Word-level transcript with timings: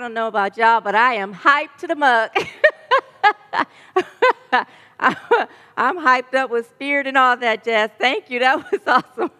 Don't 0.00 0.14
know 0.14 0.26
about 0.26 0.56
y'all, 0.56 0.80
but 0.80 0.94
I 0.94 1.14
am 1.14 1.34
hyped 1.34 1.76
to 1.80 1.86
the 1.86 1.94
mug. 1.94 2.30
I'm 5.76 5.98
hyped 5.98 6.34
up 6.34 6.50
with 6.50 6.68
spirit 6.68 7.06
and 7.06 7.16
all 7.16 7.36
that 7.36 7.64
jazz. 7.64 7.90
Thank 7.98 8.30
you. 8.30 8.40
That 8.40 8.70
was 8.70 8.80
awesome. 8.86 9.30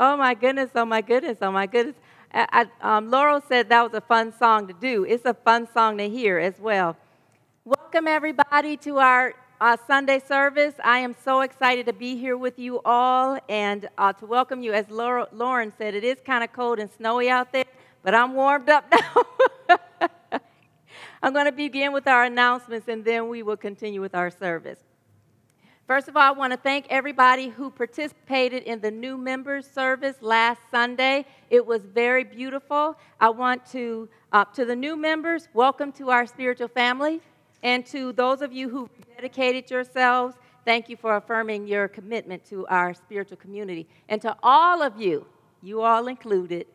oh 0.00 0.16
my 0.16 0.34
goodness. 0.34 0.70
Oh 0.74 0.84
my 0.84 1.00
goodness. 1.00 1.38
Oh 1.40 1.52
my 1.52 1.66
goodness. 1.66 1.94
I, 2.32 2.66
um, 2.80 3.10
Laurel 3.10 3.42
said 3.48 3.68
that 3.68 3.82
was 3.82 3.94
a 3.94 4.00
fun 4.00 4.32
song 4.36 4.66
to 4.68 4.72
do. 4.72 5.04
It's 5.04 5.24
a 5.24 5.34
fun 5.34 5.68
song 5.72 5.98
to 5.98 6.08
hear 6.08 6.38
as 6.38 6.54
well. 6.58 6.96
Welcome, 7.64 8.08
everybody, 8.08 8.76
to 8.78 8.98
our 8.98 9.34
uh, 9.60 9.76
Sunday 9.86 10.20
service. 10.20 10.74
I 10.82 10.98
am 10.98 11.14
so 11.22 11.42
excited 11.42 11.86
to 11.86 11.92
be 11.92 12.16
here 12.16 12.36
with 12.36 12.58
you 12.58 12.80
all 12.84 13.38
and 13.48 13.88
uh, 13.98 14.12
to 14.14 14.26
welcome 14.26 14.62
you. 14.62 14.72
As 14.72 14.86
Lauren 14.88 15.72
said, 15.76 15.94
it 15.94 16.04
is 16.04 16.18
kind 16.24 16.42
of 16.42 16.52
cold 16.52 16.78
and 16.78 16.90
snowy 16.96 17.28
out 17.28 17.52
there, 17.52 17.64
but 18.02 18.14
I'm 18.14 18.34
warmed 18.34 18.68
up 18.68 18.84
now. 20.40 20.40
I'm 21.22 21.34
going 21.34 21.46
to 21.46 21.52
begin 21.52 21.92
with 21.92 22.06
our 22.06 22.24
announcements 22.24 22.88
and 22.88 23.04
then 23.04 23.28
we 23.28 23.42
will 23.42 23.56
continue 23.56 24.00
with 24.00 24.14
our 24.14 24.30
service. 24.30 24.78
First 25.86 26.06
of 26.06 26.16
all, 26.16 26.22
I 26.22 26.30
want 26.30 26.52
to 26.52 26.56
thank 26.56 26.86
everybody 26.88 27.48
who 27.48 27.68
participated 27.68 28.62
in 28.62 28.80
the 28.80 28.92
new 28.92 29.18
members 29.18 29.66
service 29.66 30.14
last 30.20 30.60
Sunday. 30.70 31.26
It 31.50 31.66
was 31.66 31.82
very 31.82 32.22
beautiful. 32.22 32.96
I 33.18 33.30
want 33.30 33.66
to, 33.72 34.08
uh, 34.32 34.44
to 34.54 34.64
the 34.64 34.76
new 34.76 34.96
members, 34.96 35.48
welcome 35.52 35.90
to 35.92 36.10
our 36.10 36.26
spiritual 36.26 36.68
family. 36.68 37.20
And 37.64 37.84
to 37.86 38.12
those 38.12 38.40
of 38.40 38.52
you 38.52 38.68
who 38.68 38.88
dedicated 39.16 39.68
yourselves, 39.68 40.36
thank 40.64 40.88
you 40.88 40.96
for 40.96 41.16
affirming 41.16 41.66
your 41.66 41.88
commitment 41.88 42.44
to 42.46 42.66
our 42.68 42.94
spiritual 42.94 43.38
community. 43.38 43.88
And 44.08 44.22
to 44.22 44.36
all 44.44 44.82
of 44.82 45.00
you, 45.00 45.26
you 45.60 45.82
all 45.82 46.06
included, 46.06 46.66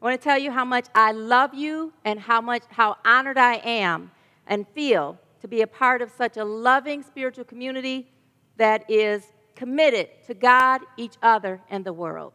I 0.00 0.04
want 0.04 0.20
to 0.20 0.24
tell 0.24 0.38
you 0.38 0.50
how 0.50 0.64
much 0.64 0.86
I 0.94 1.12
love 1.12 1.54
you 1.54 1.92
and 2.04 2.20
how 2.20 2.40
much 2.40 2.62
how 2.68 2.96
honored 3.04 3.38
I 3.38 3.54
am 3.56 4.10
and 4.46 4.68
feel 4.68 5.18
to 5.40 5.48
be 5.48 5.62
a 5.62 5.66
part 5.66 6.02
of 6.02 6.10
such 6.10 6.36
a 6.36 6.44
loving 6.44 7.02
spiritual 7.02 7.44
community 7.44 8.08
that 8.56 8.88
is 8.90 9.24
committed 9.54 10.08
to 10.26 10.34
God, 10.34 10.82
each 10.96 11.14
other, 11.22 11.60
and 11.70 11.84
the 11.84 11.92
world. 11.92 12.34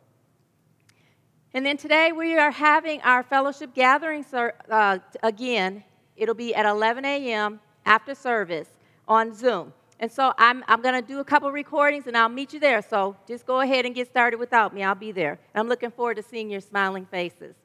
And 1.53 1.65
then 1.65 1.77
today 1.77 2.11
we 2.11 2.37
are 2.37 2.51
having 2.51 3.01
our 3.01 3.23
fellowship 3.23 3.73
gathering 3.75 4.25
uh, 4.33 4.99
again. 5.21 5.83
It'll 6.15 6.35
be 6.35 6.55
at 6.55 6.65
11 6.65 7.05
a.m. 7.05 7.59
after 7.85 8.15
service 8.15 8.69
on 9.07 9.33
Zoom. 9.35 9.73
And 10.01 10.12
so 10.12 10.33
I'm, 10.39 10.63
I'm 10.68 10.81
going 10.81 11.00
to 11.00 11.07
do 11.07 11.19
a 11.19 11.24
couple 11.24 11.51
recordings 11.51 12.07
and 12.07 12.18
I'll 12.18 12.27
meet 12.27 12.53
you 12.53 12.59
there. 12.59 12.81
So 12.81 13.15
just 13.27 13.45
go 13.45 13.62
ahead 13.62 13.86
and 13.86 13.94
get 13.94 14.07
started 14.07 14.38
without 14.38 14.74
me. 14.74 14.81
I'll 14.81 14.95
be 14.95 15.12
there. 15.12 15.39
I'm 15.53 15.68
looking 15.68 15.92
forward 15.92 16.15
to 16.15 16.24
seeing 16.24 16.50
your 16.50 16.59
smiling 16.59 17.06
faces. 17.06 17.56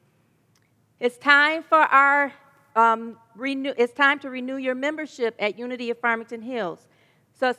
It's 0.99 1.17
time 1.17 1.63
for 1.63 1.79
our 1.79 2.31
um, 2.75 3.17
renew, 3.35 3.73
it's 3.75 3.91
time 3.91 4.19
to 4.19 4.29
renew 4.29 4.57
your 4.57 4.75
membership 4.75 5.35
at 5.39 5.57
Unity 5.57 5.89
of 5.89 5.97
Farmington 5.97 6.43
Hills. 6.43 6.87
So, 7.33 7.55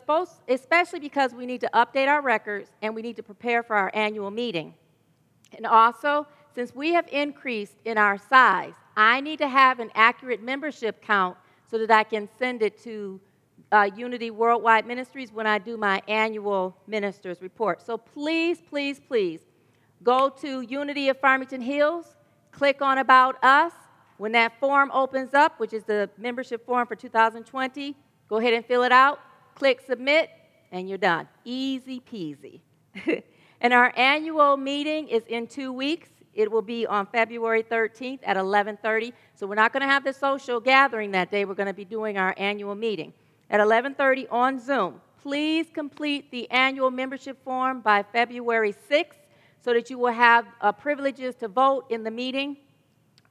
especially 0.48 1.00
because 1.00 1.34
we 1.34 1.44
need 1.44 1.60
to 1.62 1.70
update 1.74 2.06
our 2.06 2.22
records 2.22 2.70
and 2.80 2.94
we 2.94 3.02
need 3.02 3.16
to 3.16 3.22
prepare 3.22 3.64
for 3.64 3.74
our 3.74 3.90
annual 3.94 4.30
meeting. 4.30 4.74
And 5.56 5.66
also, 5.66 6.26
since 6.54 6.72
we 6.72 6.92
have 6.92 7.08
increased 7.08 7.76
in 7.84 7.98
our 7.98 8.16
size, 8.16 8.74
I 8.96 9.20
need 9.20 9.38
to 9.38 9.48
have 9.48 9.80
an 9.80 9.90
accurate 9.94 10.42
membership 10.42 11.02
count 11.02 11.36
so 11.68 11.78
that 11.78 11.90
I 11.90 12.04
can 12.04 12.28
send 12.38 12.62
it 12.62 12.80
to 12.84 13.20
uh, 13.70 13.90
Unity 13.96 14.30
Worldwide 14.30 14.86
Ministries 14.86 15.32
when 15.32 15.46
I 15.46 15.58
do 15.58 15.76
my 15.76 16.02
annual 16.08 16.76
ministers 16.86 17.42
report. 17.42 17.84
So 17.84 17.98
please, 17.98 18.60
please, 18.68 19.00
please 19.00 19.40
go 20.02 20.28
to 20.40 20.62
Unity 20.62 21.08
of 21.08 21.18
Farmington 21.18 21.60
Hills, 21.60 22.16
click 22.52 22.82
on 22.82 22.98
About 22.98 23.42
Us. 23.44 23.72
When 24.16 24.32
that 24.32 24.58
form 24.58 24.90
opens 24.92 25.32
up, 25.32 25.60
which 25.60 25.72
is 25.72 25.84
the 25.84 26.10
membership 26.18 26.66
form 26.66 26.88
for 26.88 26.96
2020, 26.96 27.94
go 28.28 28.36
ahead 28.38 28.52
and 28.52 28.64
fill 28.64 28.82
it 28.82 28.90
out 28.90 29.20
click 29.58 29.80
submit, 29.80 30.30
and 30.70 30.88
you're 30.88 30.98
done. 30.98 31.28
Easy 31.44 32.00
peasy. 32.00 32.60
and 33.60 33.74
our 33.74 33.92
annual 33.96 34.56
meeting 34.56 35.08
is 35.08 35.24
in 35.26 35.46
two 35.46 35.72
weeks. 35.72 36.08
It 36.32 36.50
will 36.50 36.62
be 36.62 36.86
on 36.86 37.06
February 37.06 37.64
13th 37.64 38.20
at 38.22 38.36
11:30. 38.36 39.12
So 39.34 39.46
we're 39.46 39.56
not 39.56 39.72
going 39.72 39.80
to 39.80 39.88
have 39.88 40.04
the 40.04 40.12
social 40.12 40.60
gathering 40.60 41.10
that 41.12 41.30
day. 41.30 41.44
We're 41.44 41.54
going 41.54 41.66
to 41.66 41.72
be 41.74 41.84
doing 41.84 42.16
our 42.16 42.34
annual 42.38 42.76
meeting 42.76 43.12
at 43.50 43.60
11:30 43.60 44.26
on 44.30 44.58
Zoom. 44.58 45.00
Please 45.22 45.66
complete 45.72 46.30
the 46.30 46.50
annual 46.50 46.90
membership 46.90 47.42
form 47.44 47.80
by 47.80 48.02
February 48.02 48.74
6th 48.90 49.18
so 49.60 49.72
that 49.72 49.90
you 49.90 49.98
will 49.98 50.12
have 50.12 50.46
uh, 50.60 50.72
privileges 50.72 51.34
to 51.36 51.48
vote 51.48 51.86
in 51.90 52.04
the 52.04 52.10
meeting 52.10 52.56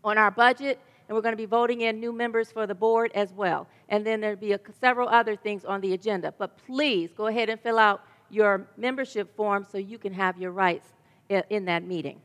on 0.04 0.18
our 0.18 0.32
budget 0.32 0.80
and 1.08 1.16
we're 1.16 1.22
going 1.22 1.34
to 1.34 1.38
be 1.38 1.46
voting 1.46 1.82
in 1.82 2.00
new 2.00 2.12
members 2.12 2.52
for 2.52 2.68
the 2.68 2.76
board 2.76 3.12
as 3.16 3.32
well. 3.34 3.68
And 3.90 4.06
then 4.06 4.20
there'll 4.20 4.36
be 4.36 4.52
a, 4.52 4.60
several 4.80 5.08
other 5.08 5.36
things 5.36 5.64
on 5.64 5.80
the 5.80 5.94
agenda. 5.94 6.34
But 6.38 6.58
please 6.66 7.12
go 7.16 7.28
ahead 7.28 7.50
and 7.50 7.60
fill 7.60 7.80
out 7.80 8.02
your 8.30 8.68
membership 8.76 9.34
form 9.36 9.66
so 9.70 9.78
you 9.78 9.98
can 9.98 10.12
have 10.14 10.38
your 10.38 10.52
rights 10.52 10.88
in, 11.30 11.44
in 11.50 11.66
that 11.66 11.84
meeting. 11.84 12.20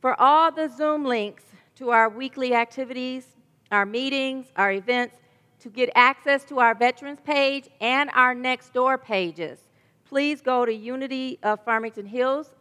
For 0.00 0.20
all 0.20 0.50
the 0.50 0.68
Zoom 0.68 1.04
links 1.04 1.44
to 1.76 1.90
our 1.90 2.08
weekly 2.08 2.52
activities, 2.54 3.26
our 3.70 3.86
meetings, 3.86 4.46
our 4.56 4.72
events, 4.72 5.16
to 5.60 5.68
get 5.68 5.90
access 5.94 6.44
to 6.44 6.60
our 6.60 6.74
veterans 6.74 7.20
page 7.24 7.68
and 7.80 8.10
our 8.14 8.34
next 8.34 8.72
door 8.72 8.96
pages, 8.98 9.58
please 10.04 10.40
go 10.40 10.64
to 10.64 10.72
Unity 10.72 11.38
of 11.42 11.64
Farmington 11.64 12.06
Hills 12.06 12.54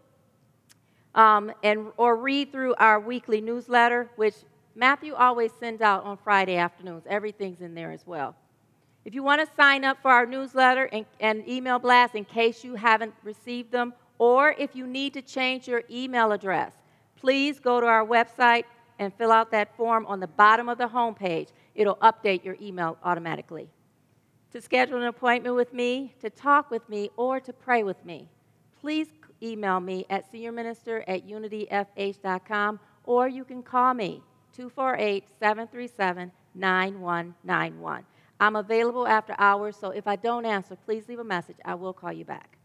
um, 1.15 1.51
and 1.63 1.87
or 1.97 2.15
read 2.15 2.51
through 2.51 2.75
our 2.75 2.99
weekly 2.99 3.41
newsletter, 3.41 4.09
which 4.15 4.35
Matthew 4.75 5.15
always 5.15 5.51
sends 5.59 5.81
out 5.81 6.03
on 6.03 6.17
Friday 6.17 6.57
afternoons. 6.57 7.03
Everything's 7.09 7.61
in 7.61 7.73
there 7.73 7.91
as 7.91 8.05
well. 8.05 8.35
If 9.05 9.15
you 9.15 9.23
want 9.23 9.41
to 9.41 9.55
sign 9.55 9.83
up 9.83 10.01
for 10.01 10.11
our 10.11 10.25
newsletter 10.25 10.85
and, 10.91 11.05
and, 11.19 11.47
email 11.47 11.79
blast 11.79 12.13
in 12.13 12.25
case 12.25 12.63
you 12.63 12.75
haven't 12.75 13.13
received 13.23 13.71
them, 13.71 13.93
or 14.19 14.53
if 14.57 14.75
you 14.75 14.85
need 14.85 15.13
to 15.13 15.21
change 15.21 15.67
your 15.67 15.83
email 15.89 16.31
address, 16.33 16.73
please 17.15 17.59
go 17.59 17.79
to 17.79 17.87
our 17.87 18.05
website 18.05 18.65
and 18.99 19.13
fill 19.13 19.31
out 19.31 19.49
that 19.51 19.75
form 19.77 20.05
on 20.07 20.19
the 20.19 20.27
bottom 20.27 20.67
of 20.67 20.77
the 20.77 20.87
homepage. 20.87 21.47
It'll 21.77 21.95
update 21.97 22.43
your 22.43 22.57
email 22.59 22.97
automatically. 23.03 23.69
To 24.51 24.59
schedule 24.59 24.97
an 24.97 25.07
appointment 25.07 25.55
with 25.55 25.73
me, 25.73 26.15
to 26.21 26.29
talk 26.29 26.71
with 26.71 26.87
me, 26.89 27.11
or 27.15 27.39
to 27.39 27.53
pray 27.53 27.83
with 27.83 28.03
me, 28.03 28.27
please 28.81 29.07
email 29.43 29.79
me 29.79 30.05
at 30.09 30.31
seniorminister 30.33 31.03
at 31.07 31.27
unityfh.com, 31.27 32.79
or 33.03 33.27
you 33.27 33.45
can 33.45 33.61
call 33.61 33.93
me 33.93 34.23
248 34.53 35.23
737 35.39 36.31
9191. 36.55 38.05
I'm 38.39 38.55
available 38.55 39.07
after 39.07 39.35
hours, 39.37 39.75
so 39.75 39.91
if 39.91 40.07
I 40.07 40.15
don't 40.15 40.45
answer, 40.45 40.75
please 40.75 41.07
leave 41.07 41.19
a 41.19 41.23
message. 41.23 41.57
I 41.63 41.75
will 41.75 41.93
call 41.93 42.11
you 42.11 42.25
back. 42.25 42.57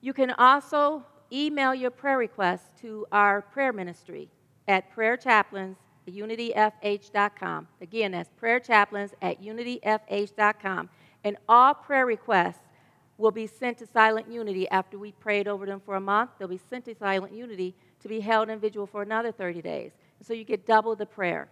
You 0.00 0.14
can 0.14 0.30
also 0.32 1.04
email 1.30 1.74
your 1.74 1.90
prayer 1.90 2.16
requests 2.16 2.70
to 2.80 3.06
our 3.12 3.42
prayer 3.42 3.72
ministry 3.72 4.30
at 4.66 4.94
prayerchaplains 4.94 5.76
unityfh.com. 6.12 7.68
Again, 7.80 8.12
that's 8.12 8.30
prayerchaplains 8.40 9.12
at 9.22 9.42
unityfh.com. 9.42 10.88
And 11.24 11.36
all 11.48 11.74
prayer 11.74 12.06
requests 12.06 12.60
will 13.18 13.30
be 13.30 13.46
sent 13.46 13.78
to 13.78 13.86
Silent 13.86 14.30
Unity 14.30 14.68
after 14.68 14.98
we 14.98 15.12
prayed 15.12 15.48
over 15.48 15.66
them 15.66 15.80
for 15.80 15.96
a 15.96 16.00
month. 16.00 16.30
They'll 16.38 16.48
be 16.48 16.60
sent 16.70 16.84
to 16.84 16.94
Silent 16.94 17.32
Unity 17.32 17.74
to 18.00 18.08
be 18.08 18.20
held 18.20 18.50
in 18.50 18.58
vigil 18.58 18.86
for 18.86 19.02
another 19.02 19.32
30 19.32 19.62
days. 19.62 19.92
So 20.22 20.34
you 20.34 20.44
get 20.44 20.66
double 20.66 20.94
the 20.94 21.06
prayer. 21.06 21.48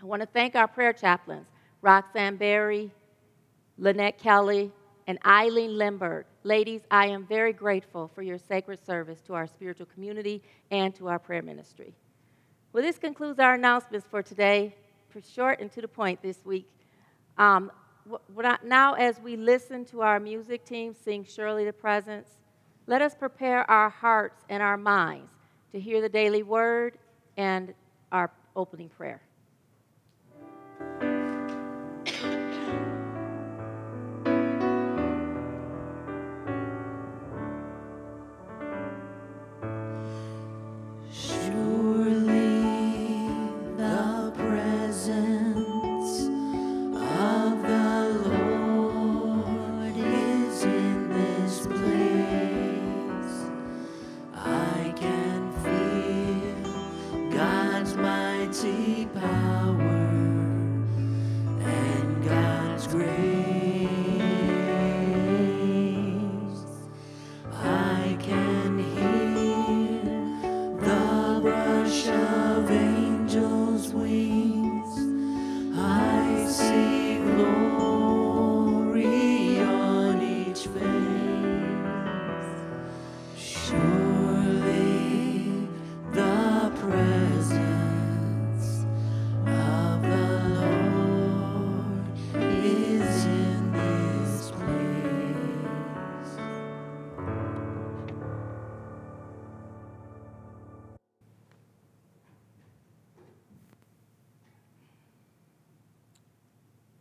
I 0.00 0.06
want 0.06 0.22
to 0.22 0.26
thank 0.26 0.54
our 0.54 0.68
prayer 0.68 0.92
chaplains, 0.92 1.48
Roxanne 1.82 2.36
Berry, 2.36 2.90
Lynette 3.76 4.18
Kelly, 4.18 4.72
and 5.06 5.18
Eileen 5.24 5.76
Lindbergh. 5.76 6.26
Ladies, 6.44 6.82
I 6.90 7.06
am 7.06 7.26
very 7.26 7.52
grateful 7.52 8.10
for 8.14 8.22
your 8.22 8.38
sacred 8.38 8.84
service 8.84 9.20
to 9.22 9.34
our 9.34 9.46
spiritual 9.46 9.86
community 9.86 10.42
and 10.70 10.94
to 10.96 11.08
our 11.08 11.18
prayer 11.18 11.42
ministry. 11.42 11.94
Well, 12.78 12.86
this 12.86 12.96
concludes 12.96 13.40
our 13.40 13.54
announcements 13.54 14.06
for 14.08 14.22
today. 14.22 14.72
For 15.08 15.20
short 15.20 15.58
and 15.58 15.68
to 15.72 15.80
the 15.80 15.88
point 15.88 16.22
this 16.22 16.44
week. 16.44 16.70
Um, 17.36 17.72
now, 18.62 18.92
as 18.92 19.18
we 19.18 19.36
listen 19.36 19.84
to 19.86 20.02
our 20.02 20.20
music 20.20 20.64
team 20.64 20.94
sing 20.94 21.24
Surely 21.24 21.64
the 21.64 21.72
Presence, 21.72 22.28
let 22.86 23.02
us 23.02 23.16
prepare 23.16 23.68
our 23.68 23.88
hearts 23.90 24.44
and 24.48 24.62
our 24.62 24.76
minds 24.76 25.32
to 25.72 25.80
hear 25.80 26.00
the 26.00 26.08
daily 26.08 26.44
word 26.44 26.98
and 27.36 27.74
our 28.12 28.30
opening 28.54 28.90
prayer. 28.90 29.22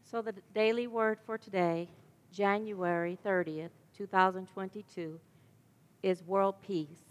So, 0.10 0.22
the 0.22 0.34
daily 0.54 0.88
word 0.88 1.20
for 1.26 1.38
today, 1.38 1.90
January 2.32 3.18
30th, 3.26 3.72
2022, 3.98 5.20
is 6.02 6.24
world 6.24 6.56
peace. 6.62 7.04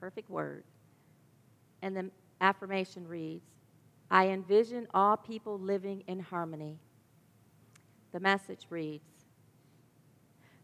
Perfect 0.00 0.28
word. 0.28 0.64
And 1.82 1.96
the 1.96 2.10
affirmation 2.40 3.06
reads 3.06 3.46
I 4.10 4.26
envision 4.26 4.88
all 4.92 5.16
people 5.16 5.56
living 5.56 6.02
in 6.08 6.18
harmony. 6.18 6.80
The 8.10 8.18
message 8.18 8.66
reads 8.70 9.04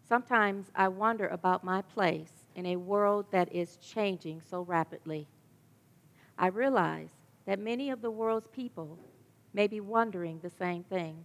Sometimes 0.08 0.66
I 0.74 0.88
wonder 0.88 1.28
about 1.28 1.62
my 1.62 1.82
place 1.82 2.32
in 2.56 2.66
a 2.66 2.76
world 2.76 3.26
that 3.30 3.54
is 3.54 3.76
changing 3.76 4.42
so 4.50 4.62
rapidly. 4.62 5.28
I 6.36 6.48
realize 6.48 7.10
that 7.46 7.60
many 7.60 7.90
of 7.90 8.02
the 8.02 8.10
world's 8.10 8.48
people 8.48 8.98
may 9.54 9.68
be 9.68 9.78
wondering 9.78 10.40
the 10.40 10.50
same 10.50 10.82
thing. 10.82 11.24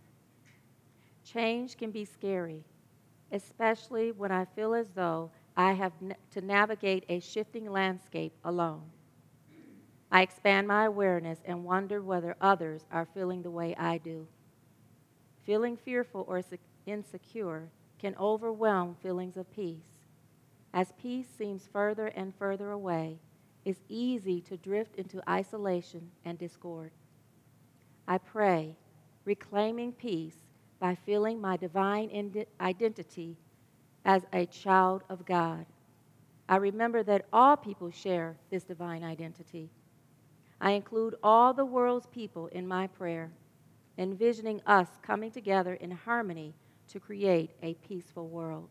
Change 1.34 1.75
can 1.75 1.91
be 1.91 2.05
scary, 2.05 2.63
especially 3.34 4.13
when 4.13 4.31
I 4.31 4.46
feel 4.46 4.74
as 4.74 4.88
though 4.91 5.29
I 5.57 5.74
have 5.74 5.91
to 6.31 6.41
navigate 6.41 7.03
a 7.10 7.19
shifting 7.19 7.69
landscape 7.69 8.34
alone. 8.46 8.84
I 10.10 10.22
expand 10.22 10.69
my 10.69 10.86
awareness 10.86 11.39
and 11.43 11.65
wonder 11.65 12.01
whether 12.01 12.38
others 12.39 12.86
are 12.93 13.05
feeling 13.13 13.41
the 13.41 13.51
way 13.51 13.75
I 13.75 13.98
do. 13.98 14.25
Feeling 15.43 15.75
fearful 15.75 16.24
or 16.29 16.41
insecure 16.86 17.72
can 18.00 18.15
overwhelm 18.17 18.96
feelings 18.96 19.36
of 19.36 19.51
peace. 19.51 19.89
As 20.74 20.93
peace 20.93 21.27
seems 21.38 21.67
further 21.67 22.07
and 22.07 22.34
further 22.36 22.72
away, 22.72 23.19
it's 23.65 23.84
easy 23.89 24.39
to 24.41 24.55
drift 24.55 24.96
into 24.96 25.22
isolation 25.29 26.10
and 26.24 26.38
discord. 26.38 26.91
I 28.07 28.17
pray, 28.17 28.77
reclaiming 29.25 29.91
peace 29.91 30.47
by 30.79 30.96
feeling 30.96 31.41
my 31.41 31.57
divine 31.57 32.46
identity 32.62 33.38
as 34.05 34.24
a 34.34 34.46
child 34.46 35.03
of 35.10 35.25
God. 35.25 35.65
I 36.50 36.57
remember 36.57 37.03
that 37.03 37.25
all 37.34 37.57
people 37.57 37.91
share 37.91 38.38
this 38.50 38.63
divine 38.63 39.03
identity. 39.03 39.69
I 40.62 40.72
include 40.72 41.15
all 41.22 41.53
the 41.53 41.65
world's 41.65 42.07
people 42.07 42.48
in 42.48 42.67
my 42.67 42.88
prayer, 42.88 43.31
envisioning 43.98 44.62
us 44.65 44.88
coming 45.01 45.31
together 45.31 45.74
in 45.75 45.91
harmony 45.91 46.53
to 46.89 47.00
create 47.00 47.51
a 47.62 47.74
peaceful 47.75 48.27
world. 48.27 48.69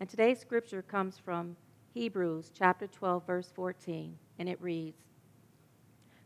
And 0.00 0.08
today's 0.08 0.40
scripture 0.40 0.82
comes 0.82 1.16
from 1.16 1.56
Hebrews 1.92 2.50
chapter 2.52 2.88
12 2.88 3.26
verse 3.26 3.52
14, 3.54 4.18
and 4.40 4.48
it 4.48 4.60
reads: 4.60 5.04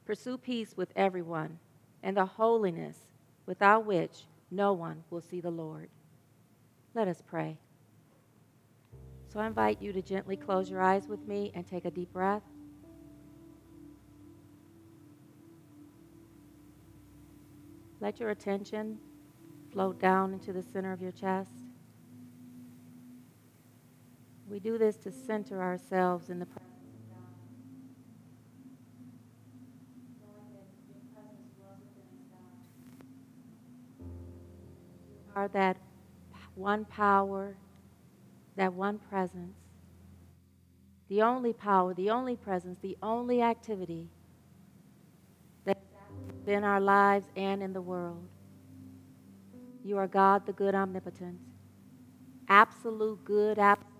Pursue 0.06 0.38
peace 0.38 0.74
with 0.76 0.90
everyone 0.96 1.58
and 2.02 2.16
the 2.16 2.24
holiness 2.24 2.96
without 3.44 3.84
which 3.84 4.24
no 4.50 4.72
one 4.72 5.02
will 5.10 5.20
see 5.20 5.40
the 5.40 5.50
Lord. 5.50 5.90
Let 6.94 7.08
us 7.08 7.22
pray. 7.26 7.58
So 9.32 9.40
I 9.40 9.46
invite 9.46 9.82
you 9.82 9.92
to 9.92 10.00
gently 10.00 10.36
close 10.36 10.70
your 10.70 10.80
eyes 10.80 11.06
with 11.06 11.26
me 11.26 11.52
and 11.54 11.66
take 11.66 11.84
a 11.84 11.90
deep 11.90 12.12
breath. 12.12 12.42
Let 18.00 18.20
your 18.20 18.30
attention 18.30 18.98
float 19.72 20.00
down 20.00 20.32
into 20.32 20.52
the 20.52 20.62
center 20.62 20.92
of 20.92 21.02
your 21.02 21.12
chest. 21.12 21.50
We 24.48 24.60
do 24.60 24.78
this 24.78 24.96
to 24.98 25.12
center 25.12 25.60
ourselves 25.60 26.30
in 26.30 26.38
the 26.38 26.46
presence 26.46 26.67
are 35.38 35.46
that 35.46 35.76
one 36.56 36.84
power, 36.84 37.54
that 38.56 38.72
one 38.72 38.98
presence, 38.98 39.54
the 41.08 41.22
only 41.22 41.52
power, 41.52 41.94
the 41.94 42.10
only 42.10 42.34
presence, 42.34 42.76
the 42.82 42.96
only 43.04 43.40
activity 43.40 44.08
that's 45.64 45.78
in 46.48 46.64
our 46.64 46.80
lives 46.80 47.26
and 47.36 47.62
in 47.62 47.72
the 47.72 47.80
world. 47.80 48.26
You 49.84 49.96
are 49.98 50.08
God, 50.08 50.44
the 50.44 50.52
good, 50.52 50.74
omnipotent, 50.74 51.38
absolute 52.48 53.24
good, 53.24 53.60
absolute. 53.60 53.97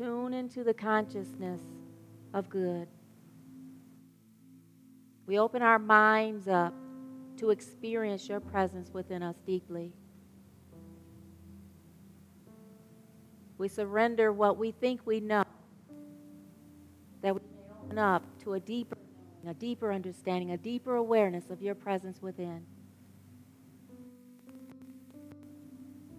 Tune 0.00 0.32
into 0.32 0.64
the 0.64 0.72
consciousness 0.72 1.60
of 2.32 2.48
good. 2.48 2.88
We 5.26 5.38
open 5.38 5.60
our 5.60 5.78
minds 5.78 6.48
up 6.48 6.72
to 7.36 7.50
experience 7.50 8.26
your 8.26 8.40
presence 8.40 8.94
within 8.94 9.22
us 9.22 9.36
deeply. 9.44 9.92
We 13.58 13.68
surrender 13.68 14.32
what 14.32 14.56
we 14.56 14.70
think 14.70 15.02
we 15.04 15.20
know, 15.20 15.44
that 17.20 17.34
we 17.34 17.40
may 17.42 17.84
open 17.84 17.98
up 17.98 18.22
to 18.44 18.54
a 18.54 18.60
deeper, 18.60 18.96
a 19.46 19.52
deeper 19.52 19.92
understanding, 19.92 20.52
a 20.52 20.56
deeper 20.56 20.94
awareness 20.94 21.50
of 21.50 21.60
your 21.60 21.74
presence 21.74 22.22
within. 22.22 22.64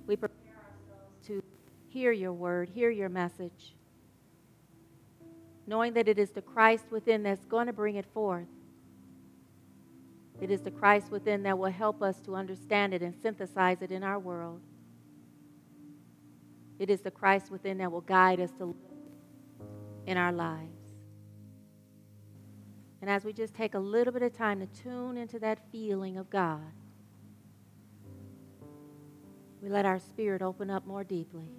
We 0.06 0.18
prepare 0.18 0.41
hear 1.92 2.12
your 2.14 2.32
word, 2.32 2.70
hear 2.70 2.90
your 2.90 3.10
message, 3.10 3.76
knowing 5.68 5.94
that 5.94 6.08
it 6.08 6.18
is 6.18 6.32
the 6.32 6.42
Christ 6.42 6.86
within 6.90 7.24
that's 7.24 7.46
going 7.46 7.68
to 7.68 7.74
bring 7.74 7.98
it 7.98 8.06
forth. 8.14 8.48
It 10.40 10.50
is 10.50 10.62
the 10.62 10.72
Christ 10.72 11.12
within 11.12 11.44
that 11.44 11.60
will 11.60 11.72
help 11.72 12.02
us 12.02 12.20
to 12.22 12.36
understand 12.36 12.94
it 12.94 13.02
and 13.02 13.14
synthesize 13.22 13.82
it 13.82 13.92
in 13.92 14.04
our 14.04 14.18
world. 14.18 14.62
It 16.80 16.90
is 16.90 17.02
the 17.02 17.12
Christ 17.12 17.52
within 17.52 17.78
that 17.80 17.92
will 17.92 18.02
guide 18.02 18.40
us 18.40 18.52
to 18.54 18.66
live 18.66 18.76
in 20.08 20.18
our 20.18 20.32
lives. 20.32 20.80
And 23.02 23.10
as 23.10 23.26
we 23.26 23.34
just 23.34 23.54
take 23.54 23.74
a 23.74 23.80
little 23.80 24.14
bit 24.14 24.24
of 24.24 24.36
time 24.36 24.62
to 24.62 24.82
tune 24.82 25.18
into 25.18 25.40
that 25.40 25.60
feeling 25.72 26.18
of 26.18 26.30
God, 26.30 26.62
we 29.62 29.70
let 29.70 29.86
our 29.86 30.00
spirit 30.00 30.42
open 30.42 30.70
up 30.72 30.88
more 30.88 31.04
deeply. 31.04 31.50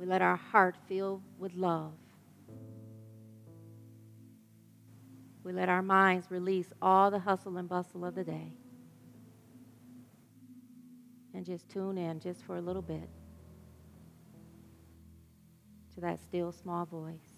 We 0.00 0.06
let 0.06 0.22
our 0.22 0.36
heart 0.36 0.76
fill 0.88 1.22
with 1.38 1.52
love. 1.54 1.92
We 5.44 5.52
let 5.52 5.68
our 5.68 5.82
minds 5.82 6.30
release 6.30 6.72
all 6.80 7.10
the 7.10 7.18
hustle 7.18 7.58
and 7.58 7.68
bustle 7.68 8.06
of 8.06 8.14
the 8.14 8.24
day 8.24 8.54
and 11.34 11.44
just 11.44 11.68
tune 11.68 11.98
in 11.98 12.18
just 12.18 12.42
for 12.44 12.56
a 12.56 12.62
little 12.62 12.80
bit 12.80 13.10
to 15.94 16.00
that 16.00 16.18
still 16.18 16.50
small 16.50 16.86
voice. 16.86 17.36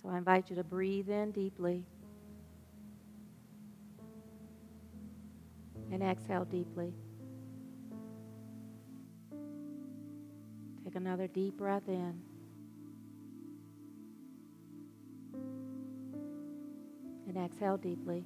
So 0.00 0.10
I 0.10 0.16
invite 0.16 0.48
you 0.48 0.54
to 0.54 0.64
breathe 0.64 1.10
in 1.10 1.32
deeply 1.32 1.84
and 5.90 6.04
exhale 6.04 6.44
deeply. 6.44 6.94
Take 10.88 10.96
another 10.96 11.26
deep 11.26 11.58
breath 11.58 11.86
in. 11.86 12.14
And 17.26 17.36
exhale 17.36 17.76
deeply. 17.76 18.24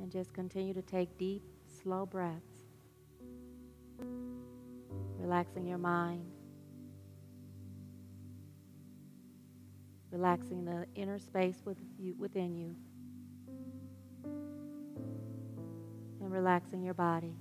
And 0.00 0.12
just 0.12 0.32
continue 0.32 0.74
to 0.74 0.82
take 0.82 1.18
deep, 1.18 1.42
slow 1.82 2.06
breaths, 2.06 2.68
relaxing 5.18 5.66
your 5.66 5.78
mind, 5.78 6.24
relaxing 10.12 10.64
the 10.64 10.86
inner 10.94 11.18
space 11.18 11.62
with 11.64 11.78
you, 11.98 12.14
within 12.16 12.54
you, 12.54 12.76
and 16.20 16.30
relaxing 16.30 16.84
your 16.84 16.94
body. 16.94 17.34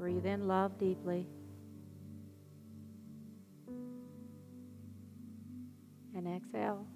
Breathe 0.00 0.24
in 0.24 0.48
love 0.48 0.78
deeply. 0.78 1.26
And 6.16 6.26
exhale. 6.26 6.86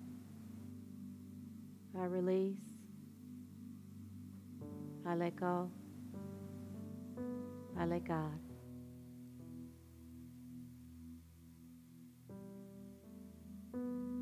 I 2.01 2.07
release. 2.07 2.57
I 5.07 5.17
let 5.17 5.37
go. 5.37 5.71
I 7.79 7.85
let 7.85 8.09
God. 8.09 8.41
Thank 13.75 13.85
you. 13.85 14.14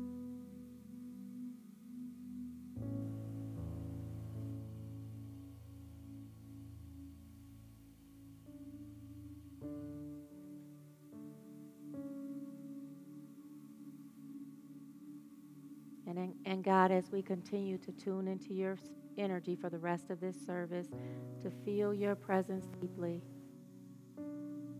And, 16.17 16.35
and 16.45 16.63
God, 16.63 16.91
as 16.91 17.11
we 17.11 17.21
continue 17.21 17.77
to 17.79 17.91
tune 17.91 18.27
into 18.27 18.53
your 18.53 18.77
energy 19.17 19.55
for 19.55 19.69
the 19.69 19.79
rest 19.79 20.09
of 20.09 20.19
this 20.19 20.35
service, 20.45 20.87
to 21.41 21.51
feel 21.65 21.93
your 21.93 22.15
presence 22.15 22.65
deeply, 22.79 23.21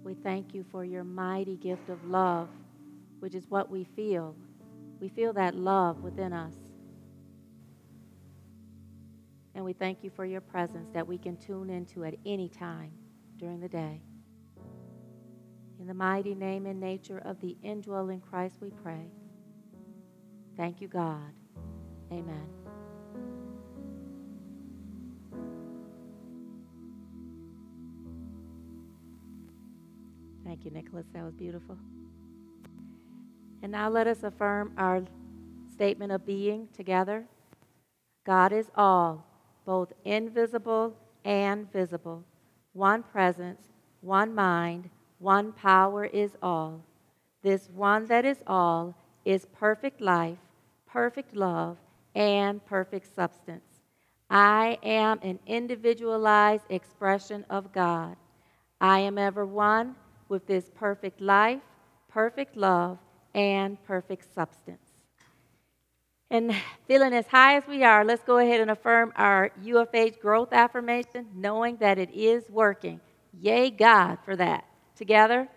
we 0.03 0.13
thank 0.13 0.53
you 0.53 0.63
for 0.69 0.83
your 0.83 1.03
mighty 1.03 1.55
gift 1.55 1.89
of 1.89 2.03
love, 2.05 2.49
which 3.19 3.35
is 3.35 3.49
what 3.49 3.69
we 3.69 3.83
feel. 3.83 4.35
We 4.99 5.09
feel 5.09 5.33
that 5.33 5.55
love 5.55 6.01
within 6.01 6.33
us. 6.33 6.55
And 9.55 9.63
we 9.63 9.73
thank 9.73 10.03
you 10.03 10.09
for 10.09 10.25
your 10.25 10.41
presence 10.41 10.89
that 10.93 11.07
we 11.07 11.17
can 11.17 11.37
tune 11.37 11.69
into 11.69 12.03
at 12.03 12.15
any 12.25 12.49
time 12.49 12.91
during 13.37 13.59
the 13.59 13.69
day. 13.69 14.01
In 15.79 15.87
the 15.87 15.93
mighty 15.93 16.35
name 16.35 16.65
and 16.65 16.79
nature 16.79 17.19
of 17.19 17.39
the 17.41 17.57
indwelling 17.61 18.21
Christ, 18.21 18.55
we 18.61 18.69
pray. 18.69 19.11
Thank 20.55 20.81
you, 20.81 20.88
God. 20.88 21.31
Amen. 22.12 22.48
Thank 30.45 30.65
you, 30.65 30.72
Nicholas. 30.72 31.05
That 31.13 31.24
was 31.24 31.33
beautiful. 31.33 31.77
And 33.63 33.72
now 33.72 33.89
let 33.89 34.07
us 34.07 34.24
affirm 34.24 34.72
our 34.77 35.03
statement 35.74 36.12
of 36.12 36.25
being 36.25 36.67
together. 36.75 37.25
God 38.25 38.54
is 38.54 38.69
all, 38.75 39.25
both 39.65 39.93
invisible 40.06 40.95
and 41.25 41.71
visible. 41.71 42.23
One 42.73 43.04
presence, 43.04 43.62
one 44.01 44.36
mind, 44.36 44.89
one 45.19 45.54
power 45.54 46.06
is 46.06 46.32
all. 46.41 46.84
This 47.41 47.69
one 47.73 48.08
that 48.08 48.25
is 48.25 48.43
all 48.45 48.95
is 49.25 49.45
perfect 49.45 50.01
life, 50.01 50.38
perfect 50.93 51.36
love, 51.36 51.77
and 52.13 52.63
perfect 52.65 53.15
substance. 53.15 53.65
I 54.29 54.77
am 54.84 55.19
an 55.23 55.39
individualized 55.47 56.65
expression 56.69 57.43
of 57.49 57.73
God. 57.73 58.15
I 58.79 58.99
am 58.99 59.17
ever 59.17 59.43
one 59.43 59.95
with 60.29 60.45
this 60.45 60.69
perfect 60.75 61.19
life, 61.19 61.62
perfect 62.10 62.56
love, 62.56 62.99
and 63.34 63.84
perfect 63.86 64.36
substance. 64.36 64.91
And 66.29 66.56
feeling 66.88 67.13
as 67.13 67.25
high 67.25 67.58
as 67.58 67.63
we 67.67 67.84
are, 67.84 68.06
let's 68.06 68.23
go 68.23 68.38
ahead 68.38 68.62
and 68.62 68.69
affirm 68.69 69.13
our 69.15 69.49
UFH 69.63 70.19
growth 70.19 70.53
affirmation, 70.53 71.25
knowing 71.34 71.77
that 71.77 71.97
it 71.97 72.12
is 72.13 72.43
working. 72.51 73.01
Yay, 73.41 73.71
God, 73.71 74.19
for 74.23 74.36
that. 74.36 74.65
Together, 74.95 75.47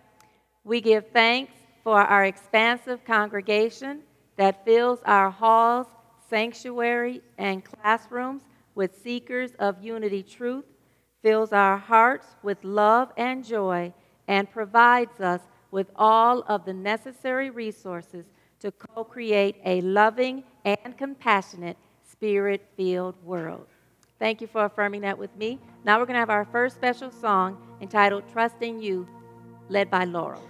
we 0.63 0.81
give 0.81 1.05
thanks 1.13 1.53
for 1.83 2.01
our 2.01 2.25
expansive 2.25 3.05
congregation 3.05 4.01
that 4.37 4.63
fills 4.63 4.99
our 5.05 5.29
halls, 5.29 5.87
sanctuary, 6.29 7.21
and 7.37 7.63
classrooms 7.63 8.43
with 8.75 9.01
seekers 9.01 9.51
of 9.59 9.83
unity 9.83 10.23
truth, 10.23 10.65
fills 11.21 11.51
our 11.51 11.77
hearts 11.77 12.27
with 12.43 12.63
love 12.63 13.11
and 13.17 13.43
joy, 13.43 13.91
and 14.27 14.49
provides 14.49 15.19
us 15.19 15.41
with 15.71 15.89
all 15.95 16.43
of 16.47 16.63
the 16.65 16.73
necessary 16.73 17.49
resources 17.49 18.25
to 18.59 18.71
co 18.71 19.03
create 19.03 19.57
a 19.65 19.81
loving 19.81 20.43
and 20.63 20.97
compassionate, 20.97 21.77
spirit 22.03 22.67
filled 22.75 23.15
world. 23.23 23.67
Thank 24.19 24.41
you 24.41 24.47
for 24.47 24.65
affirming 24.65 25.01
that 25.01 25.17
with 25.17 25.35
me. 25.35 25.59
Now 25.83 25.99
we're 25.99 26.05
going 26.05 26.15
to 26.15 26.19
have 26.19 26.29
our 26.29 26.45
first 26.45 26.75
special 26.75 27.11
song 27.11 27.57
entitled 27.81 28.23
Trusting 28.31 28.81
You, 28.81 29.07
led 29.69 29.91
by 29.91 30.05
Laurel. 30.05 30.41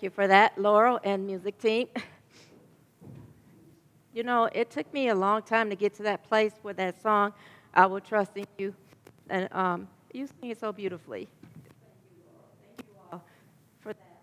Thank 0.00 0.14
you 0.14 0.14
for 0.14 0.28
that, 0.28 0.56
Laurel 0.56 0.98
and 1.04 1.26
music 1.26 1.58
team. 1.58 1.88
You 4.14 4.22
know, 4.22 4.48
it 4.52 4.70
took 4.70 4.92
me 4.94 5.08
a 5.08 5.14
long 5.14 5.42
time 5.42 5.68
to 5.68 5.76
get 5.76 5.94
to 5.96 6.02
that 6.04 6.26
place 6.26 6.52
where 6.62 6.72
that 6.74 7.00
song, 7.02 7.32
I 7.74 7.84
Will 7.84 8.00
Trust 8.00 8.32
in 8.34 8.46
You, 8.58 8.74
and 9.28 9.46
um, 9.52 9.88
you 10.12 10.26
sing 10.26 10.50
it 10.50 10.58
so 10.58 10.72
beautifully. 10.72 11.28
Thank 11.52 12.08
you, 12.08 12.24
Laurel. 12.24 12.48
Thank 12.76 12.88
you 12.88 12.96
all 13.12 13.24
for 13.80 13.92
that. 13.92 14.22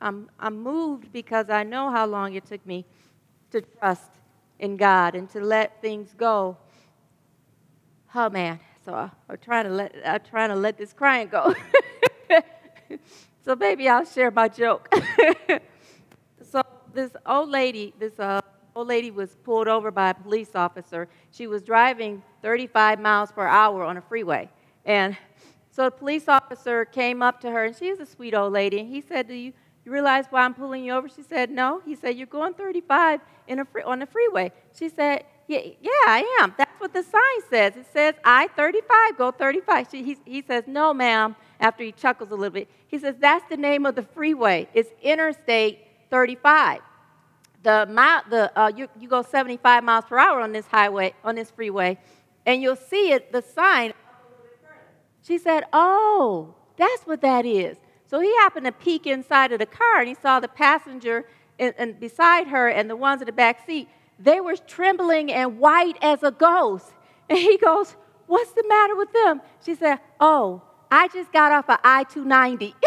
Um, 0.00 0.28
I'm, 0.38 0.46
I'm 0.46 0.60
moved 0.60 1.12
because 1.12 1.48
I 1.48 1.62
know 1.62 1.88
how 1.90 2.04
long 2.04 2.34
it 2.34 2.44
took 2.44 2.66
me 2.66 2.84
to 3.52 3.60
trust 3.62 4.10
in 4.58 4.76
God 4.76 5.14
and 5.14 5.30
to 5.30 5.40
let 5.40 5.80
things 5.80 6.12
go. 6.18 6.56
Oh 8.14 8.28
man, 8.28 8.58
so 8.84 8.94
I, 8.94 9.10
am 9.30 9.38
trying 9.40 9.64
to 9.64 9.70
let 9.70 9.94
I'm 10.04 10.20
trying 10.28 10.50
to 10.50 10.56
let 10.56 10.76
this 10.76 10.92
crying 10.92 11.28
go. 11.28 11.54
so 13.48 13.56
maybe 13.56 13.88
I'll 13.88 14.04
share 14.04 14.30
my 14.30 14.46
joke. 14.46 14.94
so 16.52 16.60
this 16.92 17.10
old 17.24 17.48
lady, 17.48 17.94
this 17.98 18.20
uh, 18.20 18.42
old 18.76 18.88
lady 18.88 19.10
was 19.10 19.36
pulled 19.42 19.68
over 19.68 19.90
by 19.90 20.10
a 20.10 20.14
police 20.14 20.50
officer. 20.54 21.08
She 21.30 21.46
was 21.46 21.62
driving 21.62 22.22
35 22.42 23.00
miles 23.00 23.32
per 23.32 23.46
hour 23.46 23.84
on 23.84 23.96
a 23.96 24.02
freeway. 24.02 24.50
And 24.84 25.16
so 25.70 25.84
the 25.84 25.92
police 25.92 26.28
officer 26.28 26.84
came 26.84 27.22
up 27.22 27.40
to 27.40 27.50
her, 27.50 27.64
and 27.64 27.74
she 27.74 27.86
she's 27.86 28.00
a 28.00 28.04
sweet 28.04 28.34
old 28.34 28.52
lady. 28.52 28.80
And 28.80 28.88
he 28.90 29.00
said, 29.00 29.28
Do 29.28 29.34
you, 29.34 29.54
you 29.82 29.92
realize 29.92 30.26
why 30.28 30.42
I'm 30.42 30.52
pulling 30.52 30.84
you 30.84 30.92
over? 30.92 31.08
She 31.08 31.22
said, 31.22 31.50
No. 31.50 31.80
He 31.86 31.94
said, 31.94 32.18
You're 32.18 32.26
going 32.26 32.52
35 32.52 33.22
in 33.46 33.60
a 33.60 33.64
free, 33.64 33.82
on 33.82 34.00
the 34.00 34.06
freeway. 34.06 34.52
She 34.78 34.90
said, 34.90 35.24
yeah, 35.46 35.60
yeah, 35.80 35.90
I 36.06 36.40
am. 36.42 36.54
That's 36.58 36.78
what 36.78 36.92
the 36.92 37.02
sign 37.02 37.48
says. 37.48 37.74
It 37.74 37.86
says 37.90 38.14
I 38.22 38.48
35, 38.48 39.16
go 39.16 39.30
35. 39.30 39.88
She, 39.90 40.02
he, 40.02 40.18
he 40.26 40.42
says, 40.46 40.64
No, 40.66 40.92
ma'am, 40.92 41.34
after 41.60 41.82
he 41.82 41.92
chuckles 41.92 42.30
a 42.30 42.34
little 42.34 42.52
bit. 42.52 42.68
He 42.86 42.98
says, 42.98 43.16
That's 43.18 43.48
the 43.48 43.56
name 43.56 43.86
of 43.86 43.94
the 43.94 44.02
freeway. 44.02 44.68
It's 44.74 44.90
Interstate 45.02 45.80
35. 46.10 46.80
The 47.62 47.86
the, 48.30 48.52
uh, 48.58 48.72
you, 48.74 48.88
you 48.98 49.08
go 49.08 49.22
75 49.22 49.84
miles 49.84 50.04
per 50.04 50.18
hour 50.18 50.40
on 50.40 50.52
this 50.52 50.66
highway, 50.66 51.12
on 51.24 51.34
this 51.34 51.50
freeway, 51.50 51.98
and 52.46 52.62
you'll 52.62 52.76
see 52.76 53.12
it, 53.12 53.32
the 53.32 53.42
sign. 53.42 53.92
She 55.22 55.38
said, 55.38 55.64
Oh, 55.72 56.54
that's 56.76 57.02
what 57.02 57.20
that 57.22 57.44
is. 57.44 57.76
So 58.06 58.20
he 58.20 58.34
happened 58.36 58.64
to 58.66 58.72
peek 58.72 59.06
inside 59.06 59.52
of 59.52 59.58
the 59.58 59.66
car 59.66 59.98
and 59.98 60.08
he 60.08 60.14
saw 60.14 60.40
the 60.40 60.48
passenger 60.48 61.26
and 61.58 61.98
beside 61.98 62.46
her 62.46 62.68
and 62.68 62.88
the 62.88 62.96
ones 62.96 63.20
in 63.20 63.26
the 63.26 63.32
back 63.32 63.66
seat. 63.66 63.88
They 64.18 64.40
were 64.40 64.56
trembling 64.56 65.32
and 65.32 65.58
white 65.58 65.96
as 66.00 66.22
a 66.22 66.30
ghost. 66.30 66.92
And 67.30 67.38
he 67.38 67.58
goes, 67.58 67.94
What's 68.26 68.52
the 68.52 68.64
matter 68.66 68.96
with 68.96 69.12
them? 69.12 69.42
She 69.62 69.74
said, 69.74 69.98
Oh, 70.18 70.62
I 70.90 71.08
just 71.08 71.30
got 71.32 71.52
off 71.52 71.68
of 71.68 71.78
I 71.84 72.04
290. 72.04 72.74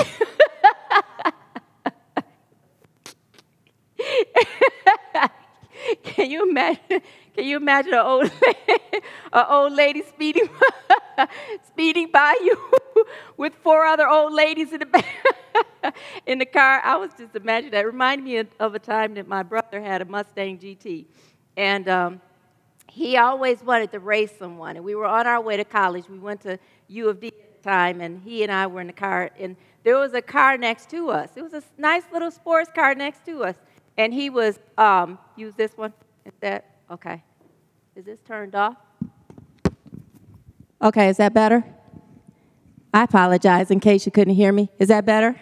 can 6.04 6.32
you 6.32 6.50
imagine? 6.50 7.02
Can 7.36 7.46
you 7.46 7.58
imagine 7.58 7.94
an 7.94 8.00
old, 8.00 8.32
an 9.34 9.46
old 9.50 9.74
lady 9.74 10.04
speeding, 10.04 10.50
speeding 11.68 12.10
by 12.12 12.36
you 12.44 12.58
with 13.38 13.54
four 13.56 13.86
other 13.86 14.08
old 14.08 14.34
ladies 14.34 14.74
in 14.74 14.80
the 14.80 14.86
back 14.86 15.06
in 16.26 16.40
the 16.40 16.46
car? 16.46 16.82
I 16.84 16.98
was 16.98 17.12
just 17.18 17.36
imagining 17.36 17.72
that. 17.72 17.84
It 17.84 17.88
reminded 17.88 18.26
me 18.26 18.44
of 18.60 18.76
a 18.76 18.80
time 18.80 19.14
that 19.14 19.28
my 19.28 19.44
brother 19.44 19.80
had 19.80 20.02
a 20.02 20.06
Mustang 20.06 20.58
GT, 20.58 21.06
and 21.56 21.88
um, 21.88 22.22
he 22.90 23.16
always 23.16 23.64
wanted 23.64 23.92
to 23.92 24.00
race 24.00 24.34
someone. 24.38 24.76
And 24.76 24.84
we 24.84 24.96
were 24.96 25.06
on 25.06 25.26
our 25.26 25.40
way 25.40 25.56
to 25.56 25.64
college. 25.64 26.10
We 26.10 26.20
went 26.20 26.42
to 26.42 26.60
U 26.90 27.08
of 27.08 27.22
D 27.22 27.32
time, 27.62 28.02
and 28.02 28.22
he 28.24 28.44
and 28.44 28.52
I 28.52 28.68
were 28.68 28.82
in 28.82 28.88
the 28.88 28.94
car, 28.94 29.32
and 29.40 29.56
there 29.84 29.98
was 29.98 30.14
a 30.14 30.22
car 30.22 30.58
next 30.58 30.90
to 30.92 31.10
us. 31.10 31.30
It 31.36 31.42
was 31.42 31.54
a 31.54 31.64
nice 31.78 32.04
little 32.12 32.32
sports 32.32 32.70
car 32.74 32.94
next 32.94 33.26
to 33.26 33.44
us 33.44 33.56
and 33.98 34.14
he 34.14 34.30
was 34.30 34.60
um, 34.78 35.20
use 35.36 35.54
this 35.56 35.78
one. 35.78 35.94
Is 36.26 36.34
that 36.42 36.66
okay? 36.90 37.24
Is 37.96 38.06
this 38.06 38.20
turned 38.22 38.56
off? 38.56 38.76
Okay, 40.82 41.10
is 41.10 41.18
that 41.18 41.34
better? 41.34 41.64
I 42.94 43.04
apologize 43.04 43.72
in 43.72 43.80
case 43.80 44.06
you 44.06 44.12
couldn't 44.12 44.34
hear 44.34 44.52
me. 44.52 44.70
Is 44.80 44.88
that 44.88 45.06
better? 45.06 45.40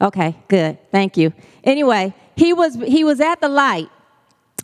Okay, 0.00 0.36
good. 0.48 0.78
Thank 0.90 1.16
you. 1.16 1.32
Anyway, 1.64 2.14
he 2.36 2.52
was 2.52 2.74
he 2.74 3.04
was 3.04 3.20
at 3.20 3.40
the 3.40 3.48
light, 3.48 3.88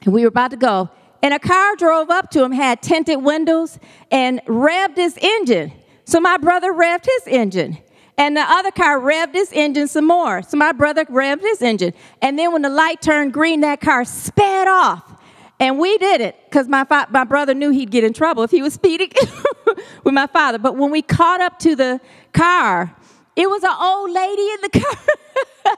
and 0.05 0.15
we 0.15 0.23
were 0.23 0.29
about 0.29 0.51
to 0.53 0.57
go, 0.57 0.91
and 1.23 1.35
a 1.35 1.39
car 1.39 1.77
drove 1.77 2.11
up 2.11 2.31
to 2.31 2.45
him, 2.45 2.53
had 2.53 2.83
tinted 2.83 3.23
windows, 3.23 3.79
and 4.11 4.41
revved 4.47 4.97
his 4.97 5.19
engine. 5.19 5.73
So 6.09 6.21
my 6.21 6.39
brother 6.39 6.73
revved 6.73 7.05
his 7.05 7.27
engine. 7.27 7.77
And 8.17 8.35
the 8.35 8.41
other 8.41 8.71
car 8.71 8.99
revved 8.99 9.35
his 9.35 9.53
engine 9.53 9.89
some 9.89 10.07
more. 10.07 10.41
So 10.41 10.57
my 10.57 10.73
brother 10.73 11.05
revved 11.05 11.43
his 11.43 11.61
engine. 11.61 11.93
And 12.23 12.39
then 12.39 12.51
when 12.51 12.63
the 12.63 12.71
light 12.71 13.03
turned 13.03 13.35
green, 13.35 13.61
that 13.61 13.83
car 13.83 14.07
sped 14.07 14.69
off. 14.69 15.21
And 15.61 15.79
we 15.79 15.99
did 15.99 16.23
it 16.23 16.35
because 16.49 16.67
my, 16.67 16.85
fa- 16.85 17.09
my 17.11 17.25
brother 17.25 17.53
knew 17.53 17.69
he'd 17.69 17.91
get 17.91 18.05
in 18.05 18.15
trouble 18.15 18.43
if 18.43 18.51
he 18.51 18.63
was 18.63 18.73
speeding 18.73 19.11
with 20.03 20.15
my 20.15 20.27
father. 20.27 20.57
But 20.57 20.77
when 20.77 20.91
we 20.91 21.03
caught 21.03 21.43
up 21.43 21.59
to 21.59 21.77
the 21.77 22.01
car, 22.33 22.97
it 23.37 23.51
was 23.51 23.63
an 23.63 23.77
old 23.79 24.11
lady 24.11 24.49
in 24.49 24.61
the 24.63 24.71
car. 25.75 25.77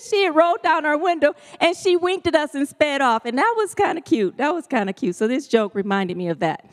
she 0.10 0.24
had 0.24 0.34
rolled 0.34 0.62
down 0.64 0.84
our 0.84 0.98
window 0.98 1.36
and 1.60 1.76
she 1.76 1.96
winked 1.96 2.26
at 2.26 2.34
us 2.34 2.56
and 2.56 2.66
sped 2.66 3.00
off. 3.00 3.24
And 3.24 3.38
that 3.38 3.54
was 3.56 3.76
kind 3.76 3.96
of 3.96 4.04
cute. 4.04 4.38
That 4.38 4.52
was 4.52 4.66
kind 4.66 4.90
of 4.90 4.96
cute. 4.96 5.14
So 5.14 5.28
this 5.28 5.46
joke 5.46 5.76
reminded 5.76 6.16
me 6.16 6.30
of 6.30 6.40
that. 6.40 6.68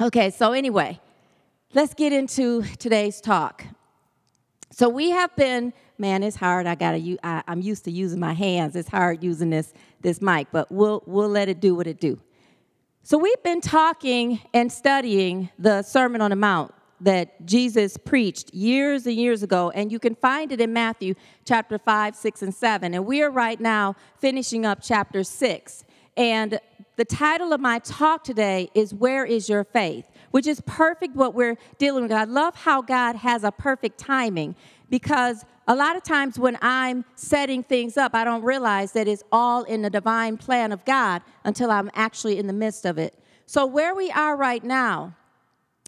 Okay, 0.00 0.30
so 0.30 0.52
anyway, 0.52 1.00
let's 1.74 1.94
get 1.94 2.12
into 2.12 2.62
today's 2.78 3.20
talk. 3.20 3.64
So 4.70 4.88
we 4.88 5.10
have 5.10 5.34
been, 5.36 5.72
man, 5.98 6.22
it's 6.22 6.36
hard. 6.36 6.66
I 6.66 6.74
gotta, 6.74 7.18
I, 7.22 7.42
I'm 7.48 7.60
used 7.60 7.84
to 7.84 7.90
using 7.90 8.20
my 8.20 8.32
hands. 8.32 8.76
It's 8.76 8.88
hard 8.88 9.22
using 9.22 9.50
this 9.50 9.72
this 10.00 10.20
mic, 10.20 10.48
but 10.52 10.70
we'll 10.70 11.02
we'll 11.06 11.28
let 11.28 11.48
it 11.48 11.60
do 11.60 11.74
what 11.74 11.86
it 11.86 12.00
do. 12.00 12.20
So 13.02 13.18
we've 13.18 13.42
been 13.42 13.60
talking 13.60 14.40
and 14.52 14.70
studying 14.70 15.50
the 15.58 15.82
Sermon 15.82 16.20
on 16.20 16.30
the 16.30 16.36
Mount 16.36 16.74
that 17.00 17.44
Jesus 17.46 17.96
preached 17.96 18.52
years 18.54 19.06
and 19.06 19.14
years 19.14 19.42
ago, 19.42 19.70
and 19.70 19.92
you 19.92 19.98
can 19.98 20.14
find 20.14 20.50
it 20.50 20.60
in 20.60 20.72
Matthew 20.72 21.14
chapter 21.44 21.78
5, 21.78 22.16
6, 22.16 22.42
and 22.42 22.54
7. 22.54 22.94
And 22.94 23.06
we 23.06 23.22
are 23.22 23.30
right 23.30 23.60
now 23.60 23.94
finishing 24.18 24.64
up 24.64 24.80
chapter 24.82 25.22
6. 25.22 25.84
And 26.16 26.58
the 26.96 27.04
title 27.04 27.52
of 27.52 27.60
my 27.60 27.78
talk 27.80 28.24
today 28.24 28.70
is 28.74 28.94
Where 28.94 29.24
is 29.24 29.48
Your 29.48 29.64
Faith? 29.64 30.10
Which 30.36 30.46
is 30.46 30.60
perfect 30.66 31.16
what 31.16 31.32
we're 31.32 31.56
dealing 31.78 32.02
with. 32.02 32.12
I 32.12 32.24
love 32.24 32.54
how 32.54 32.82
God 32.82 33.16
has 33.16 33.42
a 33.42 33.50
perfect 33.50 33.96
timing 33.96 34.54
because 34.90 35.46
a 35.66 35.74
lot 35.74 35.96
of 35.96 36.02
times 36.02 36.38
when 36.38 36.58
I'm 36.60 37.06
setting 37.14 37.62
things 37.62 37.96
up, 37.96 38.14
I 38.14 38.22
don't 38.22 38.42
realize 38.42 38.92
that 38.92 39.08
it's 39.08 39.22
all 39.32 39.62
in 39.62 39.80
the 39.80 39.88
divine 39.88 40.36
plan 40.36 40.72
of 40.72 40.84
God 40.84 41.22
until 41.44 41.70
I'm 41.70 41.90
actually 41.94 42.38
in 42.38 42.48
the 42.48 42.52
midst 42.52 42.84
of 42.84 42.98
it. 42.98 43.18
So, 43.46 43.64
where 43.64 43.94
we 43.94 44.10
are 44.10 44.36
right 44.36 44.62
now, 44.62 45.16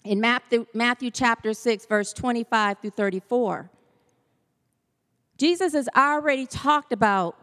in 0.03 0.19
Matthew, 0.19 0.65
Matthew 0.73 1.11
chapter 1.11 1.53
6, 1.53 1.85
verse 1.85 2.15
25 2.15 2.79
through 2.79 2.93
34, 2.93 3.71
Jesus 5.37 5.75
has 5.75 5.91
already 5.95 6.47
talked 6.47 6.95
about 6.95 7.37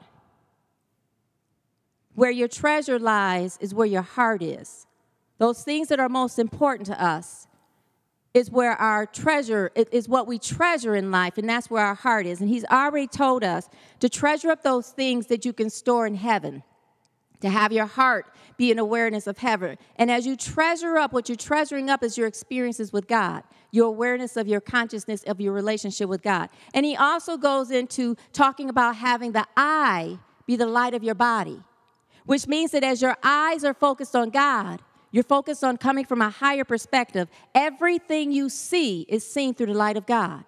where 2.15 2.32
your 2.32 2.48
treasure 2.48 2.98
lies 2.98 3.60
is 3.62 3.76
where 3.76 3.86
your 3.86 4.02
heart 4.02 4.41
is. 4.41 4.88
Those 5.38 5.63
things 5.63 5.89
that 5.89 6.00
are 6.00 6.10
most 6.10 6.39
important 6.39 6.88
to 6.88 7.04
us 7.04 7.48
is 8.34 8.52
where 8.52 8.74
our 8.74 9.06
treasure 9.06 9.71
is 9.76 10.10
what 10.10 10.28
we 10.28 10.38
treasure 10.38 10.93
in 10.93 11.10
life 11.10 11.38
and 11.38 11.48
that's 11.48 11.69
where 11.69 11.86
our 11.86 11.95
heart 11.95 12.26
is. 12.26 12.41
And 12.41 12.50
he's 12.50 12.65
already 12.65 13.08
told 13.08 13.43
us 13.43 13.69
to 14.02 14.10
treasure 14.10 14.52
up 14.52 14.62
those 14.62 14.89
things 14.89 15.28
that 15.28 15.45
you 15.45 15.54
can 15.54 15.69
store 15.69 16.06
in 16.06 16.15
heaven 16.15 16.63
to 17.39 17.50
have 17.50 17.71
your 17.71 17.86
heart 17.86 18.26
be 18.58 18.71
an 18.71 18.80
awareness 18.80 19.26
of 19.26 19.38
heaven. 19.38 19.78
And 19.98 20.12
as 20.12 20.26
you 20.26 20.36
treasure 20.36 20.98
up 20.98 21.13
what 21.13 21.30
you're 21.30 21.38
treasuring 21.38 21.89
up 21.89 22.04
is 22.04 22.17
your 22.17 22.28
experiences 22.28 22.91
with 22.91 23.08
god 23.08 23.43
your 23.71 23.88
awareness 23.88 24.38
of 24.38 24.48
your 24.48 24.62
consciousness 24.62 25.24
of 25.24 25.41
your 25.41 25.52
relationship 25.52 26.08
with 26.08 26.21
god. 26.21 26.50
And 26.74 26.86
he 26.86 26.95
also 26.95 27.38
goes 27.38 27.71
into 27.71 28.15
talking 28.32 28.69
about 28.69 28.95
having 28.95 29.34
the 29.34 29.45
eye 29.58 30.17
be 30.45 30.56
the 30.56 30.65
light 30.65 30.93
of 30.93 31.04
your 31.04 31.15
body 31.15 31.62
which 32.26 32.48
means 32.48 32.71
that 32.71 32.84
as 32.84 33.02
your 33.02 33.15
eyes 33.24 33.63
are 33.63 33.74
focused 33.74 34.15
on 34.15 34.30
god 34.30 34.82
you're 35.15 35.23
focused 35.23 35.63
on 35.63 35.78
coming 35.78 36.04
from 36.04 36.21
a 36.21 36.30
higher 36.30 36.65
perspective. 36.65 37.30
Everything 37.54 38.34
you 38.34 38.49
see 38.49 39.06
is 39.08 39.25
seen 39.25 39.54
through 39.54 39.67
the 39.67 39.73
light 39.73 39.95
of 39.95 40.06
God. 40.06 40.43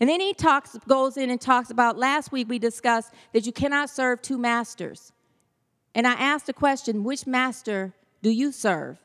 And 0.00 0.10
then 0.10 0.18
he 0.18 0.34
talks, 0.34 0.76
goes 0.88 1.16
in 1.16 1.30
and 1.30 1.40
talks 1.40 1.70
about 1.70 1.96
last 1.96 2.32
week 2.32 2.48
we 2.48 2.58
discussed 2.58 3.14
that 3.32 3.46
you 3.46 3.52
cannot 3.52 3.90
serve 3.90 4.20
two 4.20 4.36
masters. 4.36 5.12
And 5.94 6.04
I 6.04 6.14
asked 6.14 6.46
the 6.46 6.52
question, 6.52 7.04
which 7.04 7.28
master 7.28 7.94
do 8.20 8.30
you 8.30 8.50
serve? 8.50 8.98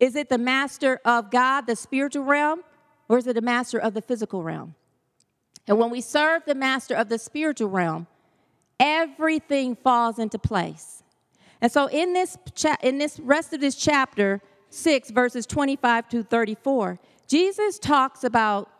Is 0.00 0.16
it 0.16 0.28
the 0.28 0.38
master 0.38 1.00
of 1.04 1.30
God, 1.30 1.68
the 1.68 1.76
spiritual 1.76 2.24
realm, 2.24 2.62
or 3.08 3.18
is 3.18 3.28
it 3.28 3.34
the 3.34 3.40
master 3.40 3.78
of 3.78 3.94
the 3.94 4.02
physical 4.02 4.42
realm? 4.42 4.74
And 5.68 5.78
when 5.78 5.90
we 5.90 6.00
serve 6.00 6.42
the 6.46 6.56
master 6.56 6.96
of 6.96 7.08
the 7.08 7.20
spiritual 7.20 7.68
realm, 7.68 8.08
everything 8.80 9.76
falls 9.76 10.18
into 10.18 10.36
place. 10.36 11.04
And 11.60 11.70
so 11.70 11.86
in 11.86 12.12
this 12.12 12.36
cha- 12.54 12.76
in 12.82 12.98
this 12.98 13.18
rest 13.20 13.52
of 13.52 13.60
this 13.60 13.74
chapter 13.74 14.40
6 14.70 15.10
verses 15.10 15.46
25 15.46 16.08
to 16.10 16.22
34, 16.22 16.98
Jesus 17.26 17.78
talks 17.78 18.24
about 18.24 18.70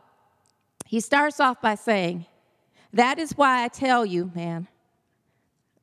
he 0.87 1.01
starts 1.01 1.39
off 1.39 1.61
by 1.61 1.75
saying, 1.75 2.25
That 2.95 3.19
is 3.19 3.33
why 3.33 3.63
I 3.63 3.69
tell 3.69 4.07
you, 4.07 4.33
man, 4.35 4.69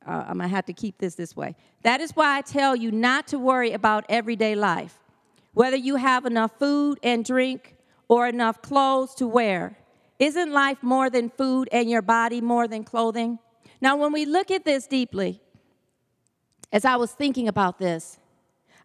uh, 0.04 0.24
I'm 0.26 0.38
gonna 0.38 0.48
have 0.48 0.66
to 0.66 0.72
keep 0.72 0.98
this 0.98 1.14
this 1.14 1.36
way. 1.36 1.54
That 1.82 2.00
is 2.00 2.10
why 2.16 2.36
I 2.36 2.40
tell 2.40 2.74
you 2.74 2.90
not 2.90 3.28
to 3.28 3.38
worry 3.38 3.70
about 3.72 4.04
everyday 4.08 4.56
life, 4.56 4.98
whether 5.54 5.76
you 5.76 5.96
have 5.96 6.26
enough 6.26 6.58
food 6.58 6.98
and 7.04 7.24
drink 7.24 7.76
or 8.08 8.26
enough 8.26 8.62
clothes 8.62 9.14
to 9.16 9.26
wear. 9.28 9.78
Isn't 10.18 10.52
life 10.52 10.82
more 10.82 11.10
than 11.10 11.30
food 11.30 11.68
and 11.70 11.88
your 11.90 12.02
body 12.02 12.40
more 12.40 12.66
than 12.66 12.82
clothing? 12.82 13.38
Now, 13.80 13.96
when 13.96 14.12
we 14.12 14.24
look 14.24 14.50
at 14.50 14.64
this 14.64 14.86
deeply, 14.86 15.40
as 16.72 16.84
I 16.84 16.96
was 16.96 17.12
thinking 17.12 17.46
about 17.46 17.78
this, 17.78 18.18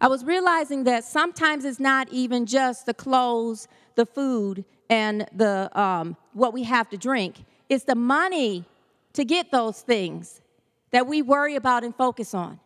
I 0.01 0.07
was 0.07 0.25
realizing 0.25 0.85
that 0.85 1.03
sometimes 1.03 1.63
it's 1.63 1.79
not 1.79 2.09
even 2.11 2.47
just 2.47 2.87
the 2.87 2.93
clothes, 2.93 3.67
the 3.93 4.07
food, 4.07 4.65
and 4.89 5.27
the 5.31 5.69
um, 5.79 6.17
what 6.33 6.53
we 6.53 6.63
have 6.63 6.89
to 6.89 6.97
drink. 6.97 7.45
It's 7.69 7.83
the 7.83 7.95
money 7.95 8.65
to 9.13 9.23
get 9.23 9.51
those 9.51 9.81
things 9.81 10.41
that 10.89 11.05
we 11.05 11.21
worry 11.21 11.55
about 11.55 11.83
and 11.83 11.95
focus 11.95 12.33
on. 12.33 12.59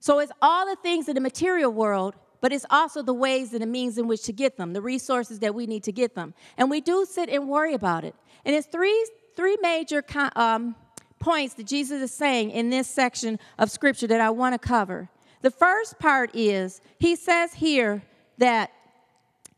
So 0.00 0.18
it's 0.18 0.30
all 0.42 0.66
the 0.66 0.76
things 0.76 1.08
in 1.08 1.14
the 1.14 1.20
material 1.20 1.72
world, 1.72 2.14
but 2.42 2.52
it's 2.52 2.66
also 2.70 3.02
the 3.02 3.14
ways 3.14 3.54
and 3.54 3.62
the 3.62 3.66
means 3.66 3.96
in 3.96 4.06
which 4.06 4.22
to 4.24 4.32
get 4.32 4.58
them, 4.58 4.74
the 4.74 4.82
resources 4.82 5.38
that 5.40 5.54
we 5.54 5.66
need 5.66 5.82
to 5.84 5.92
get 5.92 6.14
them. 6.14 6.34
And 6.58 6.70
we 6.70 6.82
do 6.82 7.06
sit 7.06 7.30
and 7.30 7.48
worry 7.48 7.72
about 7.72 8.04
it. 8.04 8.14
And 8.44 8.54
it's 8.54 8.66
three, 8.66 9.08
three 9.34 9.56
major 9.62 10.04
um, 10.36 10.76
points 11.18 11.54
that 11.54 11.66
Jesus 11.66 12.02
is 12.02 12.12
saying 12.12 12.50
in 12.50 12.68
this 12.68 12.86
section 12.86 13.38
of 13.58 13.70
scripture 13.70 14.06
that 14.06 14.20
I 14.20 14.30
want 14.30 14.54
to 14.54 14.58
cover. 14.58 15.08
The 15.40 15.50
first 15.50 15.98
part 15.98 16.30
is 16.34 16.80
he 16.98 17.16
says 17.16 17.54
here 17.54 18.02
that 18.38 18.72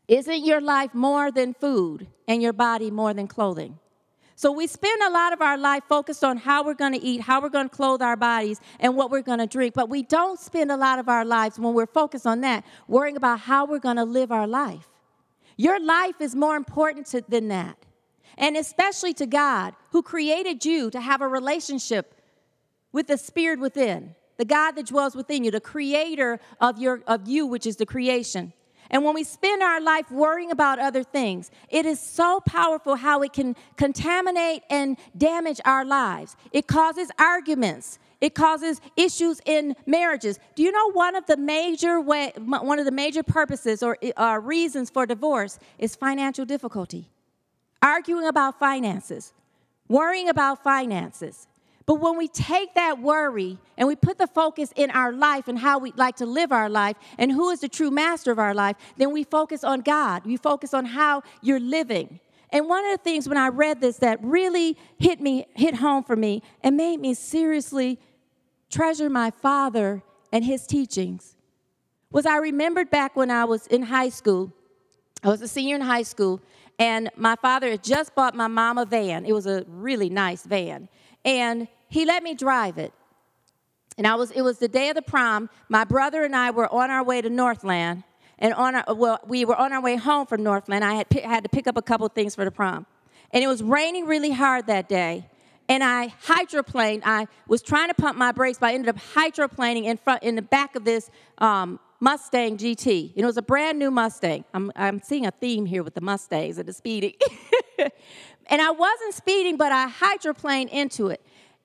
isn't 0.07 0.45
your 0.45 0.61
life 0.61 0.93
more 0.93 1.31
than 1.31 1.53
food 1.53 2.07
and 2.27 2.41
your 2.41 2.53
body 2.53 2.91
more 2.91 3.13
than 3.13 3.27
clothing? 3.27 3.79
So 4.35 4.51
we 4.51 4.65
spend 4.65 5.01
a 5.03 5.09
lot 5.09 5.33
of 5.33 5.41
our 5.41 5.57
life 5.57 5.83
focused 5.87 6.23
on 6.23 6.37
how 6.37 6.63
we're 6.63 6.73
going 6.73 6.93
to 6.93 7.01
eat, 7.01 7.21
how 7.21 7.41
we're 7.41 7.49
going 7.49 7.69
to 7.69 7.75
clothe 7.75 8.01
our 8.01 8.15
bodies, 8.15 8.59
and 8.79 8.95
what 8.95 9.11
we're 9.11 9.21
going 9.21 9.39
to 9.39 9.45
drink. 9.45 9.75
But 9.75 9.87
we 9.87 10.01
don't 10.01 10.39
spend 10.39 10.71
a 10.71 10.77
lot 10.77 10.97
of 10.97 11.07
our 11.07 11.23
lives 11.23 11.59
when 11.59 11.73
we're 11.75 11.85
focused 11.85 12.25
on 12.25 12.41
that, 12.41 12.65
worrying 12.87 13.17
about 13.17 13.41
how 13.41 13.65
we're 13.65 13.79
going 13.79 13.97
to 13.97 14.03
live 14.03 14.31
our 14.31 14.47
life. 14.47 14.87
Your 15.57 15.79
life 15.79 16.15
is 16.19 16.35
more 16.35 16.55
important 16.55 17.05
to, 17.07 17.23
than 17.27 17.49
that 17.49 17.77
and 18.37 18.57
especially 18.57 19.13
to 19.13 19.25
God, 19.25 19.75
who 19.91 20.01
created 20.01 20.65
you 20.65 20.89
to 20.91 20.99
have 20.99 21.21
a 21.21 21.27
relationship 21.27 22.15
with 22.91 23.07
the 23.07 23.17
Spirit 23.17 23.59
within, 23.59 24.15
the 24.41 24.45
God 24.45 24.71
that 24.71 24.87
dwells 24.87 25.15
within 25.15 25.43
you, 25.43 25.51
the 25.51 25.61
creator 25.61 26.39
of, 26.59 26.79
your, 26.79 27.03
of 27.05 27.27
you, 27.27 27.45
which 27.45 27.67
is 27.67 27.75
the 27.75 27.85
creation. 27.85 28.53
And 28.89 29.05
when 29.05 29.13
we 29.13 29.23
spend 29.23 29.61
our 29.61 29.79
life 29.79 30.09
worrying 30.09 30.49
about 30.49 30.79
other 30.79 31.03
things, 31.03 31.51
it 31.69 31.85
is 31.85 31.99
so 31.99 32.39
powerful 32.41 32.95
how 32.95 33.21
it 33.21 33.33
can 33.33 33.55
contaminate 33.77 34.63
and 34.71 34.97
damage 35.15 35.61
our 35.63 35.85
lives. 35.85 36.35
It 36.51 36.65
causes 36.65 37.11
arguments. 37.19 37.99
It 38.19 38.33
causes 38.33 38.81
issues 38.97 39.41
in 39.45 39.75
marriages. 39.85 40.39
Do 40.55 40.63
you 40.63 40.71
know 40.71 40.91
one 40.91 41.15
of 41.15 41.27
the 41.27 41.37
major 41.37 42.01
way, 42.01 42.33
one 42.35 42.79
of 42.79 42.85
the 42.85 42.91
major 42.91 43.21
purposes 43.21 43.83
or 43.83 43.99
uh, 44.17 44.39
reasons 44.41 44.89
for 44.89 45.05
divorce 45.05 45.59
is 45.77 45.95
financial 45.95 46.45
difficulty? 46.45 47.11
arguing 47.81 48.27
about 48.27 48.59
finances, 48.59 49.33
worrying 49.87 50.29
about 50.29 50.63
finances. 50.63 51.47
But 51.91 51.99
when 51.99 52.15
we 52.15 52.29
take 52.29 52.75
that 52.75 53.01
worry 53.01 53.57
and 53.75 53.85
we 53.85 53.97
put 53.97 54.17
the 54.17 54.25
focus 54.25 54.71
in 54.77 54.89
our 54.91 55.11
life 55.11 55.49
and 55.49 55.59
how 55.59 55.77
we'd 55.77 55.97
like 55.97 56.15
to 56.15 56.25
live 56.25 56.53
our 56.53 56.69
life 56.69 56.95
and 57.17 57.29
who 57.29 57.49
is 57.49 57.59
the 57.59 57.67
true 57.67 57.91
master 57.91 58.31
of 58.31 58.39
our 58.39 58.53
life, 58.53 58.77
then 58.95 59.11
we 59.11 59.25
focus 59.25 59.61
on 59.65 59.81
God. 59.81 60.25
We 60.25 60.37
focus 60.37 60.73
on 60.73 60.85
how 60.85 61.21
you're 61.41 61.59
living. 61.59 62.21
And 62.49 62.69
one 62.69 62.85
of 62.85 62.91
the 62.91 63.03
things 63.03 63.27
when 63.27 63.37
I 63.37 63.49
read 63.49 63.81
this 63.81 63.97
that 63.97 64.23
really 64.23 64.77
hit 64.99 65.19
me, 65.19 65.47
hit 65.53 65.75
home 65.75 66.05
for 66.05 66.15
me, 66.15 66.43
and 66.63 66.77
made 66.77 67.01
me 67.01 67.13
seriously 67.13 67.99
treasure 68.69 69.09
my 69.09 69.29
father 69.29 70.01
and 70.31 70.45
his 70.45 70.65
teachings 70.65 71.35
was 72.09 72.25
I 72.25 72.37
remembered 72.37 72.89
back 72.89 73.17
when 73.17 73.29
I 73.29 73.43
was 73.43 73.67
in 73.67 73.81
high 73.81 74.07
school. 74.07 74.53
I 75.23 75.27
was 75.27 75.41
a 75.41 75.47
senior 75.49 75.75
in 75.75 75.81
high 75.81 76.03
school, 76.03 76.41
and 76.79 77.09
my 77.17 77.35
father 77.35 77.69
had 77.69 77.83
just 77.83 78.15
bought 78.15 78.33
my 78.33 78.47
mom 78.47 78.77
a 78.77 78.85
van. 78.85 79.25
It 79.25 79.33
was 79.33 79.45
a 79.45 79.65
really 79.67 80.09
nice 80.09 80.45
van. 80.45 80.87
And 81.25 81.67
he 81.91 82.05
let 82.05 82.23
me 82.23 82.33
drive 82.33 82.77
it. 82.77 82.93
And 83.97 84.07
I 84.07 84.15
was, 84.15 84.31
it 84.31 84.41
was 84.41 84.59
the 84.59 84.69
day 84.69 84.87
of 84.87 84.95
the 84.95 85.01
prom. 85.01 85.49
My 85.67 85.83
brother 85.83 86.23
and 86.23 86.33
I 86.33 86.49
were 86.49 86.73
on 86.73 86.89
our 86.89 87.03
way 87.03 87.21
to 87.21 87.29
Northland. 87.29 88.03
And 88.39 88.53
on 88.53 88.75
our, 88.75 88.95
well, 88.95 89.19
we 89.27 89.43
were 89.43 89.57
on 89.57 89.73
our 89.73 89.81
way 89.81 89.97
home 89.97 90.25
from 90.25 90.41
Northland. 90.41 90.85
I 90.85 90.93
had, 90.93 91.07
had 91.21 91.43
to 91.43 91.49
pick 91.49 91.67
up 91.67 91.75
a 91.75 91.81
couple 91.81 92.07
things 92.07 92.33
for 92.33 92.45
the 92.45 92.49
prom. 92.49 92.85
And 93.31 93.43
it 93.43 93.47
was 93.47 93.61
raining 93.61 94.05
really 94.05 94.31
hard 94.31 94.67
that 94.67 94.87
day. 94.87 95.29
And 95.67 95.83
I 95.83 96.13
hydroplaned. 96.25 97.01
I 97.03 97.27
was 97.49 97.61
trying 97.61 97.89
to 97.89 97.93
pump 97.93 98.17
my 98.17 98.31
brakes, 98.31 98.57
but 98.57 98.67
I 98.67 98.73
ended 98.73 98.87
up 98.87 98.97
hydroplaning 99.13 99.83
in 99.83 99.97
front, 99.97 100.23
in 100.23 100.35
the 100.35 100.41
back 100.41 100.77
of 100.77 100.85
this 100.85 101.09
um, 101.39 101.77
Mustang 101.99 102.57
GT. 102.57 103.11
It 103.15 103.25
was 103.25 103.35
a 103.35 103.41
brand 103.41 103.77
new 103.77 103.91
Mustang. 103.91 104.45
I'm, 104.53 104.71
I'm 104.77 105.01
seeing 105.01 105.25
a 105.25 105.31
theme 105.31 105.65
here 105.65 105.83
with 105.83 105.93
the 105.93 106.01
Mustangs 106.01 106.57
and 106.57 106.67
the 106.67 106.73
speeding. 106.73 107.13
and 107.77 108.61
I 108.61 108.71
wasn't 108.71 109.13
speeding, 109.13 109.57
but 109.57 109.73
I 109.73 109.89
hydroplaned 109.89 110.69
into 110.69 111.07
it. 111.07 111.21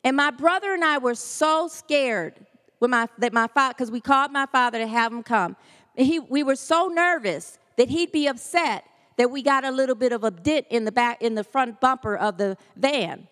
And 0.06 0.16
my 0.16 0.30
brother 0.30 0.72
and 0.72 0.84
I 0.84 0.98
were 0.98 1.16
so 1.16 1.66
scared 1.66 2.46
when 2.78 2.92
my, 2.92 3.08
that 3.18 3.32
my 3.32 3.48
father, 3.48 3.74
because 3.74 3.90
we 3.90 4.00
called 4.00 4.30
my 4.30 4.46
father 4.46 4.78
to 4.78 4.86
have 4.86 5.12
him 5.12 5.24
come. 5.24 5.56
He, 5.96 6.20
we 6.20 6.44
were 6.44 6.54
so 6.54 6.86
nervous 6.86 7.58
that 7.76 7.88
he'd 7.88 8.12
be 8.12 8.28
upset 8.28 8.84
that 9.16 9.32
we 9.32 9.42
got 9.42 9.64
a 9.64 9.70
little 9.72 9.96
bit 9.96 10.12
of 10.12 10.22
a 10.22 10.30
dent 10.30 10.66
in 10.70 10.84
the 10.84 10.92
back, 10.92 11.20
in 11.20 11.34
the 11.34 11.42
front 11.42 11.80
bumper 11.80 12.16
of 12.16 12.38
the 12.38 12.56
van. 12.76 13.26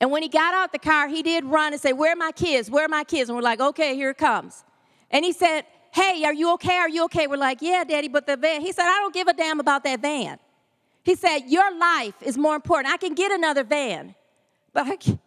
And 0.00 0.10
when 0.10 0.22
he 0.22 0.28
got 0.28 0.54
out 0.54 0.72
the 0.72 0.78
car, 0.80 1.06
he 1.06 1.22
did 1.22 1.44
run 1.44 1.72
and 1.72 1.80
say, 1.80 1.92
Where 1.92 2.14
are 2.14 2.16
my 2.16 2.32
kids? 2.32 2.68
Where 2.68 2.86
are 2.86 2.88
my 2.88 3.04
kids? 3.04 3.30
And 3.30 3.36
we're 3.36 3.44
like, 3.44 3.60
Okay, 3.60 3.94
here 3.94 4.10
it 4.10 4.18
comes. 4.18 4.64
And 5.12 5.24
he 5.24 5.30
said, 5.32 5.66
Hey, 5.92 6.24
are 6.24 6.34
you 6.34 6.52
okay? 6.54 6.78
Are 6.78 6.88
you 6.88 7.04
okay? 7.04 7.28
We're 7.28 7.36
like, 7.36 7.62
Yeah, 7.62 7.84
daddy, 7.84 8.08
but 8.08 8.26
the 8.26 8.36
van. 8.36 8.60
He 8.60 8.72
said, 8.72 8.86
I 8.86 8.96
don't 8.96 9.14
give 9.14 9.28
a 9.28 9.34
damn 9.34 9.60
about 9.60 9.84
that 9.84 10.00
van. 10.00 10.40
He 11.04 11.14
said, 11.14 11.42
Your 11.46 11.78
life 11.78 12.20
is 12.22 12.36
more 12.36 12.56
important. 12.56 12.92
I 12.92 12.96
can 12.96 13.14
get 13.14 13.30
another 13.30 13.62
van, 13.62 14.16
but 14.72 14.88
I 14.88 14.96
can't, 14.96 15.20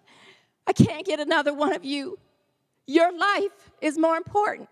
I 0.66 0.74
can't 0.74 1.06
get 1.06 1.20
another 1.20 1.54
one 1.54 1.74
of 1.74 1.84
you. 1.84 2.18
Your 2.88 3.12
life 3.18 3.72
is 3.82 3.98
more 3.98 4.16
important. 4.18 4.70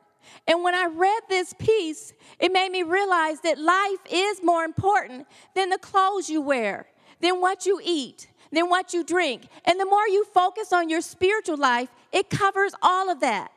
And 0.47 0.63
when 0.63 0.75
I 0.75 0.85
read 0.85 1.21
this 1.29 1.53
piece, 1.57 2.13
it 2.39 2.51
made 2.51 2.71
me 2.71 2.83
realize 2.83 3.41
that 3.41 3.57
life 3.57 3.99
is 4.09 4.41
more 4.43 4.63
important 4.63 5.27
than 5.55 5.69
the 5.69 5.77
clothes 5.77 6.29
you 6.29 6.41
wear, 6.41 6.87
than 7.19 7.41
what 7.41 7.65
you 7.65 7.81
eat, 7.83 8.27
than 8.51 8.69
what 8.69 8.93
you 8.93 9.03
drink. 9.03 9.47
And 9.65 9.79
the 9.79 9.85
more 9.85 10.07
you 10.07 10.25
focus 10.25 10.71
on 10.71 10.89
your 10.89 11.01
spiritual 11.01 11.57
life, 11.57 11.89
it 12.11 12.29
covers 12.29 12.73
all 12.81 13.09
of 13.09 13.19
that. 13.21 13.51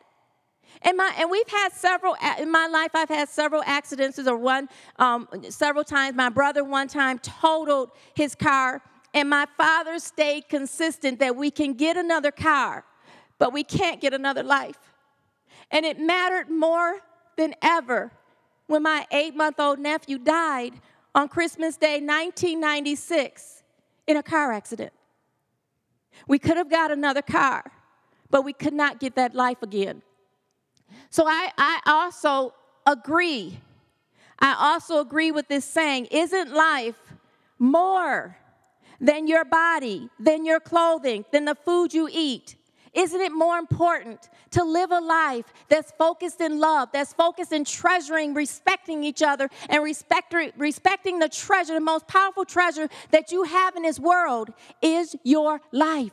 And, 0.82 0.96
my, 0.96 1.12
and 1.18 1.30
we've 1.30 1.48
had 1.48 1.72
several, 1.72 2.16
in 2.38 2.50
my 2.50 2.66
life, 2.66 2.90
I've 2.94 3.08
had 3.08 3.28
several 3.28 3.62
accidents, 3.64 4.18
or 4.18 4.36
one, 4.36 4.68
um, 4.96 5.28
several 5.48 5.84
times. 5.84 6.16
My 6.16 6.28
brother 6.28 6.64
one 6.64 6.88
time 6.88 7.18
totaled 7.18 7.90
his 8.14 8.34
car, 8.34 8.82
and 9.14 9.30
my 9.30 9.46
father 9.56 10.00
stayed 10.00 10.48
consistent 10.48 11.20
that 11.20 11.36
we 11.36 11.50
can 11.50 11.74
get 11.74 11.96
another 11.96 12.32
car, 12.32 12.84
but 13.38 13.52
we 13.52 13.62
can't 13.62 14.00
get 14.00 14.12
another 14.12 14.42
life. 14.42 14.78
And 15.70 15.86
it 15.86 16.00
mattered 16.00 16.50
more 16.50 16.98
than 17.36 17.54
ever 17.62 18.10
when 18.66 18.82
my 18.82 19.06
eight 19.12 19.36
month 19.36 19.60
old 19.60 19.78
nephew 19.78 20.18
died 20.18 20.72
on 21.14 21.28
Christmas 21.28 21.76
Day 21.76 22.00
1996 22.00 23.62
in 24.08 24.16
a 24.16 24.22
car 24.22 24.52
accident. 24.52 24.92
We 26.26 26.40
could 26.40 26.56
have 26.56 26.70
got 26.70 26.90
another 26.90 27.22
car, 27.22 27.70
but 28.30 28.42
we 28.42 28.52
could 28.52 28.74
not 28.74 28.98
get 28.98 29.14
that 29.14 29.34
life 29.34 29.62
again. 29.62 30.02
So 31.10 31.26
I, 31.26 31.50
I 31.56 31.80
also 31.86 32.52
agree. 32.84 33.60
I 34.40 34.56
also 34.58 34.98
agree 34.98 35.30
with 35.30 35.46
this 35.46 35.64
saying 35.64 36.06
Isn't 36.06 36.52
life 36.52 37.00
more 37.58 38.36
than 39.00 39.26
your 39.26 39.44
body, 39.44 40.08
than 40.18 40.44
your 40.44 40.60
clothing, 40.60 41.24
than 41.32 41.44
the 41.44 41.54
food 41.54 41.92
you 41.92 42.08
eat? 42.10 42.56
Isn't 42.94 43.20
it 43.20 43.32
more 43.32 43.58
important 43.58 44.28
to 44.52 44.62
live 44.62 44.92
a 44.92 45.00
life 45.00 45.46
that's 45.68 45.90
focused 45.98 46.40
in 46.40 46.60
love, 46.60 46.90
that's 46.92 47.12
focused 47.12 47.52
in 47.52 47.64
treasuring, 47.64 48.34
respecting 48.34 49.02
each 49.02 49.20
other, 49.20 49.50
and 49.68 49.82
respect, 49.82 50.32
respecting 50.56 51.18
the 51.18 51.28
treasure, 51.28 51.74
the 51.74 51.80
most 51.80 52.06
powerful 52.06 52.44
treasure 52.44 52.88
that 53.10 53.32
you 53.32 53.42
have 53.42 53.74
in 53.74 53.82
this 53.82 53.98
world 53.98 54.50
is 54.80 55.16
your 55.24 55.60
life? 55.72 56.12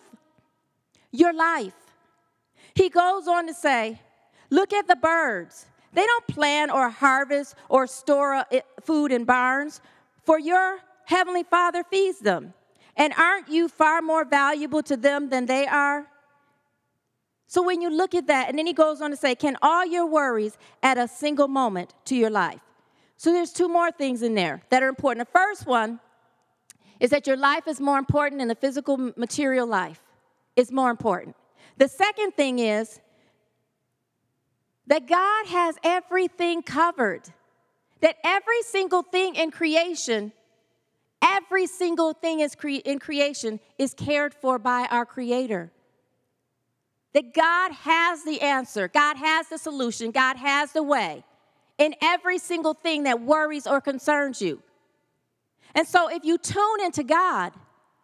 Your 1.11 1.33
life. 1.33 1.73
He 2.73 2.89
goes 2.89 3.27
on 3.27 3.47
to 3.47 3.53
say, 3.53 4.01
Look 4.49 4.73
at 4.73 4.87
the 4.87 4.95
birds. 4.95 5.67
They 5.93 6.05
don't 6.05 6.27
plant 6.27 6.71
or 6.71 6.89
harvest 6.89 7.55
or 7.69 7.85
store 7.85 8.35
uh, 8.35 8.43
food 8.81 9.11
in 9.11 9.23
barns, 9.23 9.81
for 10.25 10.39
your 10.39 10.79
heavenly 11.05 11.43
Father 11.43 11.83
feeds 11.83 12.19
them. 12.19 12.53
And 12.95 13.13
aren't 13.17 13.49
you 13.49 13.67
far 13.67 14.01
more 14.01 14.25
valuable 14.25 14.83
to 14.83 14.97
them 14.97 15.29
than 15.29 15.45
they 15.45 15.65
are? 15.67 16.07
So 17.47 17.61
when 17.61 17.81
you 17.81 17.89
look 17.89 18.15
at 18.15 18.27
that, 18.27 18.49
and 18.49 18.57
then 18.57 18.65
he 18.65 18.73
goes 18.73 19.01
on 19.01 19.11
to 19.11 19.17
say, 19.17 19.35
Can 19.35 19.57
all 19.61 19.85
your 19.85 20.05
worries 20.05 20.57
add 20.81 20.97
a 20.97 21.07
single 21.07 21.47
moment 21.47 21.93
to 22.05 22.15
your 22.15 22.29
life? 22.29 22.61
So 23.17 23.31
there's 23.31 23.51
two 23.51 23.67
more 23.67 23.91
things 23.91 24.21
in 24.21 24.35
there 24.35 24.61
that 24.69 24.81
are 24.81 24.87
important. 24.87 25.27
The 25.27 25.31
first 25.31 25.67
one 25.67 25.99
is 26.99 27.09
that 27.09 27.27
your 27.27 27.37
life 27.37 27.67
is 27.67 27.79
more 27.79 27.97
important 27.97 28.39
than 28.39 28.47
the 28.47 28.55
physical 28.55 29.11
material 29.17 29.67
life. 29.67 30.01
It's 30.55 30.71
more 30.71 30.89
important. 30.89 31.35
The 31.77 31.87
second 31.87 32.31
thing 32.33 32.59
is 32.59 32.99
that 34.87 35.07
God 35.07 35.47
has 35.47 35.75
everything 35.83 36.63
covered. 36.63 37.23
That 38.01 38.17
every 38.23 38.61
single 38.63 39.03
thing 39.03 39.35
in 39.35 39.51
creation, 39.51 40.31
every 41.31 41.67
single 41.67 42.13
thing 42.13 42.39
is 42.39 42.55
cre- 42.55 42.83
in 42.85 42.99
creation 42.99 43.59
is 43.77 43.93
cared 43.93 44.33
for 44.33 44.59
by 44.59 44.87
our 44.91 45.05
Creator. 45.05 45.71
That 47.13 47.33
God 47.33 47.71
has 47.71 48.23
the 48.23 48.41
answer, 48.41 48.87
God 48.87 49.17
has 49.17 49.49
the 49.49 49.57
solution, 49.57 50.11
God 50.11 50.37
has 50.37 50.71
the 50.71 50.83
way 50.83 51.23
in 51.77 51.95
every 52.01 52.37
single 52.37 52.73
thing 52.73 53.03
that 53.03 53.21
worries 53.21 53.67
or 53.67 53.81
concerns 53.81 54.41
you. 54.41 54.61
And 55.73 55.87
so 55.87 56.09
if 56.09 56.23
you 56.23 56.37
tune 56.37 56.81
into 56.83 57.03
God 57.03 57.53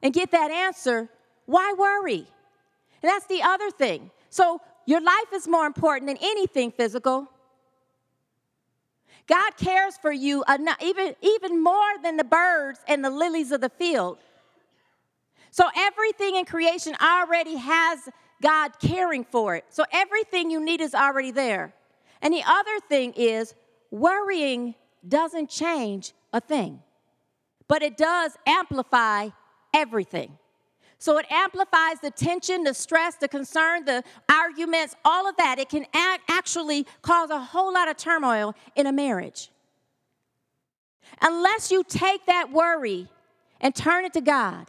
and 0.02 0.14
get 0.14 0.32
that 0.32 0.52
answer, 0.52 1.10
why 1.46 1.74
worry? 1.78 2.28
And 3.02 3.10
that's 3.10 3.28
the 3.28 3.42
other 3.44 3.72
thing. 3.72 4.10
So 4.30 4.62
your 4.86 5.02
life 5.02 5.32
is 5.34 5.48
more 5.48 5.66
important 5.66 6.08
than 6.08 6.18
anything 6.22 6.72
physical. 6.72 7.30
God 9.28 9.58
cares 9.58 9.98
for 9.98 10.12
you 10.12 10.44
uh, 10.48 10.58
enough, 10.60 10.82
even, 10.82 11.16
even 11.22 11.62
more 11.62 11.98
than 12.02 12.18
the 12.18 12.24
birds 12.24 12.80
and 12.88 13.04
the 13.04 13.10
lilies 13.10 13.52
of 13.52 13.62
the 13.62 13.70
field. 13.70 14.20
So 15.52 15.66
everything 15.76 16.36
in 16.36 16.46
creation 16.46 16.96
already 17.02 17.58
has 17.58 18.10
God 18.42 18.80
caring 18.80 19.26
for 19.26 19.56
it. 19.56 19.66
So 19.70 19.84
everything 19.92 20.50
you 20.50 20.64
need 20.64 20.82
is 20.82 20.94
already 20.94 21.32
there. 21.32 21.74
And 22.22 22.34
the 22.34 22.44
other 22.46 22.80
thing 22.88 23.14
is, 23.14 23.54
worrying 23.92 24.76
doesn't 25.08 25.50
change 25.50 26.14
a 26.34 26.42
thing, 26.42 26.82
but 27.68 27.82
it 27.82 27.98
does 27.98 28.38
amplify 28.46 29.30
everything. 29.74 30.38
So 31.00 31.18
it 31.18 31.26
amplifies 31.32 32.00
the 32.02 32.12
tension, 32.12 32.64
the 32.64 32.74
stress, 32.74 33.16
the 33.16 33.28
concern, 33.28 33.86
the 33.86 34.04
arguments, 34.30 34.96
all 35.06 35.28
of 35.28 35.38
that. 35.38 35.60
It 35.60 35.70
can 35.70 35.86
act, 35.94 36.24
actually 36.28 36.88
cause 37.02 37.30
a 37.30 37.40
whole 37.40 37.74
lot 37.74 37.88
of 37.88 37.98
turmoil 37.98 38.56
in 38.76 38.88
a 38.88 38.92
marriage. 38.92 39.52
Unless 41.22 41.72
you 41.72 41.84
take 41.84 42.26
that 42.26 42.52
worry 42.52 43.08
and 43.62 43.76
turn 43.76 44.06
it 44.06 44.14
to 44.14 44.22
God, 44.22 44.68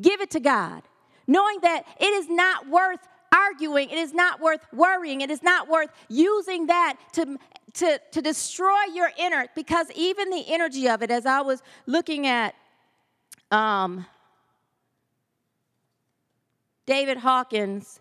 give 0.00 0.20
it 0.20 0.30
to 0.30 0.40
God, 0.40 0.82
knowing 1.26 1.58
that 1.60 1.84
it 2.00 2.04
is 2.04 2.28
not 2.28 2.68
worth 2.68 3.00
arguing, 3.32 3.90
it 3.90 3.98
is 3.98 4.14
not 4.14 4.40
worth 4.40 4.60
worrying, 4.72 5.20
it 5.20 5.30
is 5.30 5.42
not 5.42 5.68
worth 5.68 5.90
using 6.08 6.66
that 6.66 6.96
to, 7.12 7.38
to, 7.74 8.00
to 8.12 8.22
destroy 8.22 8.84
your 8.94 9.10
inner, 9.18 9.46
because 9.54 9.90
even 9.94 10.30
the 10.30 10.44
energy 10.48 10.88
of 10.88 11.02
it, 11.02 11.10
as 11.10 11.26
I 11.26 11.42
was 11.42 11.62
looking 11.86 12.26
at, 12.26 12.54
um, 13.50 14.06
David 16.86 17.18
Hawkins' 17.18 18.00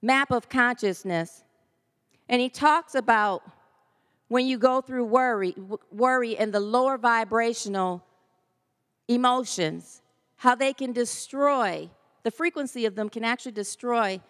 map 0.00 0.30
of 0.30 0.48
consciousness, 0.48 1.44
and 2.28 2.40
he 2.40 2.48
talks 2.48 2.94
about 2.94 3.42
when 4.28 4.46
you 4.46 4.56
go 4.56 4.80
through 4.80 5.04
worry, 5.04 5.54
worry 5.90 6.38
and 6.38 6.54
the 6.54 6.60
lower 6.60 6.96
vibrational 6.96 8.02
emotions, 9.08 10.00
how 10.36 10.54
they 10.54 10.72
can 10.72 10.92
destroy, 10.92 11.90
the 12.22 12.30
frequency 12.30 12.86
of 12.86 12.94
them 12.94 13.08
can 13.08 13.24
actually 13.24 13.52
destroy 13.52 14.20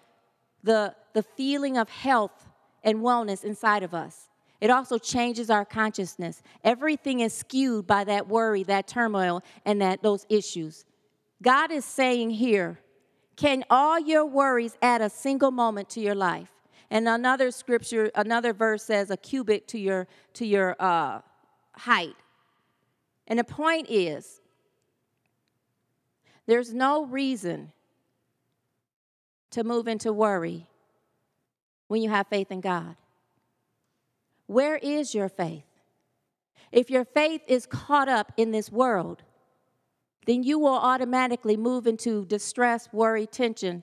the, 0.64 0.94
the 1.12 1.22
feeling 1.22 1.76
of 1.76 1.88
health 1.88 2.48
and 2.82 2.98
wellness 2.98 3.44
inside 3.44 3.82
of 3.82 3.94
us. 3.94 4.28
It 4.60 4.70
also 4.70 4.98
changes 4.98 5.50
our 5.50 5.64
consciousness. 5.64 6.42
Everything 6.64 7.20
is 7.20 7.32
skewed 7.32 7.86
by 7.86 8.04
that 8.04 8.28
worry, 8.28 8.62
that 8.64 8.86
turmoil, 8.86 9.42
and 9.64 9.80
that 9.80 10.02
those 10.02 10.24
issues. 10.28 10.84
God 11.42 11.72
is 11.72 11.84
saying 11.84 12.30
here, 12.30 12.78
can 13.42 13.64
all 13.70 13.98
your 13.98 14.24
worries 14.24 14.78
add 14.80 15.02
a 15.02 15.10
single 15.10 15.50
moment 15.50 15.88
to 15.90 16.00
your 16.00 16.14
life? 16.14 16.52
And 16.90 17.08
another 17.08 17.50
scripture, 17.50 18.08
another 18.14 18.52
verse 18.52 18.84
says 18.84 19.10
a 19.10 19.16
cubit 19.16 19.66
to 19.68 19.80
your 19.80 20.06
to 20.34 20.46
your 20.46 20.76
uh, 20.78 21.22
height. 21.74 22.14
And 23.26 23.40
the 23.40 23.44
point 23.44 23.88
is, 23.90 24.40
there's 26.46 26.72
no 26.72 27.04
reason 27.04 27.72
to 29.50 29.64
move 29.64 29.88
into 29.88 30.12
worry 30.12 30.68
when 31.88 32.00
you 32.00 32.10
have 32.10 32.28
faith 32.28 32.52
in 32.52 32.60
God. 32.60 32.94
Where 34.46 34.76
is 34.76 35.16
your 35.16 35.28
faith? 35.28 35.64
If 36.70 36.90
your 36.90 37.04
faith 37.04 37.42
is 37.48 37.66
caught 37.66 38.08
up 38.08 38.32
in 38.36 38.52
this 38.52 38.70
world, 38.70 39.24
then 40.26 40.42
you 40.42 40.58
will 40.58 40.68
automatically 40.68 41.56
move 41.56 41.86
into 41.86 42.24
distress, 42.26 42.88
worry, 42.92 43.26
tension, 43.26 43.82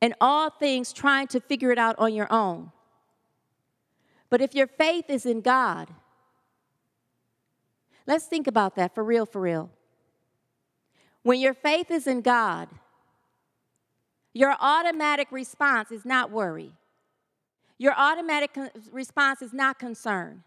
and 0.00 0.14
all 0.20 0.50
things 0.50 0.92
trying 0.92 1.26
to 1.28 1.40
figure 1.40 1.70
it 1.70 1.78
out 1.78 1.96
on 1.98 2.14
your 2.14 2.32
own. 2.32 2.72
But 4.28 4.40
if 4.40 4.54
your 4.54 4.66
faith 4.66 5.06
is 5.08 5.26
in 5.26 5.40
God, 5.40 5.88
let's 8.06 8.26
think 8.26 8.46
about 8.46 8.76
that 8.76 8.94
for 8.94 9.04
real, 9.04 9.26
for 9.26 9.40
real. 9.40 9.70
When 11.22 11.40
your 11.40 11.54
faith 11.54 11.90
is 11.90 12.06
in 12.06 12.20
God, 12.20 12.68
your 14.32 14.54
automatic 14.60 15.28
response 15.30 15.90
is 15.90 16.04
not 16.04 16.30
worry. 16.30 16.72
Your 17.78 17.94
automatic 17.96 18.54
con- 18.54 18.70
response 18.92 19.42
is 19.42 19.52
not 19.52 19.78
concern. 19.78 20.44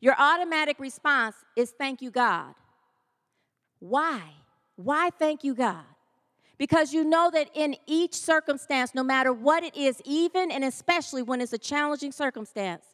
Your 0.00 0.14
automatic 0.18 0.78
response 0.78 1.36
is 1.56 1.70
thank 1.70 2.00
you, 2.00 2.10
God. 2.10 2.54
Why? 3.80 4.22
Why 4.76 5.10
thank 5.18 5.44
you, 5.44 5.54
God? 5.54 5.84
Because 6.58 6.92
you 6.92 7.04
know 7.04 7.30
that 7.32 7.48
in 7.54 7.76
each 7.86 8.14
circumstance, 8.14 8.94
no 8.94 9.02
matter 9.02 9.32
what 9.32 9.62
it 9.64 9.76
is, 9.76 10.00
even 10.04 10.50
and 10.50 10.64
especially 10.64 11.22
when 11.22 11.40
it's 11.40 11.52
a 11.52 11.58
challenging 11.58 12.12
circumstance, 12.12 12.84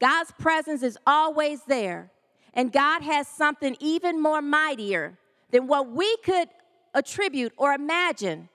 God's 0.00 0.32
presence 0.38 0.82
is 0.82 0.96
always 1.06 1.62
there. 1.64 2.10
And 2.54 2.72
God 2.72 3.02
has 3.02 3.28
something 3.28 3.76
even 3.80 4.22
more 4.22 4.40
mightier 4.40 5.18
than 5.50 5.66
what 5.66 5.90
we 5.90 6.16
could 6.18 6.48
attribute 6.94 7.52
or 7.56 7.72
imagine 7.72 8.48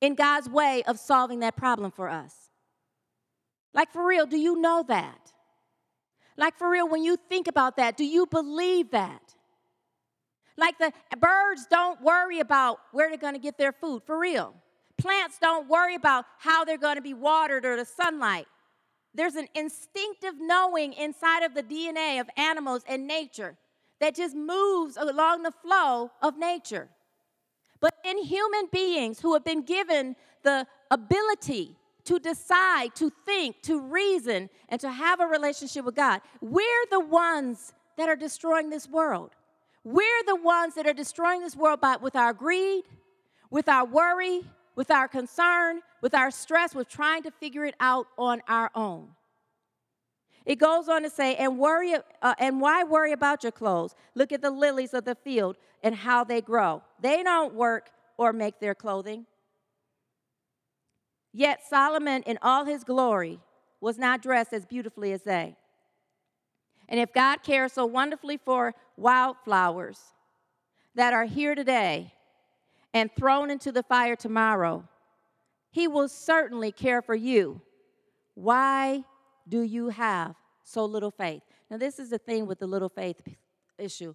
in 0.00 0.14
God's 0.14 0.48
way 0.48 0.82
of 0.86 0.98
solving 0.98 1.40
that 1.40 1.56
problem 1.56 1.90
for 1.90 2.08
us. 2.08 2.34
Like, 3.72 3.92
for 3.92 4.06
real, 4.06 4.26
do 4.26 4.38
you 4.38 4.60
know 4.60 4.84
that? 4.88 5.23
Like, 6.36 6.56
for 6.58 6.68
real, 6.70 6.88
when 6.88 7.02
you 7.02 7.16
think 7.16 7.46
about 7.46 7.76
that, 7.76 7.96
do 7.96 8.04
you 8.04 8.26
believe 8.26 8.90
that? 8.90 9.34
Like, 10.56 10.78
the 10.78 10.92
birds 11.16 11.66
don't 11.70 12.00
worry 12.00 12.40
about 12.40 12.78
where 12.92 13.08
they're 13.08 13.18
going 13.18 13.34
to 13.34 13.40
get 13.40 13.58
their 13.58 13.72
food, 13.72 14.02
for 14.04 14.18
real. 14.18 14.54
Plants 14.96 15.38
don't 15.40 15.68
worry 15.68 15.94
about 15.94 16.24
how 16.38 16.64
they're 16.64 16.78
going 16.78 16.96
to 16.96 17.02
be 17.02 17.14
watered 17.14 17.64
or 17.64 17.76
the 17.76 17.84
sunlight. 17.84 18.46
There's 19.14 19.36
an 19.36 19.48
instinctive 19.54 20.34
knowing 20.38 20.92
inside 20.92 21.42
of 21.44 21.54
the 21.54 21.62
DNA 21.62 22.20
of 22.20 22.28
animals 22.36 22.82
and 22.88 23.06
nature 23.06 23.56
that 24.00 24.16
just 24.16 24.34
moves 24.34 24.96
along 24.96 25.42
the 25.42 25.52
flow 25.52 26.10
of 26.20 26.36
nature. 26.36 26.88
But 27.80 27.94
in 28.04 28.18
human 28.18 28.68
beings 28.72 29.20
who 29.20 29.34
have 29.34 29.44
been 29.44 29.62
given 29.62 30.16
the 30.42 30.66
ability 30.90 31.76
to 32.04 32.18
decide, 32.18 32.94
to 32.96 33.10
think, 33.24 33.62
to 33.62 33.80
reason, 33.80 34.50
and 34.68 34.80
to 34.80 34.90
have 34.90 35.20
a 35.20 35.26
relationship 35.26 35.84
with 35.84 35.94
God. 35.94 36.20
We're 36.40 36.86
the 36.90 37.00
ones 37.00 37.72
that 37.96 38.08
are 38.08 38.16
destroying 38.16 38.70
this 38.70 38.88
world. 38.88 39.30
We're 39.84 40.22
the 40.26 40.36
ones 40.36 40.74
that 40.74 40.86
are 40.86 40.94
destroying 40.94 41.40
this 41.40 41.56
world 41.56 41.80
by, 41.80 41.96
with 41.96 42.16
our 42.16 42.32
greed, 42.32 42.84
with 43.50 43.68
our 43.68 43.84
worry, 43.84 44.42
with 44.76 44.90
our 44.90 45.08
concern, 45.08 45.80
with 46.00 46.14
our 46.14 46.30
stress, 46.30 46.74
with 46.74 46.88
trying 46.88 47.22
to 47.22 47.30
figure 47.30 47.64
it 47.64 47.74
out 47.80 48.06
on 48.18 48.42
our 48.48 48.70
own. 48.74 49.08
It 50.44 50.56
goes 50.56 50.88
on 50.88 51.02
to 51.02 51.10
say, 51.10 51.36
and 51.36 51.58
worry, 51.58 51.94
uh, 52.20 52.34
and 52.38 52.60
why 52.60 52.84
worry 52.84 53.12
about 53.12 53.42
your 53.42 53.52
clothes? 53.52 53.94
Look 54.14 54.30
at 54.32 54.42
the 54.42 54.50
lilies 54.50 54.92
of 54.92 55.04
the 55.04 55.14
field 55.14 55.56
and 55.82 55.94
how 55.94 56.24
they 56.24 56.40
grow. 56.40 56.82
They 57.00 57.22
don't 57.22 57.54
work 57.54 57.90
or 58.18 58.32
make 58.32 58.60
their 58.60 58.74
clothing. 58.74 59.26
Yet 61.36 61.66
Solomon, 61.68 62.22
in 62.22 62.38
all 62.42 62.64
his 62.64 62.84
glory, 62.84 63.40
was 63.80 63.98
not 63.98 64.22
dressed 64.22 64.52
as 64.52 64.64
beautifully 64.64 65.12
as 65.12 65.22
they. 65.22 65.56
And 66.88 67.00
if 67.00 67.12
God 67.12 67.42
cares 67.42 67.72
so 67.72 67.84
wonderfully 67.84 68.36
for 68.36 68.72
wildflowers 68.96 69.98
that 70.94 71.12
are 71.12 71.24
here 71.24 71.56
today 71.56 72.14
and 72.94 73.10
thrown 73.12 73.50
into 73.50 73.72
the 73.72 73.82
fire 73.82 74.14
tomorrow, 74.14 74.88
he 75.72 75.88
will 75.88 76.08
certainly 76.08 76.70
care 76.70 77.02
for 77.02 77.16
you. 77.16 77.60
Why 78.34 79.02
do 79.48 79.60
you 79.60 79.88
have 79.88 80.36
so 80.62 80.84
little 80.84 81.10
faith? 81.10 81.42
Now, 81.68 81.78
this 81.78 81.98
is 81.98 82.10
the 82.10 82.18
thing 82.18 82.46
with 82.46 82.60
the 82.60 82.68
little 82.68 82.88
faith 82.88 83.20
issue. 83.76 84.14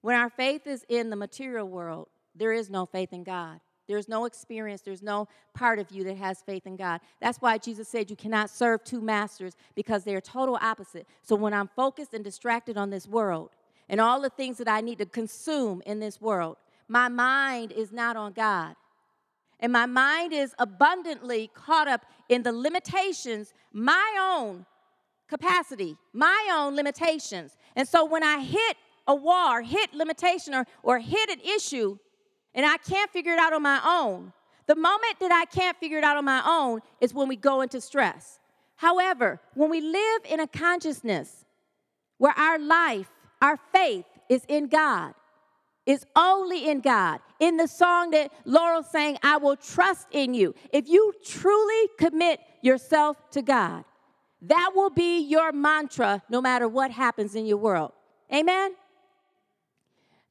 When 0.00 0.16
our 0.16 0.30
faith 0.30 0.66
is 0.66 0.84
in 0.88 1.10
the 1.10 1.16
material 1.16 1.68
world, 1.68 2.08
there 2.34 2.52
is 2.52 2.70
no 2.70 2.86
faith 2.86 3.12
in 3.12 3.22
God. 3.22 3.60
There's 3.90 4.08
no 4.08 4.24
experience, 4.24 4.82
there's 4.82 5.02
no 5.02 5.26
part 5.52 5.80
of 5.80 5.90
you 5.90 6.04
that 6.04 6.16
has 6.16 6.42
faith 6.42 6.66
in 6.66 6.76
God. 6.76 7.00
That's 7.20 7.38
why 7.38 7.58
Jesus 7.58 7.88
said 7.88 8.08
you 8.08 8.14
cannot 8.14 8.48
serve 8.48 8.84
two 8.84 9.00
masters 9.00 9.56
because 9.74 10.04
they're 10.04 10.20
total 10.20 10.56
opposite. 10.62 11.08
So 11.22 11.34
when 11.34 11.52
I'm 11.52 11.68
focused 11.74 12.14
and 12.14 12.22
distracted 12.22 12.76
on 12.76 12.90
this 12.90 13.08
world, 13.08 13.50
and 13.88 14.00
all 14.00 14.20
the 14.20 14.30
things 14.30 14.58
that 14.58 14.68
I 14.68 14.80
need 14.80 14.98
to 14.98 15.06
consume 15.06 15.82
in 15.84 15.98
this 15.98 16.20
world. 16.20 16.56
My 16.86 17.08
mind 17.08 17.72
is 17.72 17.90
not 17.90 18.16
on 18.16 18.32
God. 18.32 18.76
And 19.58 19.72
my 19.72 19.84
mind 19.84 20.32
is 20.32 20.54
abundantly 20.60 21.50
caught 21.52 21.88
up 21.88 22.06
in 22.28 22.44
the 22.44 22.52
limitations, 22.52 23.52
my 23.72 24.16
own 24.18 24.64
capacity, 25.28 25.96
my 26.12 26.50
own 26.52 26.76
limitations. 26.76 27.56
And 27.74 27.86
so 27.86 28.04
when 28.04 28.22
I 28.22 28.38
hit 28.38 28.76
a 29.06 29.14
wall 29.14 29.60
hit 29.62 29.92
limitation 29.92 30.54
or, 30.54 30.66
or 30.84 31.00
hit 31.00 31.28
an 31.30 31.40
issue 31.40 31.98
and 32.54 32.66
I 32.66 32.76
can't 32.78 33.10
figure 33.10 33.32
it 33.32 33.38
out 33.38 33.52
on 33.52 33.62
my 33.62 33.80
own, 33.84 34.32
the 34.66 34.76
moment 34.76 35.18
that 35.20 35.32
I 35.32 35.44
can't 35.46 35.76
figure 35.78 35.98
it 35.98 36.04
out 36.04 36.16
on 36.16 36.24
my 36.24 36.42
own 36.44 36.80
is 37.00 37.12
when 37.12 37.28
we 37.28 37.36
go 37.36 37.60
into 37.60 37.80
stress. 37.80 38.38
However, 38.76 39.40
when 39.54 39.68
we 39.68 39.80
live 39.80 40.22
in 40.28 40.40
a 40.40 40.46
consciousness 40.46 41.44
where 42.18 42.32
our 42.36 42.58
life, 42.58 43.10
our 43.42 43.58
faith 43.72 44.04
is 44.28 44.44
in 44.48 44.68
God, 44.68 45.14
is 45.86 46.06
only 46.14 46.68
in 46.68 46.80
God. 46.80 47.20
In 47.40 47.56
the 47.56 47.66
song 47.66 48.10
that 48.10 48.30
Laurel 48.44 48.82
sang, 48.82 49.18
I 49.22 49.38
will 49.38 49.56
trust 49.56 50.06
in 50.12 50.34
you. 50.34 50.54
If 50.72 50.88
you 50.88 51.12
truly 51.24 51.88
commit 51.98 52.40
yourself 52.62 53.16
to 53.32 53.42
God, 53.42 53.84
that 54.42 54.70
will 54.74 54.90
be 54.90 55.20
your 55.20 55.52
mantra 55.52 56.22
no 56.28 56.40
matter 56.40 56.68
what 56.68 56.90
happens 56.90 57.34
in 57.34 57.46
your 57.46 57.56
world. 57.56 57.92
Amen? 58.32 58.74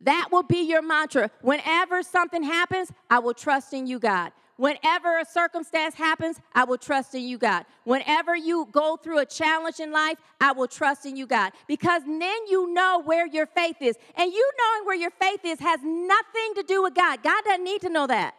That 0.01 0.29
will 0.31 0.43
be 0.43 0.61
your 0.61 0.81
mantra. 0.81 1.29
Whenever 1.41 2.03
something 2.03 2.43
happens, 2.43 2.91
I 3.09 3.19
will 3.19 3.33
trust 3.33 3.73
in 3.73 3.85
you, 3.85 3.99
God. 3.99 4.31
Whenever 4.59 5.19
a 5.19 5.25
circumstance 5.25 5.95
happens, 5.95 6.37
I 6.53 6.65
will 6.65 6.77
trust 6.77 7.15
in 7.15 7.23
you, 7.23 7.37
God. 7.37 7.65
Whenever 7.85 8.35
you 8.35 8.67
go 8.73 8.97
through 8.97 9.19
a 9.19 9.25
challenge 9.25 9.79
in 9.79 9.93
life, 9.93 10.17
I 10.41 10.51
will 10.51 10.67
trust 10.67 11.05
in 11.05 11.15
you, 11.15 11.25
God. 11.25 11.53
Because 11.65 12.03
then 12.03 12.19
you 12.49 12.73
know 12.73 13.01
where 13.05 13.25
your 13.25 13.45
faith 13.45 13.77
is. 13.79 13.95
And 14.15 14.33
you 14.33 14.51
knowing 14.59 14.85
where 14.85 14.97
your 14.97 15.11
faith 15.11 15.39
is 15.45 15.59
has 15.59 15.79
nothing 15.81 16.55
to 16.55 16.63
do 16.63 16.83
with 16.83 16.93
God. 16.93 17.23
God 17.23 17.41
doesn't 17.45 17.63
need 17.63 17.79
to 17.81 17.89
know 17.89 18.05
that. 18.07 18.35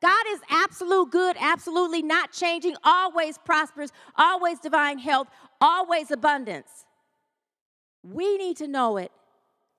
God 0.00 0.24
is 0.30 0.38
absolute 0.48 1.10
good, 1.10 1.36
absolutely 1.40 2.02
not 2.02 2.30
changing, 2.30 2.76
always 2.84 3.36
prosperous, 3.38 3.90
always 4.16 4.60
divine 4.60 4.98
health, 4.98 5.26
always 5.60 6.12
abundance. 6.12 6.86
We 8.04 8.36
need 8.36 8.58
to 8.58 8.68
know 8.68 8.96
it 8.96 9.10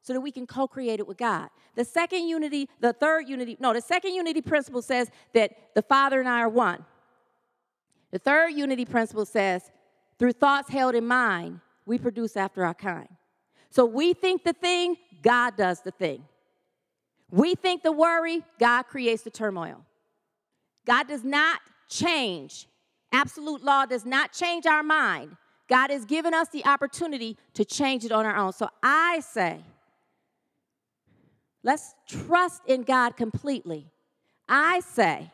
so 0.02 0.14
that 0.14 0.22
we 0.22 0.32
can 0.32 0.48
co 0.48 0.68
create 0.68 1.00
it 1.00 1.08
with 1.08 1.18
God. 1.18 1.50
The 1.76 1.86
second 1.86 2.28
unity, 2.28 2.70
the 2.80 2.94
third 2.94 3.28
unity, 3.28 3.58
no, 3.60 3.74
the 3.74 3.82
second 3.82 4.14
unity 4.14 4.42
principle 4.42 4.82
says 4.82 5.10
that 5.34 5.52
the 5.76 5.82
Father 5.82 6.20
and 6.20 6.30
I 6.30 6.42
are 6.42 6.50
one. 6.50 6.86
The 8.12 8.20
third 8.20 8.50
unity 8.50 8.86
principle 8.86 9.26
says, 9.26 9.72
through 10.18 10.34
thoughts 10.34 10.70
held 10.70 10.96
in 10.96 11.06
mind, 11.06 11.60
we 11.86 11.98
produce 11.98 12.36
after 12.36 12.66
our 12.66 12.74
kind. 12.74 13.08
So 13.70 13.86
we 13.86 14.14
think 14.14 14.44
the 14.44 14.54
thing, 14.54 14.96
God 15.22 15.56
does 15.56 15.82
the 15.82 15.92
thing. 15.92 16.24
We 17.32 17.56
think 17.56 17.84
the 17.84 17.92
worry, 17.92 18.44
God 18.60 18.84
creates 18.84 19.22
the 19.22 19.30
turmoil. 19.30 19.86
God 20.86 21.08
does 21.08 21.24
not 21.24 21.60
change. 21.88 22.68
Absolute 23.12 23.64
law 23.64 23.86
does 23.86 24.06
not 24.06 24.34
change 24.34 24.66
our 24.66 24.82
mind. 24.82 25.36
God 25.68 25.92
has 25.92 26.06
given 26.06 26.34
us 26.34 26.50
the 26.50 26.66
opportunity 26.66 27.38
to 27.54 27.64
change 27.64 28.04
it 28.04 28.12
on 28.12 28.26
our 28.26 28.36
own. 28.36 28.54
So 28.54 28.70
I 28.82 29.20
say, 29.20 29.60
Let's 31.64 31.96
trust 32.08 32.62
in 32.68 32.84
God 32.84 33.18
completely. 33.18 33.92
I 34.48 34.80
say, 34.80 35.32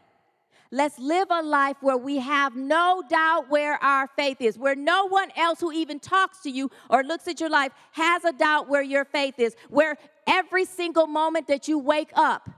let's 0.71 0.97
live 0.99 1.27
a 1.29 1.41
life 1.41 1.77
where 1.81 1.97
we 1.97 2.17
have 2.17 2.55
no 2.55 3.03
doubt 3.07 3.49
where 3.49 3.81
our 3.83 4.07
faith 4.15 4.41
is, 4.41 4.57
where 4.57 4.75
no 4.75 5.07
one 5.07 5.31
else 5.35 5.59
who 5.59 5.71
even 5.71 5.99
talks 5.99 6.39
to 6.41 6.49
you 6.49 6.71
or 6.89 7.03
looks 7.03 7.27
at 7.27 7.39
your 7.39 7.49
life 7.49 7.71
has 7.91 8.25
a 8.25 8.33
doubt 8.33 8.67
where 8.67 8.81
your 8.81 9.05
faith 9.05 9.39
is, 9.39 9.55
where 9.69 9.97
every 10.27 10.65
single 10.65 11.07
moment 11.07 11.47
that 11.47 11.67
you 11.67 11.77
wake 11.77 12.11
up, 12.15 12.49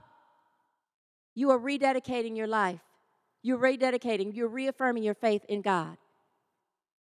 you 1.34 1.50
are 1.50 1.58
rededicating 1.58 2.36
your 2.36 2.48
life. 2.48 2.80
You're 3.42 3.58
rededicating, 3.58 4.34
you're 4.34 4.48
reaffirming 4.48 5.04
your 5.04 5.14
faith 5.14 5.44
in 5.48 5.62
God. 5.62 5.96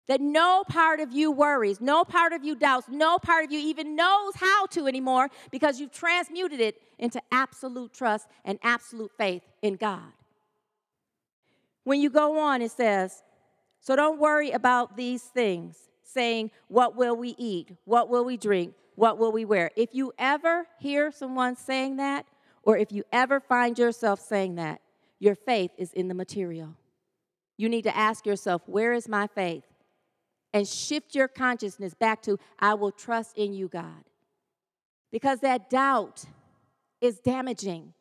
That 0.08 0.20
no 0.20 0.64
part 0.68 1.00
of 1.00 1.12
you 1.12 1.30
worries, 1.30 1.80
no 1.80 2.04
part 2.04 2.32
of 2.32 2.44
you 2.44 2.56
doubts, 2.56 2.88
no 2.90 3.18
part 3.18 3.44
of 3.44 3.52
you 3.52 3.60
even 3.60 3.94
knows 3.94 4.34
how 4.34 4.66
to 4.66 4.86
anymore 4.86 5.28
because 5.50 5.78
you've 5.78 5.92
transmuted 5.92 6.60
it 6.60 6.82
into 6.98 7.22
absolute 7.30 7.92
trust 7.92 8.26
and 8.44 8.58
absolute 8.62 9.12
faith 9.16 9.42
in 9.62 9.76
God. 9.76 10.12
When 11.84 12.00
you 12.00 12.10
go 12.10 12.38
on, 12.38 12.62
it 12.62 12.72
says, 12.72 13.22
So 13.80 13.96
don't 13.96 14.18
worry 14.18 14.50
about 14.50 14.96
these 14.96 15.22
things, 15.22 15.76
saying, 16.02 16.50
What 16.68 16.96
will 16.96 17.16
we 17.16 17.34
eat? 17.38 17.70
What 17.84 18.08
will 18.08 18.24
we 18.24 18.36
drink? 18.36 18.74
What 18.96 19.18
will 19.18 19.32
we 19.32 19.44
wear? 19.44 19.70
If 19.76 19.94
you 19.94 20.12
ever 20.18 20.66
hear 20.78 21.10
someone 21.10 21.56
saying 21.56 21.96
that, 21.96 22.26
or 22.62 22.76
if 22.76 22.92
you 22.92 23.04
ever 23.12 23.40
find 23.40 23.78
yourself 23.78 24.20
saying 24.20 24.56
that, 24.56 24.80
your 25.18 25.34
faith 25.34 25.70
is 25.78 25.92
in 25.92 26.08
the 26.08 26.14
material. 26.14 26.76
You 27.56 27.68
need 27.68 27.82
to 27.82 27.96
ask 27.96 28.26
yourself, 28.26 28.62
Where 28.66 28.92
is 28.92 29.08
my 29.08 29.26
faith? 29.28 29.64
And 30.52 30.66
shift 30.66 31.14
your 31.14 31.28
consciousness 31.28 31.94
back 31.94 32.22
to, 32.22 32.38
I 32.58 32.74
will 32.74 32.92
trust 32.92 33.36
in 33.36 33.52
you, 33.52 33.68
God. 33.68 34.04
Because 35.10 35.40
that 35.40 35.70
doubt 35.70 36.24
is 37.00 37.18
damaging, 37.18 37.94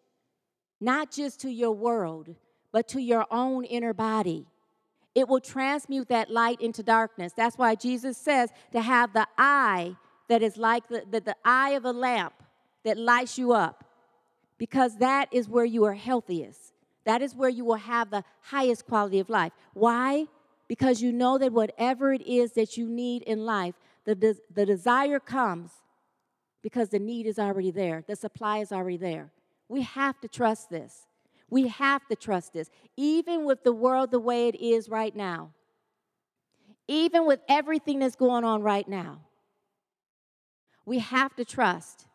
not 0.80 1.12
just 1.12 1.41
to 1.41 1.49
your 1.49 1.72
world, 1.72 2.36
but 2.72 2.88
to 2.89 3.02
your 3.02 3.26
own 3.32 3.66
inner 3.66 3.93
body. 3.93 4.45
It 5.14 5.28
will 5.28 5.41
transmute 5.41 6.08
that 6.08 6.32
light 6.32 6.62
into 6.62 6.84
darkness. 6.84 7.34
That's 7.36 7.58
why 7.58 7.76
Jesus 7.76 8.18
says 8.18 8.49
to 8.72 8.82
have 8.82 9.12
the 9.12 9.28
eye 9.38 9.95
that 10.30 10.41
is 10.41 10.56
like 10.56 10.88
the, 10.88 11.04
the, 11.10 11.20
the 11.20 11.36
eye 11.43 11.72
of 11.72 11.84
a 11.84 11.91
lamp 11.91 12.34
that 12.86 12.97
lights 12.97 13.38
you 13.38 13.52
up, 13.52 13.84
because 14.58 14.97
that 14.97 15.28
is 15.34 15.49
where 15.49 15.66
you 15.66 15.84
are 15.84 15.93
healthiest. 15.93 16.74
That 17.04 17.22
is 17.22 17.36
where 17.36 17.49
you 17.49 17.66
will 17.66 17.76
have 17.76 18.10
the 18.10 18.24
highest 18.41 18.86
quality 18.86 19.20
of 19.20 19.30
life. 19.30 19.52
Why? 19.74 20.28
Because 20.72 21.02
you 21.02 21.12
know 21.12 21.38
that 21.38 21.52
whatever 21.52 22.14
it 22.14 22.22
is 22.22 22.54
that 22.54 22.78
you 22.78 22.88
need 22.88 23.24
in 23.24 23.44
life, 23.44 23.76
the, 24.06 24.38
the 24.56 24.66
desire 24.66 25.20
comes 25.20 25.70
because 26.62 26.88
the 26.88 26.98
need 26.98 27.26
is 27.26 27.38
already 27.38 27.72
there, 27.72 28.06
the 28.08 28.16
supply 28.16 28.60
is 28.60 28.72
already 28.72 28.96
there. 28.96 29.34
We 29.68 29.82
have 29.82 30.22
to 30.22 30.30
trust 30.30 30.70
this. 30.70 31.08
We 31.50 31.68
have 31.68 32.08
to 32.08 32.16
trust 32.16 32.54
this, 32.54 32.70
even 32.96 33.44
with 33.44 33.66
the 33.66 33.74
world 33.74 34.12
the 34.12 34.20
way 34.20 34.48
it 34.48 34.56
is 34.62 34.88
right 34.88 35.14
now, 35.14 35.50
even 36.88 37.26
with 37.26 37.42
everything 37.50 38.00
that's 38.00 38.16
going 38.16 38.46
on 38.46 38.62
right 38.62 38.88
now. 38.88 39.20
We 40.86 41.00
have 41.00 41.36
to 41.36 41.44
trust 41.44 42.08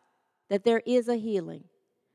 that 0.49 0.63
there 0.63 0.81
is 0.83 1.07
a 1.07 1.15
healing, 1.15 1.65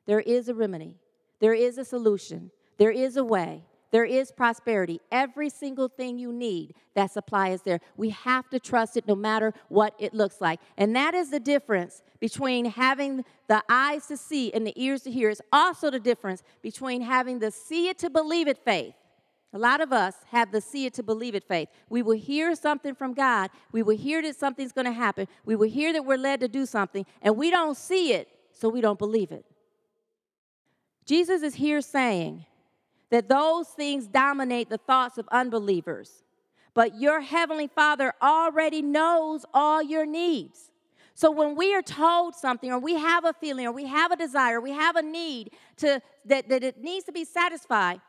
there 0.06 0.18
is 0.18 0.48
a 0.48 0.54
remedy, 0.54 0.98
there 1.38 1.54
is 1.54 1.78
a 1.78 1.84
solution, 1.84 2.50
there 2.78 2.90
is 2.90 3.16
a 3.16 3.22
way, 3.22 3.62
there 3.92 4.04
is 4.04 4.32
prosperity. 4.32 5.00
Every 5.12 5.50
single 5.50 5.88
thing 5.88 6.18
you 6.18 6.32
need, 6.32 6.74
that 6.94 7.12
supply 7.12 7.50
is 7.50 7.62
there. 7.62 7.80
We 7.96 8.10
have 8.10 8.48
to 8.50 8.58
trust 8.58 8.96
it 8.96 9.06
no 9.06 9.14
matter 9.14 9.54
what 9.68 9.94
it 9.98 10.14
looks 10.14 10.40
like. 10.40 10.60
And 10.76 10.96
that 10.96 11.14
is 11.14 11.30
the 11.30 11.38
difference 11.38 12.02
between 12.18 12.64
having 12.64 13.24
the 13.48 13.62
eyes 13.68 14.06
to 14.06 14.16
see 14.16 14.52
and 14.52 14.66
the 14.66 14.72
ears 14.82 15.02
to 15.02 15.10
hear. 15.10 15.28
It's 15.28 15.42
also 15.52 15.90
the 15.90 16.00
difference 16.00 16.42
between 16.62 17.02
having 17.02 17.38
the 17.38 17.50
see 17.50 17.88
it 17.88 17.98
to 17.98 18.10
believe 18.10 18.48
it 18.48 18.58
faith. 18.64 18.94
A 19.54 19.58
lot 19.58 19.82
of 19.82 19.92
us 19.92 20.14
have 20.30 20.50
the 20.50 20.62
see 20.62 20.86
it 20.86 20.94
to 20.94 21.02
believe 21.02 21.34
it 21.34 21.44
faith. 21.44 21.68
We 21.90 22.02
will 22.02 22.16
hear 22.16 22.54
something 22.54 22.94
from 22.94 23.12
God. 23.12 23.50
We 23.70 23.82
will 23.82 23.96
hear 23.96 24.22
that 24.22 24.36
something's 24.36 24.72
going 24.72 24.86
to 24.86 24.92
happen. 24.92 25.28
We 25.44 25.56
will 25.56 25.68
hear 25.68 25.92
that 25.92 26.06
we're 26.06 26.16
led 26.16 26.40
to 26.40 26.48
do 26.48 26.64
something, 26.64 27.04
and 27.20 27.36
we 27.36 27.50
don't 27.50 27.76
see 27.76 28.14
it, 28.14 28.28
so 28.50 28.70
we 28.70 28.80
don't 28.80 28.98
believe 28.98 29.30
it. 29.30 29.44
Jesus 31.04 31.42
is 31.42 31.56
here 31.56 31.82
saying, 31.82 32.46
that 33.12 33.28
those 33.28 33.68
things 33.68 34.06
dominate 34.06 34.70
the 34.70 34.78
thoughts 34.78 35.18
of 35.18 35.28
unbelievers. 35.30 36.24
But 36.72 36.98
your 36.98 37.20
heavenly 37.20 37.68
Father 37.68 38.14
already 38.22 38.80
knows 38.80 39.44
all 39.52 39.82
your 39.82 40.06
needs. 40.06 40.70
So 41.14 41.30
when 41.30 41.54
we 41.54 41.74
are 41.74 41.82
told 41.82 42.34
something 42.34 42.72
or 42.72 42.78
we 42.78 42.94
have 42.94 43.26
a 43.26 43.34
feeling 43.34 43.66
or 43.66 43.72
we 43.72 43.84
have 43.84 44.12
a 44.12 44.16
desire, 44.16 44.62
we 44.62 44.72
have 44.72 44.96
a 44.96 45.02
need 45.02 45.50
to 45.76 46.00
that, 46.24 46.48
that 46.48 46.64
it 46.64 46.82
needs 46.82 47.04
to 47.04 47.12
be 47.12 47.26
satisfied, 47.26 48.00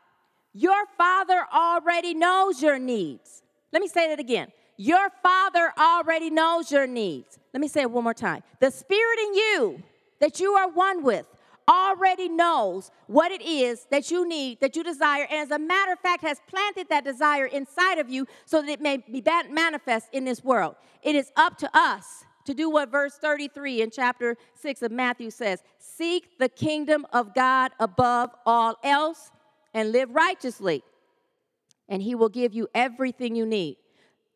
your 0.54 0.86
father 0.96 1.44
already 1.52 2.14
knows 2.14 2.62
your 2.62 2.78
needs. 2.78 3.42
Let 3.72 3.82
me 3.82 3.88
say 3.88 4.08
that 4.08 4.18
again. 4.18 4.52
Your 4.78 5.10
father 5.22 5.70
already 5.78 6.30
knows 6.30 6.72
your 6.72 6.86
needs. 6.86 7.38
Let 7.52 7.60
me 7.60 7.68
say 7.68 7.82
it 7.82 7.90
one 7.90 8.04
more 8.04 8.14
time. 8.14 8.42
The 8.58 8.70
spirit 8.70 9.18
in 9.18 9.34
you 9.34 9.82
that 10.20 10.40
you 10.40 10.54
are 10.54 10.70
one 10.70 11.02
with 11.02 11.26
already 11.68 12.28
knows 12.28 12.90
what 13.06 13.32
it 13.32 13.42
is 13.42 13.86
that 13.90 14.10
you 14.10 14.28
need, 14.28 14.60
that 14.60 14.76
you 14.76 14.82
desire, 14.82 15.26
and 15.30 15.40
as 15.40 15.50
a 15.50 15.58
matter 15.58 15.92
of 15.92 16.00
fact, 16.00 16.22
has 16.22 16.40
planted 16.48 16.88
that 16.90 17.04
desire 17.04 17.46
inside 17.46 17.98
of 17.98 18.08
you 18.08 18.26
so 18.44 18.60
that 18.60 18.70
it 18.70 18.80
may 18.80 18.98
be 18.98 19.22
manifest 19.50 20.08
in 20.12 20.24
this 20.24 20.42
world. 20.42 20.76
It 21.02 21.14
is 21.14 21.30
up 21.36 21.58
to 21.58 21.70
us 21.74 22.24
to 22.44 22.54
do 22.54 22.68
what 22.70 22.90
verse 22.90 23.16
33 23.16 23.82
in 23.82 23.90
chapter 23.90 24.36
6 24.54 24.82
of 24.82 24.92
Matthew 24.92 25.30
says 25.30 25.62
Seek 25.78 26.38
the 26.38 26.48
kingdom 26.48 27.06
of 27.12 27.34
God 27.34 27.72
above 27.78 28.30
all 28.44 28.76
else 28.82 29.30
and 29.72 29.92
live 29.92 30.10
righteously, 30.10 30.82
and 31.88 32.02
he 32.02 32.14
will 32.14 32.28
give 32.28 32.54
you 32.54 32.68
everything 32.74 33.34
you 33.34 33.46
need. 33.46 33.76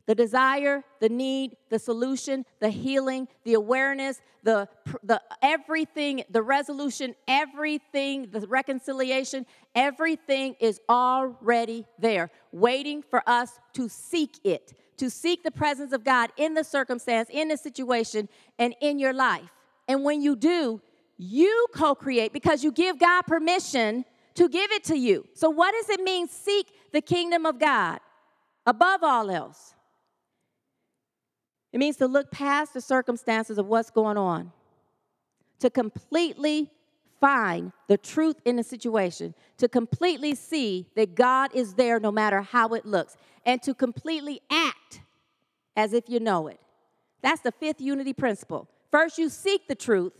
The 0.08 0.14
desire, 0.14 0.82
the 1.00 1.08
need, 1.10 1.54
the 1.68 1.78
solution, 1.78 2.46
the 2.60 2.70
healing, 2.70 3.28
the 3.44 3.52
awareness, 3.52 4.22
the, 4.42 4.66
the 5.02 5.20
everything, 5.42 6.24
the 6.30 6.40
resolution, 6.40 7.14
everything, 7.28 8.30
the 8.30 8.40
reconciliation, 8.46 9.44
everything 9.74 10.56
is 10.60 10.80
already 10.88 11.84
there, 11.98 12.30
waiting 12.52 13.02
for 13.02 13.22
us 13.28 13.60
to 13.74 13.86
seek 13.90 14.38
it, 14.44 14.72
to 14.96 15.10
seek 15.10 15.42
the 15.42 15.50
presence 15.50 15.92
of 15.92 16.04
God 16.04 16.30
in 16.38 16.54
the 16.54 16.64
circumstance, 16.64 17.28
in 17.30 17.48
the 17.48 17.58
situation, 17.58 18.30
and 18.58 18.74
in 18.80 18.98
your 18.98 19.12
life. 19.12 19.50
And 19.88 20.04
when 20.04 20.22
you 20.22 20.36
do, 20.36 20.80
you 21.18 21.66
co 21.74 21.94
create 21.94 22.32
because 22.32 22.64
you 22.64 22.72
give 22.72 22.98
God 22.98 23.22
permission 23.26 24.06
to 24.36 24.48
give 24.48 24.72
it 24.72 24.84
to 24.84 24.96
you. 24.96 25.26
So, 25.34 25.50
what 25.50 25.72
does 25.72 25.90
it 25.90 26.02
mean, 26.02 26.28
seek 26.28 26.72
the 26.92 27.02
kingdom 27.02 27.44
of 27.44 27.60
God 27.60 28.00
above 28.64 29.02
all 29.02 29.30
else? 29.30 29.74
It 31.72 31.78
means 31.78 31.96
to 31.98 32.06
look 32.06 32.30
past 32.30 32.74
the 32.74 32.80
circumstances 32.80 33.58
of 33.58 33.66
what's 33.66 33.90
going 33.90 34.16
on, 34.16 34.52
to 35.60 35.70
completely 35.70 36.70
find 37.20 37.72
the 37.88 37.98
truth 37.98 38.36
in 38.44 38.56
the 38.56 38.62
situation, 38.62 39.34
to 39.58 39.68
completely 39.68 40.34
see 40.34 40.86
that 40.94 41.14
God 41.14 41.50
is 41.54 41.74
there 41.74 41.98
no 42.00 42.12
matter 42.12 42.40
how 42.40 42.68
it 42.74 42.86
looks, 42.86 43.16
and 43.44 43.62
to 43.62 43.74
completely 43.74 44.40
act 44.50 45.00
as 45.76 45.92
if 45.92 46.08
you 46.08 46.20
know 46.20 46.46
it. 46.48 46.60
That's 47.22 47.40
the 47.40 47.52
fifth 47.52 47.80
unity 47.80 48.12
principle. 48.12 48.68
First, 48.90 49.18
you 49.18 49.28
seek 49.28 49.68
the 49.68 49.74
truth, 49.74 50.12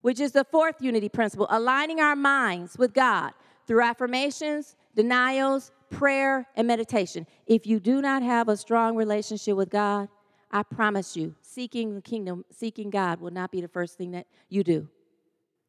which 0.00 0.20
is 0.20 0.32
the 0.32 0.44
fourth 0.44 0.76
unity 0.80 1.08
principle, 1.08 1.46
aligning 1.50 2.00
our 2.00 2.16
minds 2.16 2.76
with 2.76 2.92
God 2.92 3.32
through 3.66 3.82
affirmations, 3.82 4.76
denials, 4.94 5.70
prayer, 5.90 6.46
and 6.56 6.66
meditation. 6.66 7.26
If 7.46 7.66
you 7.66 7.78
do 7.78 8.02
not 8.02 8.22
have 8.22 8.48
a 8.48 8.56
strong 8.56 8.96
relationship 8.96 9.56
with 9.56 9.70
God, 9.70 10.08
I 10.54 10.62
promise 10.62 11.16
you, 11.16 11.34
seeking 11.42 11.94
the 11.94 12.00
kingdom, 12.00 12.46
seeking 12.50 12.88
God 12.88 13.20
will 13.20 13.30
not 13.30 13.50
be 13.50 13.60
the 13.60 13.68
first 13.68 13.98
thing 13.98 14.12
that 14.12 14.26
you 14.48 14.64
do. 14.64 14.88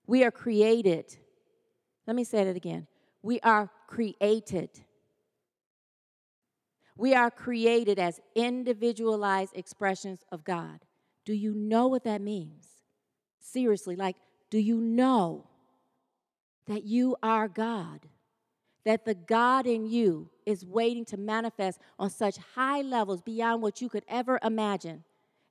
We 0.08 0.24
are 0.24 0.32
created. 0.32 1.18
Let 2.08 2.16
me 2.16 2.24
say 2.24 2.46
that 2.46 2.56
again. 2.56 2.88
We 3.22 3.42
are 3.42 3.70
created. 3.88 4.70
We 6.96 7.14
are 7.14 7.30
created 7.30 8.00
as 8.00 8.22
individualized 8.36 9.58
expressions 9.58 10.24
of 10.32 10.46
God. 10.46 10.86
Do 11.26 11.34
you 11.34 11.54
know 11.54 11.88
what 11.88 12.04
that 12.06 12.22
means? 12.22 12.68
Seriously, 13.42 13.98
like, 13.98 14.16
do 14.50 14.60
you 14.60 14.80
know 14.80 15.48
that 16.68 16.86
you 16.86 17.18
are 17.22 17.50
God? 17.50 18.08
that 18.86 19.04
the 19.04 19.16
God 19.16 19.68
in 19.68 19.86
you 19.86 20.30
is 20.46 20.66
waiting 20.66 21.06
to 21.06 21.18
manifest 21.18 21.80
on 21.98 22.10
such 22.10 22.38
high 22.56 22.82
levels 22.82 23.22
beyond 23.22 23.62
what 23.62 23.82
you 23.82 23.90
could 23.90 24.06
ever 24.08 24.40
imagine. 24.44 25.04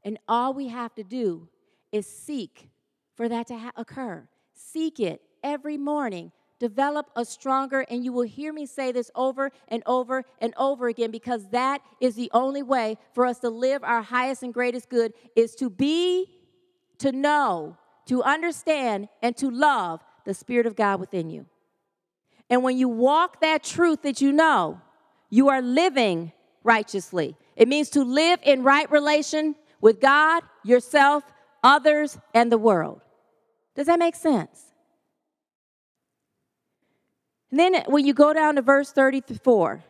And 0.04 0.18
all 0.28 0.52
we 0.54 0.68
have 0.68 0.94
to 0.94 1.04
do 1.04 1.48
is 1.92 2.06
seek 2.06 2.68
for 3.14 3.28
that 3.28 3.46
to 3.48 3.58
ha- 3.58 3.72
occur. 3.76 4.28
Seek 4.54 5.00
it 5.00 5.22
every 5.42 5.76
morning. 5.76 6.32
Develop 6.60 7.10
a 7.16 7.24
stronger, 7.24 7.80
and 7.90 8.04
you 8.04 8.12
will 8.12 8.22
hear 8.22 8.52
me 8.52 8.64
say 8.64 8.92
this 8.92 9.10
over 9.14 9.50
and 9.68 9.82
over 9.86 10.24
and 10.40 10.54
over 10.56 10.88
again 10.88 11.10
because 11.10 11.48
that 11.50 11.80
is 12.00 12.14
the 12.14 12.30
only 12.32 12.62
way 12.62 12.96
for 13.12 13.26
us 13.26 13.40
to 13.40 13.50
live 13.50 13.82
our 13.82 14.02
highest 14.02 14.42
and 14.42 14.54
greatest 14.54 14.88
good 14.88 15.12
is 15.34 15.54
to 15.56 15.68
be, 15.68 16.26
to 16.98 17.12
know, 17.12 17.76
to 18.06 18.22
understand, 18.22 19.08
and 19.22 19.36
to 19.36 19.50
love 19.50 20.04
the 20.24 20.34
Spirit 20.34 20.66
of 20.66 20.76
God 20.76 21.00
within 21.00 21.28
you. 21.28 21.46
And 22.50 22.62
when 22.62 22.76
you 22.76 22.88
walk 22.88 23.40
that 23.40 23.62
truth 23.62 24.02
that 24.02 24.20
you 24.20 24.32
know, 24.32 24.80
you 25.30 25.48
are 25.48 25.62
living 25.62 26.32
righteously. 26.62 27.36
It 27.56 27.68
means 27.68 27.90
to 27.90 28.04
live 28.04 28.40
in 28.42 28.62
right 28.62 28.90
relation 28.90 29.54
with 29.80 30.00
God, 30.00 30.42
yourself, 30.64 31.24
others, 31.62 32.18
and 32.32 32.50
the 32.50 32.58
world. 32.58 33.00
Does 33.74 33.86
that 33.86 33.98
make 33.98 34.14
sense? 34.14 34.72
And 37.50 37.60
then 37.60 37.84
when 37.86 38.04
you 38.04 38.14
go 38.14 38.32
down 38.32 38.56
to 38.56 38.62
verse 38.62 38.92
34, 38.92 39.84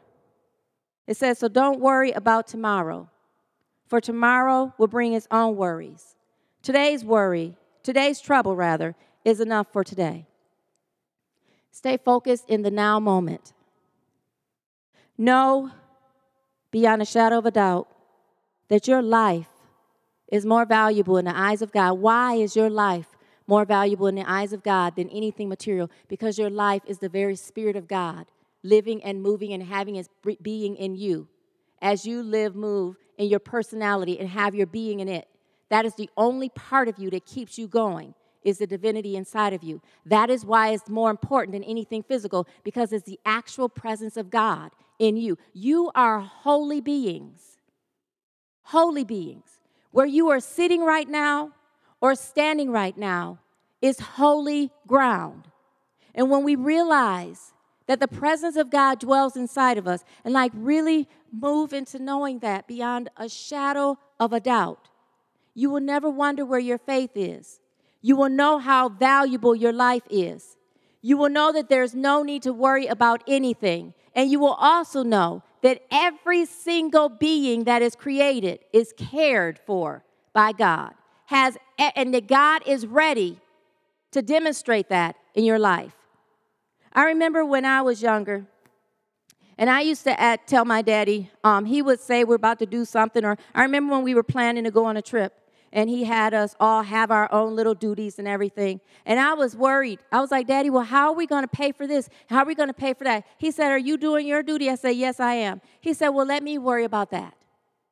it 1.06 1.16
says, 1.16 1.38
So 1.38 1.48
don't 1.48 1.80
worry 1.80 2.12
about 2.12 2.46
tomorrow, 2.46 3.08
for 3.86 4.00
tomorrow 4.00 4.74
will 4.78 4.86
bring 4.86 5.12
its 5.12 5.26
own 5.30 5.56
worries. 5.56 6.16
Today's 6.62 7.04
worry, 7.04 7.56
today's 7.82 8.20
trouble, 8.20 8.56
rather, 8.56 8.94
is 9.24 9.40
enough 9.40 9.68
for 9.72 9.84
today. 9.84 10.26
Stay 11.74 11.96
focused 11.96 12.48
in 12.48 12.62
the 12.62 12.70
now 12.70 13.00
moment. 13.00 13.52
Know 15.18 15.72
beyond 16.70 17.02
a 17.02 17.04
shadow 17.04 17.38
of 17.38 17.46
a 17.46 17.50
doubt 17.50 17.88
that 18.68 18.86
your 18.86 19.02
life 19.02 19.48
is 20.30 20.46
more 20.46 20.64
valuable 20.66 21.16
in 21.16 21.24
the 21.24 21.36
eyes 21.36 21.62
of 21.62 21.72
God. 21.72 21.94
Why 21.94 22.34
is 22.34 22.54
your 22.54 22.70
life 22.70 23.08
more 23.48 23.64
valuable 23.64 24.06
in 24.06 24.14
the 24.14 24.30
eyes 24.30 24.52
of 24.52 24.62
God 24.62 24.94
than 24.94 25.08
anything 25.08 25.48
material? 25.48 25.90
Because 26.06 26.38
your 26.38 26.48
life 26.48 26.82
is 26.86 26.98
the 27.00 27.08
very 27.08 27.34
Spirit 27.34 27.74
of 27.74 27.88
God 27.88 28.26
living 28.62 29.02
and 29.02 29.20
moving 29.20 29.52
and 29.52 29.64
having 29.64 29.96
its 29.96 30.08
being 30.40 30.76
in 30.76 30.94
you. 30.94 31.26
As 31.82 32.06
you 32.06 32.22
live, 32.22 32.54
move 32.54 32.96
in 33.18 33.26
your 33.26 33.40
personality 33.40 34.20
and 34.20 34.28
have 34.28 34.54
your 34.54 34.68
being 34.68 35.00
in 35.00 35.08
it, 35.08 35.26
that 35.70 35.84
is 35.84 35.96
the 35.96 36.08
only 36.16 36.50
part 36.50 36.86
of 36.86 37.00
you 37.00 37.10
that 37.10 37.26
keeps 37.26 37.58
you 37.58 37.66
going 37.66 38.14
is 38.44 38.58
the 38.58 38.66
divinity 38.66 39.16
inside 39.16 39.52
of 39.52 39.62
you. 39.62 39.80
That 40.04 40.30
is 40.30 40.44
why 40.44 40.70
it's 40.70 40.88
more 40.88 41.10
important 41.10 41.52
than 41.52 41.64
anything 41.64 42.02
physical 42.02 42.46
because 42.62 42.92
it's 42.92 43.06
the 43.06 43.18
actual 43.24 43.68
presence 43.68 44.16
of 44.16 44.30
God 44.30 44.70
in 44.98 45.16
you. 45.16 45.38
You 45.52 45.90
are 45.94 46.20
holy 46.20 46.80
beings. 46.80 47.58
Holy 48.64 49.04
beings. 49.04 49.60
Where 49.90 50.06
you 50.06 50.28
are 50.28 50.40
sitting 50.40 50.84
right 50.84 51.08
now 51.08 51.52
or 52.00 52.14
standing 52.14 52.70
right 52.70 52.96
now 52.96 53.38
is 53.80 53.98
holy 54.00 54.70
ground. 54.86 55.48
And 56.14 56.30
when 56.30 56.44
we 56.44 56.54
realize 56.54 57.52
that 57.86 58.00
the 58.00 58.08
presence 58.08 58.56
of 58.56 58.70
God 58.70 58.98
dwells 58.98 59.36
inside 59.36 59.78
of 59.78 59.86
us 59.86 60.04
and 60.24 60.32
like 60.32 60.52
really 60.54 61.08
move 61.32 61.72
into 61.72 61.98
knowing 61.98 62.38
that 62.38 62.66
beyond 62.66 63.10
a 63.16 63.28
shadow 63.28 63.98
of 64.18 64.32
a 64.32 64.40
doubt, 64.40 64.88
you 65.54 65.70
will 65.70 65.80
never 65.80 66.08
wonder 66.08 66.44
where 66.44 66.60
your 66.60 66.78
faith 66.78 67.10
is. 67.14 67.60
You 68.04 68.16
will 68.16 68.28
know 68.28 68.58
how 68.58 68.90
valuable 68.90 69.56
your 69.56 69.72
life 69.72 70.02
is. 70.10 70.58
You 71.00 71.16
will 71.16 71.30
know 71.30 71.52
that 71.52 71.70
there's 71.70 71.94
no 71.94 72.22
need 72.22 72.42
to 72.42 72.52
worry 72.52 72.86
about 72.86 73.24
anything. 73.26 73.94
And 74.14 74.30
you 74.30 74.38
will 74.38 74.52
also 74.52 75.02
know 75.02 75.42
that 75.62 75.80
every 75.90 76.44
single 76.44 77.08
being 77.08 77.64
that 77.64 77.80
is 77.80 77.96
created 77.96 78.58
is 78.74 78.92
cared 78.94 79.58
for 79.58 80.04
by 80.34 80.52
God. 80.52 80.92
Has 81.28 81.56
and 81.78 82.12
that 82.12 82.28
God 82.28 82.60
is 82.66 82.86
ready 82.86 83.40
to 84.12 84.20
demonstrate 84.20 84.90
that 84.90 85.16
in 85.34 85.44
your 85.44 85.58
life. 85.58 85.94
I 86.92 87.04
remember 87.04 87.42
when 87.42 87.64
I 87.64 87.80
was 87.80 88.02
younger, 88.02 88.44
and 89.56 89.70
I 89.70 89.80
used 89.80 90.04
to 90.04 90.20
at, 90.20 90.46
tell 90.46 90.66
my 90.66 90.82
daddy, 90.82 91.30
um, 91.42 91.64
he 91.64 91.80
would 91.80 92.00
say 92.00 92.22
we're 92.22 92.34
about 92.34 92.58
to 92.58 92.66
do 92.66 92.84
something, 92.84 93.24
or 93.24 93.38
I 93.54 93.62
remember 93.62 93.94
when 93.94 94.04
we 94.04 94.14
were 94.14 94.22
planning 94.22 94.64
to 94.64 94.70
go 94.70 94.84
on 94.84 94.98
a 94.98 95.02
trip, 95.02 95.32
and 95.74 95.90
he 95.90 96.04
had 96.04 96.32
us 96.32 96.54
all 96.60 96.84
have 96.84 97.10
our 97.10 97.30
own 97.32 97.56
little 97.56 97.74
duties 97.74 98.20
and 98.20 98.28
everything. 98.28 98.80
And 99.04 99.18
I 99.18 99.34
was 99.34 99.56
worried. 99.56 99.98
I 100.12 100.20
was 100.20 100.30
like, 100.30 100.46
Daddy, 100.46 100.70
well, 100.70 100.84
how 100.84 101.08
are 101.08 101.14
we 101.14 101.26
going 101.26 101.42
to 101.42 101.48
pay 101.48 101.72
for 101.72 101.88
this? 101.88 102.08
How 102.30 102.38
are 102.38 102.46
we 102.46 102.54
going 102.54 102.68
to 102.68 102.72
pay 102.72 102.94
for 102.94 103.02
that? 103.02 103.26
He 103.38 103.50
said, 103.50 103.72
Are 103.72 103.78
you 103.78 103.98
doing 103.98 104.26
your 104.26 104.42
duty? 104.44 104.70
I 104.70 104.76
said, 104.76 104.90
Yes, 104.90 105.18
I 105.18 105.34
am. 105.34 105.60
He 105.80 105.92
said, 105.92 106.10
Well, 106.10 106.26
let 106.26 106.44
me 106.44 106.58
worry 106.58 106.84
about 106.84 107.10
that. 107.10 107.34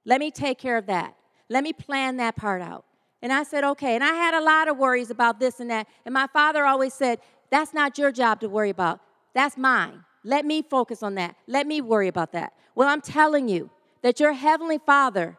Let 0.07 0.21
me 0.21 0.31
take 0.31 0.59
care 0.59 0.79
of 0.79 0.87
that. 0.87 1.17
Let 1.51 1.65
me 1.65 1.73
plan 1.73 2.19
that 2.19 2.37
part 2.37 2.63
out. 2.63 2.85
And 3.21 3.33
I 3.33 3.43
said, 3.43 3.65
Okay. 3.65 3.97
And 3.97 4.05
I 4.05 4.15
had 4.15 4.33
a 4.33 4.41
lot 4.41 4.69
of 4.69 4.79
worries 4.79 5.11
about 5.11 5.41
this 5.41 5.59
and 5.59 5.69
that. 5.71 5.89
And 6.05 6.15
my 6.15 6.29
father 6.33 6.65
always 6.65 6.95
said, 6.95 7.19
That's 7.51 7.75
not 7.75 7.99
your 7.99 8.13
job 8.13 8.41
to 8.41 8.49
worry 8.49 8.71
about. 8.71 9.01
That's 9.35 9.57
mine. 9.57 10.05
Let 10.23 10.47
me 10.47 10.63
focus 10.63 11.03
on 11.03 11.17
that. 11.17 11.35
Let 11.49 11.67
me 11.67 11.81
worry 11.81 12.07
about 12.07 12.31
that. 12.31 12.53
Well, 12.77 12.89
I'm 12.89 13.01
telling 13.01 13.49
you 13.49 13.71
that 14.03 14.21
your 14.21 14.35
heavenly 14.35 14.79
father 14.79 15.37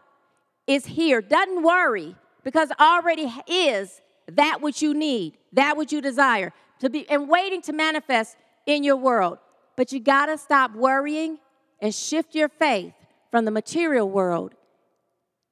is 0.68 0.88
here. 0.88 1.22
Doesn't 1.22 1.64
worry 1.64 2.18
because 2.44 2.70
already 2.80 3.34
is 3.48 4.02
that 4.32 4.62
which 4.62 4.82
you 4.82 4.94
need, 4.94 5.38
that 5.54 5.78
which 5.78 5.92
you 5.92 6.02
desire 6.02 6.54
to 6.80 6.90
be 6.90 7.10
and 7.10 7.30
waiting 7.30 7.62
to 7.64 7.74
manifest 7.74 8.36
in 8.66 8.84
your 8.84 8.98
world. 8.98 9.40
But 9.76 9.92
you 9.92 10.00
got 10.00 10.28
to 10.28 10.38
stop 10.38 10.74
worrying 10.74 11.40
and 11.80 11.94
shift 11.94 12.36
your 12.36 12.50
faith 12.50 12.94
from 13.32 13.46
the 13.46 13.52
material 13.52 14.10
world 14.10 14.54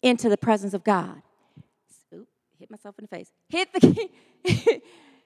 into 0.02 0.30
the 0.30 0.38
presence 0.38 0.74
of 0.74 0.84
God. 0.84 1.22
Oop, 2.14 2.28
hit 2.60 2.70
myself 2.70 2.96
in 3.00 3.06
the 3.10 3.16
face. 3.16 3.32
Hit 3.50 3.74
the 3.74 4.10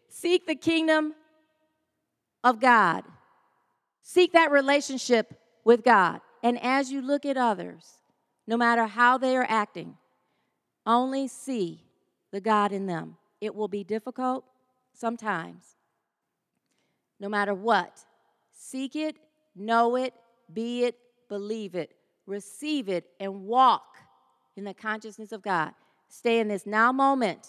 seek 0.09 0.47
the 0.47 0.55
kingdom 0.55 1.13
of 2.43 2.59
God. 2.59 3.03
Seek 4.01 4.33
that 4.33 4.51
relationship 4.51 5.39
with 5.63 5.83
God. 5.83 6.21
And 6.43 6.61
as 6.61 6.91
you 6.91 7.01
look 7.01 7.25
at 7.25 7.37
others, 7.37 7.85
no 8.47 8.55
matter 8.55 8.85
how 8.85 9.17
they 9.17 9.35
are 9.35 9.45
acting, 9.49 9.97
only 10.85 11.27
see 11.27 11.83
the 12.31 12.41
God 12.41 12.71
in 12.71 12.85
them. 12.85 13.17
It 13.41 13.55
will 13.55 13.67
be 13.67 13.83
difficult 13.83 14.45
sometimes. 14.93 15.75
No 17.19 17.29
matter 17.29 17.53
what, 17.53 18.05
seek 18.51 18.95
it, 18.95 19.17
know 19.55 19.95
it, 19.95 20.13
be 20.53 20.83
it, 20.83 20.95
believe 21.29 21.75
it. 21.75 21.95
receive 22.27 22.89
it, 22.89 23.05
and 23.19 23.45
walk 23.45 23.97
in 24.55 24.63
the 24.63 24.73
consciousness 24.73 25.31
of 25.31 25.41
God. 25.41 25.73
Stay 26.09 26.39
in 26.39 26.47
this 26.47 26.65
now 26.65 26.91
moment 26.91 27.47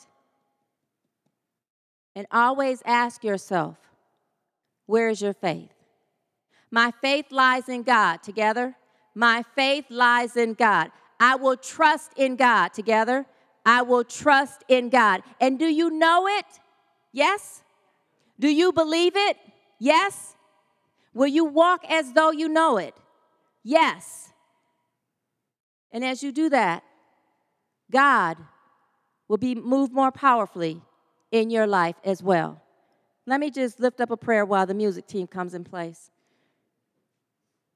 and 2.15 2.27
always 2.31 2.83
ask 2.85 3.23
yourself, 3.25 3.77
where 4.87 5.09
is 5.09 5.21
your 5.21 5.33
faith? 5.33 5.71
My 6.71 6.93
faith 7.01 7.27
lies 7.31 7.69
in 7.69 7.83
God. 7.83 8.23
Together. 8.23 8.77
My 9.15 9.45
faith 9.55 9.87
lies 9.89 10.37
in 10.37 10.55
God. 10.55 10.91
I 11.19 11.37
will 11.37 11.57
trust 11.57 12.13
in 12.17 12.37
God. 12.37 12.69
Together. 12.69 13.27
I 13.65 13.83
will 13.83 14.05
trust 14.05 14.63
in 14.69 14.91
God. 14.91 15.23
And 15.41 15.59
do 15.59 15.67
you 15.67 15.91
know 15.91 16.29
it? 16.29 16.47
Yes? 17.13 17.63
Do 18.39 18.49
you 18.49 18.73
believe 18.73 19.17
it? 19.17 19.37
Yes? 19.79 20.37
Will 21.15 21.27
you 21.27 21.45
walk 21.45 21.85
as 21.89 22.13
though 22.13 22.31
you 22.31 22.49
know 22.49 22.77
it? 22.77 22.95
Yes. 23.65 24.33
And 25.91 26.05
as 26.05 26.23
you 26.23 26.31
do 26.31 26.49
that, 26.51 26.85
God 27.91 28.37
will 29.29 29.39
be 29.39 29.55
moved 29.55 29.93
more 29.93 30.13
powerfully 30.13 30.83
in 31.33 31.51
your 31.51 31.67
life 31.67 31.97
as 32.05 32.23
well. 32.23 32.63
Let 33.27 33.41
me 33.41 33.51
just 33.51 33.81
lift 33.81 34.01
up 34.01 34.11
a 34.11 34.17
prayer 34.17 34.45
while 34.45 34.67
the 34.67 34.75
music 34.75 35.07
team 35.07 35.27
comes 35.27 35.55
in 35.55 35.65
place. 35.65 36.11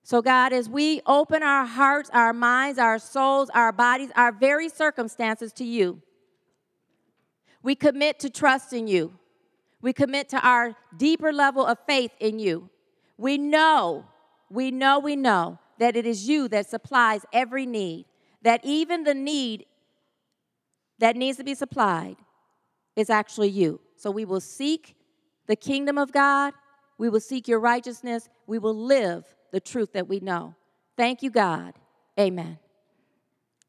So, 0.02 0.22
God, 0.22 0.52
as 0.52 0.68
we 0.68 1.02
open 1.06 1.42
our 1.42 1.64
hearts, 1.64 2.10
our 2.12 2.32
minds, 2.32 2.78
our 2.78 2.98
souls, 2.98 3.50
our 3.54 3.72
bodies, 3.72 4.10
our 4.16 4.32
very 4.32 4.68
circumstances 4.68 5.52
to 5.54 5.64
you, 5.64 6.00
we 7.62 7.74
commit 7.74 8.18
to 8.20 8.30
trusting 8.30 8.88
you. 8.88 9.12
We 9.82 9.92
commit 9.92 10.28
to 10.30 10.46
our 10.46 10.74
deeper 10.96 11.32
level 11.32 11.64
of 11.64 11.78
faith 11.86 12.12
in 12.18 12.38
you. 12.38 12.70
We 13.16 13.38
know, 13.38 14.06
we 14.50 14.70
know, 14.70 14.98
we 14.98 15.16
know 15.16 15.58
that 15.78 15.96
it 15.96 16.06
is 16.06 16.28
you 16.28 16.48
that 16.48 16.68
supplies 16.68 17.24
every 17.32 17.66
need, 17.66 18.06
that 18.42 18.60
even 18.64 19.04
the 19.04 19.14
need 19.14 19.66
that 20.98 21.16
needs 21.16 21.38
to 21.38 21.44
be 21.44 21.54
supplied 21.54 22.16
is 22.96 23.10
actually 23.10 23.48
you. 23.48 23.80
So 23.96 24.10
we 24.10 24.24
will 24.24 24.40
seek 24.40 24.96
the 25.46 25.56
kingdom 25.56 25.98
of 25.98 26.12
God, 26.12 26.52
we 26.98 27.08
will 27.08 27.20
seek 27.20 27.48
your 27.48 27.60
righteousness, 27.60 28.28
we 28.46 28.58
will 28.58 28.76
live 28.76 29.24
the 29.52 29.60
truth 29.60 29.92
that 29.92 30.08
we 30.08 30.20
know. 30.20 30.54
Thank 30.96 31.22
you, 31.22 31.30
God. 31.30 31.74
Amen. 32.18 32.58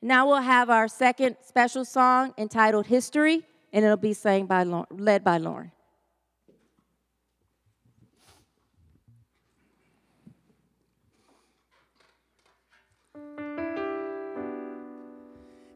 Now 0.02 0.28
we'll 0.28 0.42
have 0.42 0.70
our 0.70 0.88
second 0.88 1.38
special 1.46 1.86
song 1.86 2.34
entitled 2.38 2.88
History, 2.88 3.44
and 3.72 3.86
it'll 3.86 3.98
be 3.98 4.14
sang 4.14 4.48
by 4.48 4.64
led 4.64 5.24
by 5.24 5.38
Lauren. 5.38 5.72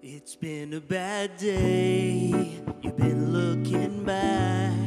It's 0.01 0.35
been 0.35 0.73
a 0.73 0.79
bad 0.79 1.37
day. 1.37 2.59
You've 2.81 2.97
been 2.97 3.31
looking 3.31 4.03
back. 4.03 4.84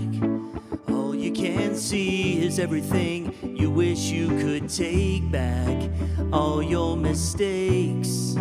You 1.28 1.34
can 1.34 1.74
see 1.76 2.42
is 2.42 2.58
everything 2.58 3.54
you 3.54 3.70
wish 3.70 3.98
you 4.10 4.28
could 4.28 4.70
take 4.70 5.30
back. 5.30 5.90
All 6.32 6.62
your 6.62 6.96
mistakes, 6.96 8.34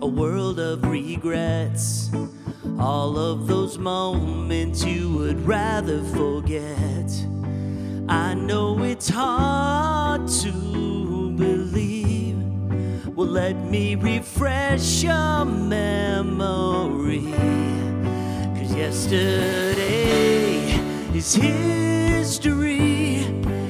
a 0.00 0.08
world 0.08 0.58
of 0.58 0.84
regrets. 0.84 2.10
All 2.80 3.16
of 3.16 3.46
those 3.46 3.78
moments 3.78 4.84
you 4.84 5.14
would 5.18 5.46
rather 5.46 6.02
forget. 6.02 7.08
I 8.08 8.34
know 8.34 8.82
it's 8.82 9.08
hard 9.08 10.26
to 10.26 10.50
believe 11.38 12.38
well, 13.14 13.28
let 13.28 13.54
me 13.54 13.94
refresh 13.94 15.04
your 15.04 15.44
memory. 15.44 17.22
Cause 18.56 18.74
yesterday 18.74 20.51
is 21.14 21.34
history, 21.34 23.24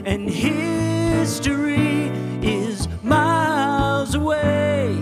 and 0.04 0.28
history 0.28 2.10
is 2.42 2.88
miles 3.02 4.14
away. 4.14 4.96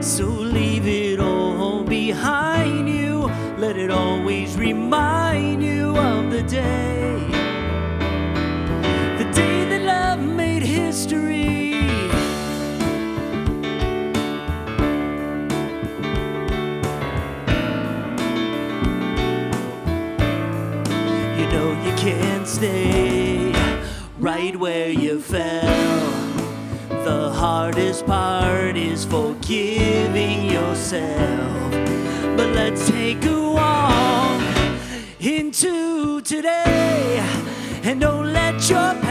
So 0.00 0.24
leave 0.24 0.86
it 0.86 1.20
all 1.20 1.84
behind 1.84 2.88
you, 2.88 3.30
let 3.58 3.76
it 3.76 3.90
always 3.90 4.56
remind 4.56 5.13
stay 22.64 23.52
right 24.18 24.56
where 24.56 24.88
you 24.88 25.20
fell. 25.20 26.10
The 26.88 27.30
hardest 27.30 28.06
part 28.06 28.76
is 28.76 29.04
forgiving 29.04 30.50
yourself. 30.50 31.70
But 32.36 32.48
let's 32.58 32.88
take 32.88 33.22
a 33.26 33.40
walk 33.58 34.42
into 35.20 36.22
today 36.22 37.22
and 37.82 38.00
don't 38.00 38.32
let 38.32 38.70
your 38.70 39.03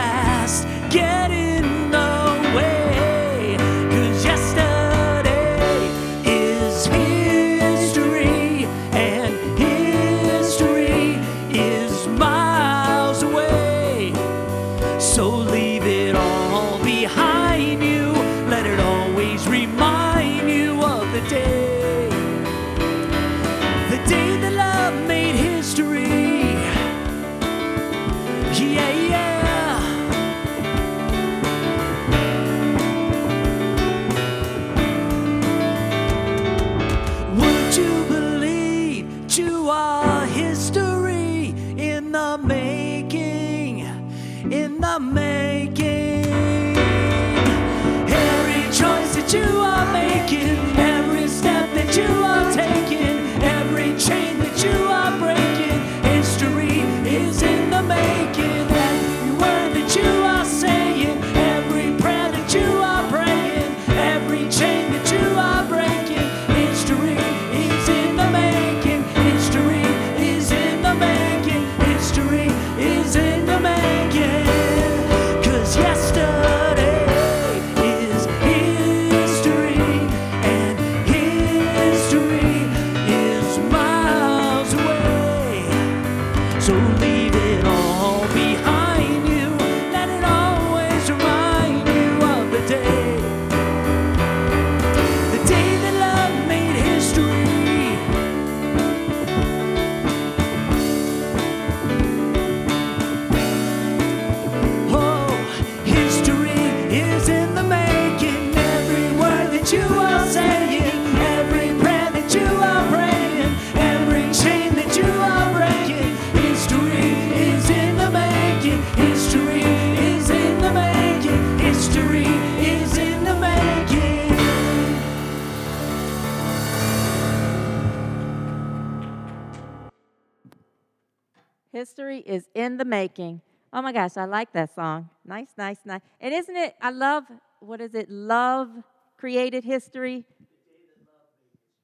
History 131.83 132.19
is 132.19 132.47
in 132.55 132.77
the 132.77 132.85
making. 132.85 133.41
Oh 133.73 133.81
my 133.81 133.91
gosh, 133.91 134.15
I 134.15 134.23
like 134.23 134.53
that 134.53 134.73
song. 134.73 135.09
Nice, 135.25 135.49
nice, 135.57 135.79
nice. 135.83 135.99
And 136.21 136.33
isn't 136.33 136.55
it, 136.55 136.77
I 136.81 136.91
love, 136.91 137.25
what 137.59 137.81
is 137.81 137.93
it? 137.93 138.09
Love 138.09 138.69
created 139.17 139.65
history. 139.65 140.23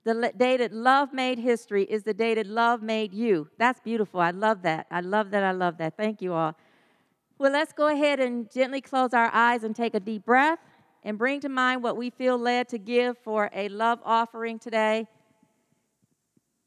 The 0.06 0.32
day 0.38 0.56
that 0.56 0.72
love 0.72 1.12
made 1.12 1.38
history 1.38 1.84
is 1.84 2.04
the 2.04 2.14
day 2.14 2.34
that 2.36 2.48
love 2.48 2.82
made 2.82 3.14
you. 3.14 3.50
That's 3.58 3.82
beautiful. 3.82 4.22
I 4.22 4.32
love 4.32 4.62
that. 4.62 4.88
I 4.90 5.02
love 5.02 5.32
that. 5.32 5.44
I 5.44 5.52
love 5.52 5.78
that. 5.80 5.98
Thank 5.98 6.22
you 6.22 6.32
all. 6.32 6.56
Well, 7.38 7.52
let's 7.52 7.74
go 7.74 7.88
ahead 7.90 8.22
and 8.22 8.50
gently 8.50 8.80
close 8.80 9.14
our 9.14 9.30
eyes 9.34 9.66
and 9.66 9.76
take 9.76 9.96
a 9.96 10.00
deep 10.00 10.24
breath 10.24 10.60
and 11.04 11.18
bring 11.18 11.42
to 11.42 11.50
mind 11.50 11.84
what 11.84 11.98
we 11.98 12.10
feel 12.10 12.38
led 12.38 12.70
to 12.70 12.78
give 12.78 13.18
for 13.18 13.50
a 13.54 13.68
love 13.68 14.00
offering 14.06 14.60
today. 14.60 15.08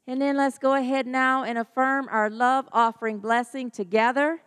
And 0.05 0.21
then 0.21 0.35
let's 0.35 0.57
go 0.57 0.73
ahead 0.73 1.07
now 1.07 1.43
and 1.43 1.57
affirm 1.57 2.07
our 2.11 2.29
love 2.29 2.67
offering 2.73 3.19
blessing 3.19 3.71
together. 3.71 4.41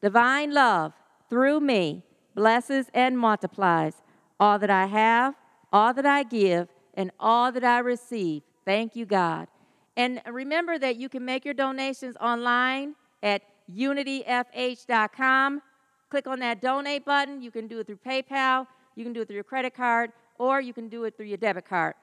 Divine 0.00 0.52
love 0.52 0.92
through 1.28 1.60
me 1.60 2.02
blesses 2.34 2.86
and 2.94 3.18
multiplies 3.18 4.02
all 4.38 4.58
that 4.58 4.70
I 4.70 4.86
have, 4.86 5.34
all 5.72 5.94
that 5.94 6.06
I 6.06 6.22
give, 6.22 6.68
and 6.94 7.10
all 7.20 7.52
that 7.52 7.64
I 7.64 7.78
receive. 7.78 8.42
Thank 8.64 8.96
you, 8.96 9.06
God. 9.06 9.48
And 9.96 10.20
remember 10.26 10.78
that 10.78 10.96
you 10.96 11.08
can 11.08 11.24
make 11.24 11.44
your 11.44 11.54
donations 11.54 12.16
online 12.20 12.94
at 13.22 13.42
unityfh.com. 13.72 15.62
Click 16.10 16.26
on 16.26 16.38
that 16.40 16.60
donate 16.60 17.04
button. 17.04 17.40
You 17.42 17.50
can 17.50 17.66
do 17.68 17.78
it 17.78 17.86
through 17.86 17.98
PayPal, 18.06 18.66
you 18.94 19.04
can 19.04 19.12
do 19.12 19.20
it 19.22 19.26
through 19.28 19.36
your 19.36 19.44
credit 19.44 19.74
card, 19.74 20.12
or 20.38 20.60
you 20.60 20.72
can 20.72 20.88
do 20.88 21.04
it 21.04 21.16
through 21.16 21.26
your 21.26 21.38
debit 21.38 21.64
card. 21.64 21.94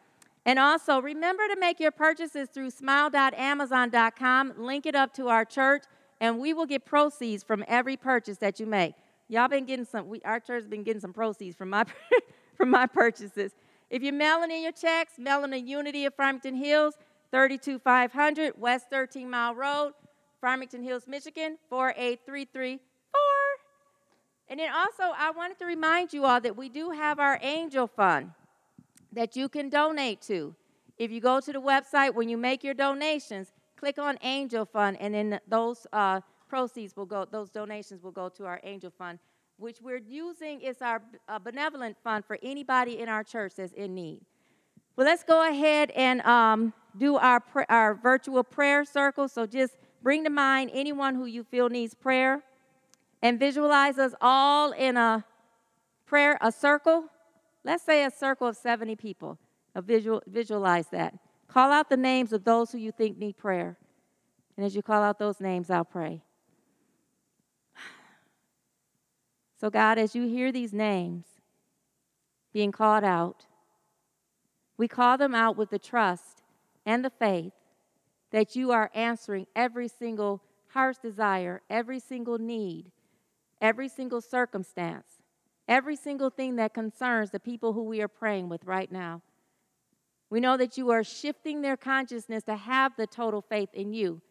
And 0.45 0.57
also, 0.57 1.01
remember 1.01 1.47
to 1.47 1.59
make 1.59 1.79
your 1.79 1.91
purchases 1.91 2.49
through 2.49 2.71
smile.amazon.com, 2.71 4.53
link 4.57 4.85
it 4.85 4.95
up 4.95 5.13
to 5.15 5.27
our 5.27 5.45
church, 5.45 5.83
and 6.21 6.39
we 6.39 6.53
will 6.53 6.65
get 6.65 6.85
proceeds 6.85 7.43
from 7.43 7.63
every 7.67 7.97
purchase 7.97 8.37
that 8.37 8.59
you 8.59 8.65
make. 8.65 8.93
Y'all 9.27 9.47
been 9.47 9.65
getting 9.65 9.85
some, 9.85 10.07
we, 10.07 10.21
our 10.21 10.39
church 10.39 10.61
has 10.61 10.67
been 10.67 10.83
getting 10.83 11.01
some 11.01 11.13
proceeds 11.13 11.55
from 11.55 11.69
my, 11.69 11.85
from 12.57 12.69
my 12.69 12.87
purchases. 12.87 13.51
If 13.89 14.01
you're 14.01 14.13
mailing 14.13 14.51
in 14.51 14.63
your 14.63 14.71
checks, 14.71 15.13
mail 15.17 15.41
them 15.41 15.51
to 15.51 15.59
Unity 15.59 16.05
of 16.05 16.15
Farmington 16.15 16.55
Hills, 16.55 16.95
32500 17.31 18.53
West 18.57 18.87
13 18.89 19.29
Mile 19.29 19.53
Road, 19.53 19.93
Farmington 20.41 20.81
Hills, 20.81 21.03
Michigan, 21.07 21.57
48334. 21.69 22.79
And 24.49 24.59
then 24.59 24.71
also, 24.73 25.13
I 25.15 25.31
wanted 25.31 25.59
to 25.59 25.65
remind 25.65 26.11
you 26.11 26.25
all 26.25 26.41
that 26.41 26.57
we 26.57 26.69
do 26.69 26.89
have 26.91 27.19
our 27.19 27.37
angel 27.41 27.85
fund 27.85 28.31
that 29.13 29.35
you 29.35 29.49
can 29.49 29.69
donate 29.69 30.21
to. 30.21 30.55
If 30.97 31.11
you 31.11 31.21
go 31.21 31.39
to 31.39 31.53
the 31.53 31.61
website, 31.61 32.13
when 32.13 32.29
you 32.29 32.37
make 32.37 32.63
your 32.63 32.73
donations, 32.73 33.53
click 33.77 33.97
on 33.97 34.17
Angel 34.21 34.65
Fund, 34.65 34.97
and 34.99 35.13
then 35.13 35.39
those 35.47 35.87
uh, 35.93 36.19
proceeds 36.49 36.95
will 36.95 37.05
go, 37.05 37.25
those 37.25 37.49
donations 37.49 38.03
will 38.03 38.11
go 38.11 38.27
to 38.29 38.45
our 38.45 38.59
Angel 38.63 38.91
Fund, 38.91 39.19
which 39.57 39.81
we're 39.81 40.01
using 40.05 40.61
is 40.61 40.81
our 40.81 41.01
uh, 41.27 41.39
benevolent 41.39 41.95
fund 42.03 42.25
for 42.25 42.37
anybody 42.43 42.99
in 42.99 43.07
our 43.07 43.23
church 43.23 43.53
that's 43.55 43.73
in 43.73 43.95
need. 43.95 44.19
Well, 44.95 45.07
let's 45.07 45.23
go 45.23 45.49
ahead 45.49 45.91
and 45.91 46.21
um, 46.21 46.73
do 46.97 47.15
our, 47.15 47.39
pr- 47.39 47.61
our 47.69 47.95
virtual 47.95 48.43
prayer 48.43 48.83
circle. 48.83 49.29
So 49.29 49.45
just 49.45 49.77
bring 50.01 50.25
to 50.25 50.29
mind 50.29 50.71
anyone 50.73 51.15
who 51.15 51.25
you 51.25 51.45
feel 51.45 51.69
needs 51.69 51.93
prayer 51.93 52.43
and 53.21 53.39
visualize 53.39 53.97
us 53.97 54.13
all 54.19 54.71
in 54.71 54.97
a 54.97 55.23
prayer, 56.05 56.37
a 56.41 56.51
circle 56.51 57.05
Let's 57.63 57.83
say 57.83 58.03
a 58.03 58.11
circle 58.11 58.47
of 58.47 58.55
70 58.55 58.95
people. 58.95 59.37
Visual, 59.75 60.21
visualize 60.27 60.87
that. 60.87 61.13
Call 61.47 61.71
out 61.71 61.89
the 61.89 61.97
names 61.97 62.33
of 62.33 62.43
those 62.43 62.71
who 62.71 62.77
you 62.77 62.91
think 62.91 63.17
need 63.17 63.37
prayer. 63.37 63.77
And 64.57 64.65
as 64.65 64.75
you 64.75 64.81
call 64.81 65.01
out 65.01 65.19
those 65.19 65.39
names, 65.39 65.69
I'll 65.69 65.85
pray. 65.85 66.21
So, 69.59 69.69
God, 69.69 69.97
as 69.97 70.15
you 70.15 70.25
hear 70.25 70.53
these 70.53 70.71
names 70.71 71.25
being 72.53 72.71
called 72.71 73.03
out, 73.03 73.45
we 74.77 74.87
call 74.87 75.17
them 75.17 75.35
out 75.35 75.57
with 75.57 75.69
the 75.69 75.79
trust 75.79 76.43
and 76.85 77.03
the 77.03 77.09
faith 77.09 77.51
that 78.31 78.55
you 78.55 78.71
are 78.71 78.89
answering 78.93 79.47
every 79.55 79.89
single 79.89 80.41
heart's 80.69 80.99
desire, 80.99 81.61
every 81.69 81.99
single 81.99 82.37
need, 82.37 82.91
every 83.59 83.89
single 83.89 84.21
circumstance 84.21 85.18
every 85.69 85.95
single 85.95 86.31
thing 86.31 86.57
that 86.57 86.73
concerns 86.73 87.29
the 87.29 87.39
people 87.39 87.71
who 87.71 87.83
we 87.83 88.01
are 88.01 88.07
praying 88.07 88.49
with 88.49 88.65
right 88.65 88.91
now. 88.91 89.21
We 90.29 90.39
know 90.39 90.57
that 90.57 90.77
you 90.77 90.89
are 90.89 91.03
shifting 91.03 91.61
their 91.61 91.77
consciousness 91.77 92.43
to 92.43 92.55
have 92.55 92.93
the 92.97 93.07
total 93.07 93.41
faith 93.41 93.69
in 93.73 93.93
you, 93.93 94.21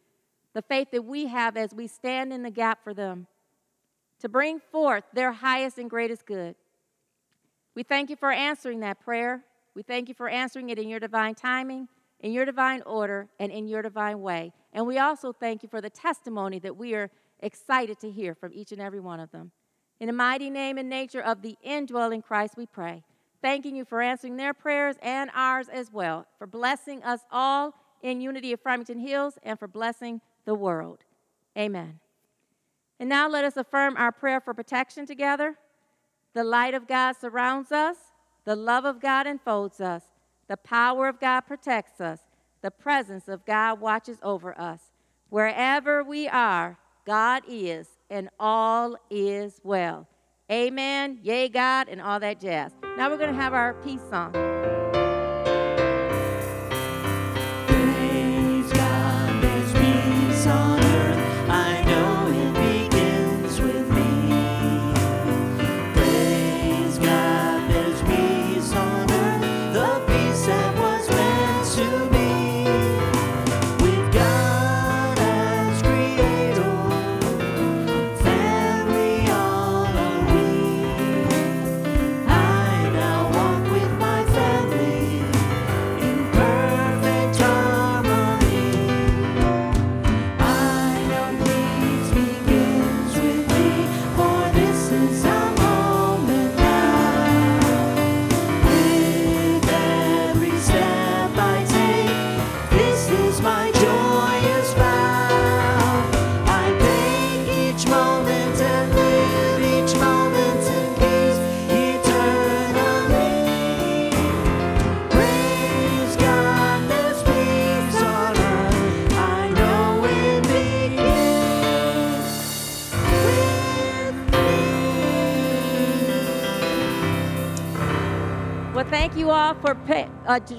the 0.53 0.63
faith 0.63 0.89
that 0.91 1.05
we 1.05 1.27
have 1.27 1.57
as 1.57 1.73
we 1.73 1.87
stand 1.87 2.33
in 2.33 2.43
the 2.43 2.51
gap 2.51 2.83
for 2.85 2.93
them, 2.93 3.29
to 4.21 4.29
bring 4.29 4.59
forth 4.59 5.05
their 5.13 5.33
highest 5.33 5.79
and 5.79 5.89
greatest 5.89 6.27
good. 6.27 6.57
We 7.75 7.85
thank 7.85 8.11
you 8.11 8.17
for 8.17 8.33
answering 8.33 8.81
that 8.81 9.01
prayer. 9.01 9.45
We 9.75 9.83
thank 9.83 10.09
you 10.09 10.15
for 10.15 10.29
answering 10.29 10.71
it 10.71 10.79
in 10.79 10.89
your 10.89 11.01
divine 11.01 11.37
timing, 11.37 11.87
in 12.19 12.33
your 12.33 12.45
divine 12.45 12.83
order, 12.83 13.29
and 13.39 13.53
in 13.53 13.69
your 13.69 13.83
divine 13.83 14.21
way. 14.21 14.53
And 14.73 14.87
we 14.87 14.99
also 14.99 15.33
thank 15.33 15.63
you 15.63 15.69
for 15.69 15.81
the 15.81 15.91
testimony 15.91 16.59
that 16.61 16.77
we 16.77 16.95
are 16.95 17.11
excited 17.41 18.01
to 18.01 18.11
hear 18.11 18.35
from 18.35 18.53
each 18.53 18.73
and 18.73 18.81
every 18.81 18.99
one 18.99 19.21
of 19.21 19.31
them. 19.31 19.53
In 20.01 20.07
the 20.07 20.13
mighty 20.13 20.49
name 20.49 20.79
and 20.79 20.89
nature 20.89 21.21
of 21.21 21.43
the 21.43 21.57
indwelling 21.63 22.23
Christ, 22.23 22.55
we 22.57 22.67
pray. 22.67 23.03
Thanking 23.43 23.75
you 23.77 23.85
for 23.85 24.01
answering 24.01 24.37
their 24.37 24.55
prayers 24.55 24.97
and 25.03 25.31
ours 25.35 25.69
as 25.69 25.93
well, 25.93 26.27
for 26.39 26.47
blessing 26.47 27.03
us 27.03 27.21
all 27.31 27.75
in 28.03 28.21
unity 28.21 28.53
of 28.53 28.61
Farmington 28.61 29.01
Hills, 29.01 29.39
and 29.43 29.59
for 29.59 29.67
blessing 29.67 30.21
the 30.45 30.55
world. 30.55 31.05
Amen. 31.57 31.99
And 33.01 33.09
now 33.09 33.29
let 33.29 33.45
us 33.45 33.57
affirm 33.57 33.97
our 33.97 34.13
prayer 34.13 34.41
for 34.41 34.55
protection 34.55 35.05
together. 35.07 35.57
The 36.35 36.45
light 36.45 36.75
of 36.75 36.87
God 36.87 37.15
surrounds 37.17 37.73
us, 37.73 37.97
the 38.45 38.55
love 38.57 38.85
of 38.85 39.01
God 39.01 39.27
enfolds 39.27 39.81
us, 39.81 40.03
the 40.47 40.57
power 40.57 41.09
of 41.09 41.19
God 41.19 41.43
protects 41.43 42.01
us, 42.01 42.21
the 42.63 42.71
presence 42.71 43.29
of 43.29 43.45
God 43.45 43.81
watches 43.81 44.19
over 44.23 44.59
us. 44.59 44.81
Wherever 45.29 46.03
we 46.03 46.29
are, 46.29 46.79
God 47.05 47.43
is 47.49 47.89
and 48.11 48.29
all 48.39 48.97
is 49.11 49.61
well. 49.63 50.07
Amen, 50.51 51.19
yay, 51.23 51.49
God, 51.49 51.89
and 51.89 52.01
all 52.01 52.21
that 52.21 52.41
jazz. 52.41 52.73
Now 52.97 53.11
we're 53.11 53.19
going 53.19 53.35
to 53.35 53.41
have 53.41 53.53
our 53.53 53.75
peace 53.83 54.01
song. 54.11 54.33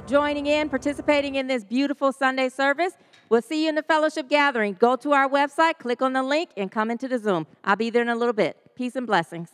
Joining 0.08 0.46
in, 0.46 0.70
participating 0.70 1.36
in 1.36 1.48
this 1.48 1.64
beautiful 1.64 2.12
Sunday 2.12 2.50
service. 2.50 2.94
We'll 3.30 3.42
see 3.42 3.64
you 3.64 3.70
in 3.70 3.76
the 3.76 3.84
fellowship 3.84 4.30
gathering. 4.30 4.76
Go 4.80 4.96
to 4.98 5.14
our 5.14 5.30
website, 5.30 5.78
click 5.80 6.02
on 6.02 6.14
the 6.14 6.24
link, 6.24 6.50
and 6.58 6.72
come 6.72 6.90
into 6.90 7.08
the 7.08 7.20
Zoom. 7.20 7.48
I'll 7.64 7.76
be 7.76 7.90
there 7.90 8.02
in 8.02 8.10
a 8.10 8.16
little 8.16 8.34
bit. 8.34 8.58
Peace 8.76 8.96
and 8.96 9.06
blessings. 9.06 9.50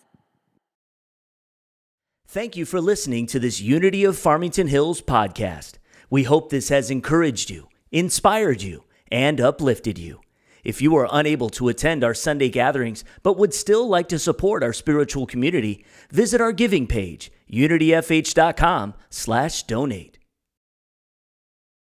Thank 2.28 2.56
you 2.56 2.66
for 2.66 2.82
listening 2.82 3.28
to 3.28 3.40
this 3.40 3.62
Unity 3.62 4.04
of 4.04 4.18
Farmington 4.18 4.68
Hills 4.68 5.02
podcast. 5.02 5.74
We 6.10 6.24
hope 6.24 6.50
this 6.50 6.70
has 6.70 6.90
encouraged 6.90 7.50
you, 7.50 7.68
inspired 7.92 8.62
you, 8.62 8.84
and 9.12 9.40
uplifted 9.40 9.98
you. 9.98 10.22
If 10.64 10.82
you 10.82 10.96
are 10.96 11.08
unable 11.12 11.50
to 11.52 11.68
attend 11.68 12.04
our 12.04 12.16
Sunday 12.16 12.50
gatherings 12.50 13.04
but 13.22 13.38
would 13.38 13.54
still 13.54 13.88
like 13.88 14.10
to 14.10 14.18
support 14.18 14.64
our 14.64 14.74
spiritual 14.74 15.28
community, 15.28 15.86
visit 16.10 16.42
our 16.42 16.52
giving 16.52 16.88
page, 16.88 17.32
unityfh.com/donate. 17.50 20.20